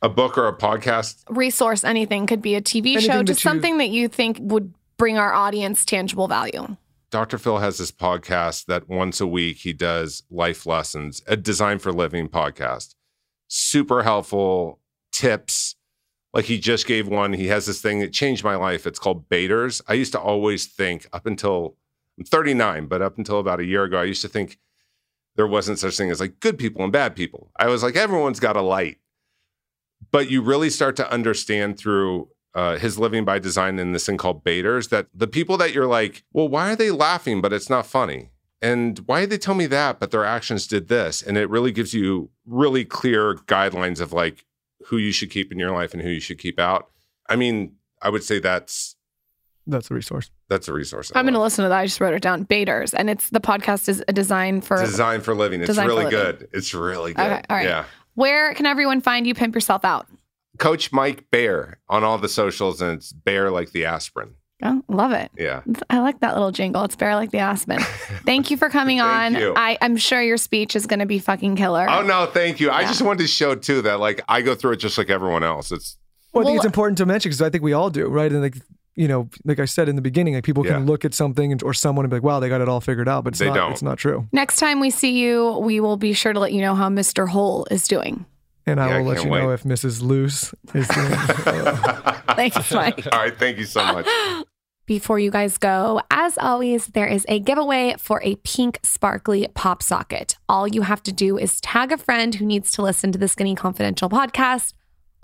a 0.02 0.08
book 0.10 0.36
or 0.36 0.46
a 0.46 0.54
podcast. 0.56 1.24
Resource, 1.30 1.82
anything 1.82 2.26
could 2.26 2.42
be 2.42 2.54
a 2.54 2.60
TV 2.60 2.92
Anything 2.92 3.10
show, 3.10 3.16
that 3.18 3.24
just 3.24 3.42
you- 3.42 3.50
something 3.50 3.78
that 3.78 3.88
you 3.88 4.08
think 4.08 4.36
would 4.40 4.72
bring 4.98 5.16
our 5.18 5.32
audience 5.32 5.84
tangible 5.86 6.28
value. 6.28 6.76
Dr. 7.10 7.38
Phil 7.38 7.58
has 7.58 7.78
this 7.78 7.90
podcast 7.90 8.66
that 8.66 8.88
once 8.90 9.20
a 9.22 9.26
week 9.26 9.58
he 9.58 9.72
does 9.72 10.22
life 10.30 10.66
lessons, 10.66 11.22
a 11.26 11.36
design 11.36 11.78
for 11.78 11.92
living 11.92 12.28
podcast. 12.28 12.94
Super 13.48 14.02
helpful 14.02 14.80
tips. 15.12 15.76
Like 16.36 16.44
he 16.44 16.58
just 16.58 16.86
gave 16.86 17.08
one. 17.08 17.32
He 17.32 17.46
has 17.46 17.64
this 17.64 17.80
thing 17.80 18.00
that 18.00 18.12
changed 18.12 18.44
my 18.44 18.56
life. 18.56 18.86
It's 18.86 18.98
called 18.98 19.26
Baiters. 19.30 19.80
I 19.88 19.94
used 19.94 20.12
to 20.12 20.20
always 20.20 20.66
think 20.66 21.06
up 21.10 21.24
until 21.24 21.78
I'm 22.18 22.26
39, 22.26 22.88
but 22.88 23.00
up 23.00 23.16
until 23.16 23.40
about 23.40 23.58
a 23.58 23.64
year 23.64 23.84
ago, 23.84 23.98
I 23.98 24.04
used 24.04 24.20
to 24.20 24.28
think 24.28 24.58
there 25.36 25.46
wasn't 25.46 25.78
such 25.78 25.96
thing 25.96 26.10
as 26.10 26.20
like 26.20 26.38
good 26.40 26.58
people 26.58 26.84
and 26.84 26.92
bad 26.92 27.16
people. 27.16 27.50
I 27.58 27.68
was 27.68 27.82
like, 27.82 27.96
everyone's 27.96 28.38
got 28.38 28.54
a 28.54 28.60
light. 28.60 28.98
But 30.10 30.30
you 30.30 30.42
really 30.42 30.68
start 30.68 30.94
to 30.96 31.10
understand 31.10 31.78
through 31.78 32.28
uh, 32.54 32.76
his 32.76 32.98
living 32.98 33.24
by 33.24 33.38
design 33.38 33.78
in 33.78 33.92
this 33.92 34.04
thing 34.04 34.18
called 34.18 34.44
baiters 34.44 34.88
that 34.88 35.06
the 35.14 35.26
people 35.26 35.56
that 35.56 35.72
you're 35.72 35.86
like, 35.86 36.22
well, 36.34 36.48
why 36.48 36.70
are 36.70 36.76
they 36.76 36.90
laughing, 36.90 37.40
but 37.40 37.54
it's 37.54 37.70
not 37.70 37.86
funny? 37.86 38.28
And 38.60 38.98
why 39.06 39.20
did 39.20 39.30
they 39.30 39.38
tell 39.38 39.54
me 39.54 39.66
that, 39.68 39.98
but 39.98 40.10
their 40.10 40.26
actions 40.26 40.66
did 40.66 40.88
this? 40.88 41.22
And 41.22 41.38
it 41.38 41.48
really 41.48 41.72
gives 41.72 41.94
you 41.94 42.28
really 42.44 42.84
clear 42.84 43.36
guidelines 43.36 44.02
of 44.02 44.12
like 44.12 44.44
who 44.86 44.96
you 44.98 45.12
should 45.12 45.30
keep 45.30 45.50
in 45.52 45.58
your 45.58 45.70
life 45.72 45.92
and 45.94 46.02
who 46.02 46.10
you 46.10 46.20
should 46.20 46.38
keep 46.38 46.58
out. 46.60 46.90
I 47.28 47.36
mean, 47.36 47.74
I 48.02 48.10
would 48.10 48.22
say 48.22 48.38
that's 48.38 48.96
That's 49.66 49.90
a 49.90 49.94
resource. 49.94 50.30
that's 50.48 50.68
a 50.68 50.72
resource. 50.72 51.10
I 51.14 51.18
I'm 51.18 51.24
going 51.24 51.34
to 51.34 51.40
listen 51.40 51.64
to 51.64 51.68
that. 51.68 51.78
I 51.78 51.86
just 51.86 52.00
wrote 52.00 52.14
it 52.14 52.22
down. 52.22 52.44
Baiters. 52.44 52.94
And 52.94 53.10
it's 53.10 53.30
the 53.30 53.40
podcast 53.40 53.88
is 53.88 54.04
a 54.06 54.12
design 54.12 54.60
for 54.60 54.76
Design 54.84 55.20
for 55.22 55.34
living. 55.34 55.60
It's 55.62 55.76
really 55.76 56.04
living. 56.04 56.10
good. 56.10 56.48
It's 56.52 56.72
really 56.74 57.14
good. 57.14 57.22
Okay, 57.26 57.42
all 57.50 57.56
right. 57.56 57.66
Yeah. 57.66 57.84
where 58.14 58.54
can 58.54 58.66
everyone 58.66 59.00
find 59.00 59.26
you? 59.26 59.34
Pimp 59.34 59.54
yourself 59.54 59.84
out. 59.84 60.06
Coach 60.58 60.92
Mike 60.92 61.26
Bayer 61.30 61.78
on 61.88 62.02
all 62.04 62.16
the 62.18 62.28
socials, 62.28 62.80
and 62.80 62.92
it's 62.98 63.12
Bayer 63.12 63.50
like 63.50 63.72
the 63.72 63.84
aspirin. 63.84 64.34
Oh, 64.62 64.82
love 64.88 65.12
it. 65.12 65.30
Yeah. 65.36 65.60
I 65.90 65.98
like 65.98 66.20
that 66.20 66.32
little 66.34 66.50
jingle. 66.50 66.82
It's 66.84 66.96
Bayer 66.96 67.14
like 67.14 67.30
the 67.30 67.38
aspen. 67.38 67.78
Thank 68.24 68.50
you 68.50 68.56
for 68.56 68.70
coming 68.70 69.00
on. 69.00 69.34
You. 69.34 69.52
I, 69.54 69.76
I'm 69.82 69.96
sure 69.98 70.22
your 70.22 70.38
speech 70.38 70.74
is 70.74 70.86
going 70.86 71.00
to 71.00 71.06
be 71.06 71.18
fucking 71.18 71.56
killer. 71.56 71.86
Oh 71.90 72.02
no, 72.02 72.24
thank 72.26 72.58
you. 72.58 72.70
I 72.70 72.84
just 72.84 73.02
wanted 73.02 73.18
to 73.22 73.26
show 73.28 73.54
too 73.54 73.82
that 73.82 74.00
like 74.00 74.22
I 74.28 74.40
go 74.40 74.54
through 74.54 74.72
it 74.72 74.76
just 74.76 74.96
like 74.96 75.10
everyone 75.10 75.42
else. 75.42 75.70
It's 75.72 75.98
Well, 76.32 76.42
I 76.42 76.44
think 76.44 76.50
Well- 76.52 76.56
it's 76.56 76.64
important 76.66 76.96
to 76.98 77.06
mention 77.06 77.28
because 77.28 77.42
I 77.42 77.50
think 77.50 77.62
we 77.64 77.74
all 77.74 77.90
do, 77.90 78.06
right? 78.08 78.32
And 78.32 78.40
like 78.40 78.56
you 78.98 79.08
know, 79.08 79.28
like 79.44 79.58
I 79.58 79.66
said 79.66 79.90
in 79.90 79.96
the 79.96 80.00
beginning, 80.00 80.32
like 80.36 80.44
people 80.44 80.62
can 80.64 80.72
Yeah. 80.80 80.90
look 80.90 81.04
at 81.04 81.12
something 81.12 81.52
and, 81.52 81.62
or 81.62 81.74
someone 81.74 82.06
and 82.06 82.10
be 82.10 82.16
like, 82.16 82.22
"Wow, 82.22 82.40
they 82.40 82.48
got 82.48 82.62
it 82.62 82.68
all 82.70 82.80
figured 82.80 83.10
out," 83.10 83.24
but 83.24 83.34
it's 83.34 83.40
They 83.40 83.48
not. 83.48 83.54
don't. 83.54 83.72
It's 83.72 83.82
not 83.82 83.98
true. 83.98 84.26
Next 84.32 84.56
time 84.56 84.80
we 84.80 84.88
see 84.88 85.18
you, 85.20 85.58
we 85.58 85.80
will 85.80 85.98
be 85.98 86.14
sure 86.14 86.32
to 86.32 86.40
let 86.40 86.54
you 86.54 86.62
know 86.62 86.74
how 86.74 86.88
Mr. 86.88 87.28
Hole 87.28 87.66
is 87.70 87.86
doing. 87.86 88.24
And 88.66 88.80
I 88.80 88.88
Yeah, 88.88 88.96
I 88.96 88.98
will 88.98 89.06
let 89.06 89.18
can't 89.18 89.30
you 89.30 89.38
know 89.38 89.50
if 89.50 89.62
Mrs. 89.62 90.02
Loose 90.02 90.54
is 90.74 90.88
doing. 90.88 91.10
Thanks, 92.36 92.72
Mike. 92.72 93.06
all 93.12 93.18
right. 93.20 93.38
Thank 93.38 93.58
you 93.58 93.64
so 93.64 93.84
much. 93.84 94.06
Before 94.86 95.18
you 95.18 95.32
guys 95.32 95.58
go, 95.58 96.00
as 96.12 96.38
always, 96.38 96.86
there 96.86 97.08
is 97.08 97.26
a 97.28 97.40
giveaway 97.40 97.96
for 97.98 98.22
a 98.22 98.36
pink 98.36 98.78
sparkly 98.84 99.48
pop 99.54 99.82
socket. 99.82 100.36
All 100.48 100.68
you 100.68 100.82
have 100.82 101.02
to 101.04 101.12
do 101.12 101.36
is 101.36 101.60
tag 101.60 101.90
a 101.90 101.98
friend 101.98 102.36
who 102.36 102.46
needs 102.46 102.70
to 102.72 102.82
listen 102.82 103.10
to 103.10 103.18
the 103.18 103.26
Skinny 103.26 103.56
Confidential 103.56 104.08
podcast 104.08 104.74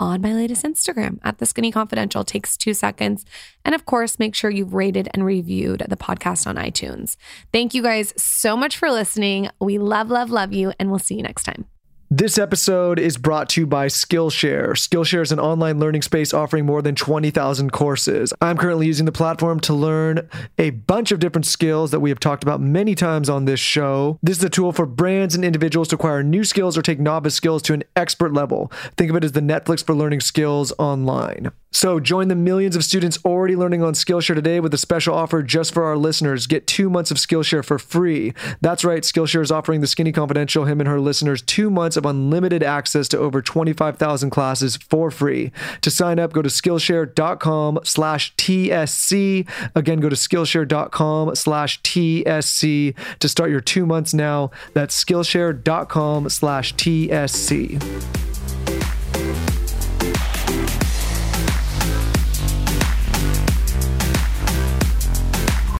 on 0.00 0.20
my 0.20 0.32
latest 0.34 0.64
Instagram 0.64 1.18
at 1.22 1.38
the 1.38 1.46
Skinny 1.46 1.70
Confidential. 1.70 2.24
Takes 2.24 2.56
two 2.56 2.74
seconds. 2.74 3.24
And 3.64 3.72
of 3.72 3.86
course, 3.86 4.18
make 4.18 4.34
sure 4.34 4.50
you've 4.50 4.74
rated 4.74 5.08
and 5.14 5.24
reviewed 5.24 5.84
the 5.88 5.96
podcast 5.96 6.48
on 6.48 6.56
iTunes. 6.56 7.16
Thank 7.52 7.72
you 7.72 7.82
guys 7.84 8.12
so 8.16 8.56
much 8.56 8.76
for 8.76 8.90
listening. 8.90 9.48
We 9.60 9.78
love, 9.78 10.10
love, 10.10 10.30
love 10.30 10.52
you, 10.52 10.72
and 10.80 10.90
we'll 10.90 10.98
see 10.98 11.14
you 11.14 11.22
next 11.22 11.44
time. 11.44 11.66
This 12.14 12.36
episode 12.36 12.98
is 12.98 13.16
brought 13.16 13.48
to 13.48 13.62
you 13.62 13.66
by 13.66 13.86
Skillshare. 13.86 14.72
Skillshare 14.72 15.22
is 15.22 15.32
an 15.32 15.40
online 15.40 15.80
learning 15.80 16.02
space 16.02 16.34
offering 16.34 16.66
more 16.66 16.82
than 16.82 16.94
20,000 16.94 17.72
courses. 17.72 18.34
I'm 18.42 18.58
currently 18.58 18.86
using 18.86 19.06
the 19.06 19.12
platform 19.12 19.60
to 19.60 19.72
learn 19.72 20.28
a 20.58 20.68
bunch 20.68 21.10
of 21.10 21.20
different 21.20 21.46
skills 21.46 21.90
that 21.90 22.00
we 22.00 22.10
have 22.10 22.20
talked 22.20 22.42
about 22.42 22.60
many 22.60 22.94
times 22.94 23.30
on 23.30 23.46
this 23.46 23.60
show. 23.60 24.18
This 24.22 24.36
is 24.36 24.44
a 24.44 24.50
tool 24.50 24.72
for 24.72 24.84
brands 24.84 25.34
and 25.34 25.42
individuals 25.42 25.88
to 25.88 25.94
acquire 25.94 26.22
new 26.22 26.44
skills 26.44 26.76
or 26.76 26.82
take 26.82 27.00
novice 27.00 27.34
skills 27.34 27.62
to 27.62 27.72
an 27.72 27.82
expert 27.96 28.34
level. 28.34 28.70
Think 28.98 29.08
of 29.08 29.16
it 29.16 29.24
as 29.24 29.32
the 29.32 29.40
Netflix 29.40 29.82
for 29.82 29.94
learning 29.94 30.20
skills 30.20 30.70
online. 30.78 31.50
So 31.74 31.98
join 31.98 32.28
the 32.28 32.34
millions 32.34 32.76
of 32.76 32.84
students 32.84 33.18
already 33.24 33.56
learning 33.56 33.82
on 33.82 33.94
Skillshare 33.94 34.34
today 34.34 34.60
with 34.60 34.74
a 34.74 34.78
special 34.78 35.14
offer 35.14 35.42
just 35.42 35.72
for 35.72 35.84
our 35.84 35.96
listeners. 35.96 36.46
Get 36.46 36.66
two 36.66 36.90
months 36.90 37.10
of 37.10 37.16
Skillshare 37.16 37.64
for 37.64 37.78
free. 37.78 38.34
That's 38.60 38.84
right, 38.84 39.02
Skillshare 39.02 39.40
is 39.40 39.50
offering 39.50 39.80
the 39.80 39.86
Skinny 39.86 40.12
Confidential, 40.12 40.66
him 40.66 40.80
and 40.80 40.88
her 40.88 41.00
listeners, 41.00 41.40
two 41.40 41.70
months 41.70 41.96
of 42.02 42.10
unlimited 42.10 42.62
access 42.62 43.08
to 43.08 43.18
over 43.18 43.40
25,000 43.40 44.30
classes 44.30 44.76
for 44.76 45.10
free. 45.10 45.52
To 45.82 45.90
sign 45.90 46.18
up, 46.18 46.32
go 46.32 46.42
to 46.42 46.48
Skillshare.com 46.48 47.80
slash 47.84 48.34
TSC. 48.36 49.48
Again, 49.74 50.00
go 50.00 50.08
to 50.08 50.16
Skillshare.com 50.16 51.34
slash 51.36 51.80
TSC 51.82 52.94
to 53.18 53.28
start 53.28 53.50
your 53.50 53.60
two 53.60 53.86
months 53.86 54.12
now. 54.12 54.50
That's 54.74 55.02
Skillshare.com 55.02 56.28
slash 56.28 56.74
TSC. 56.74 58.31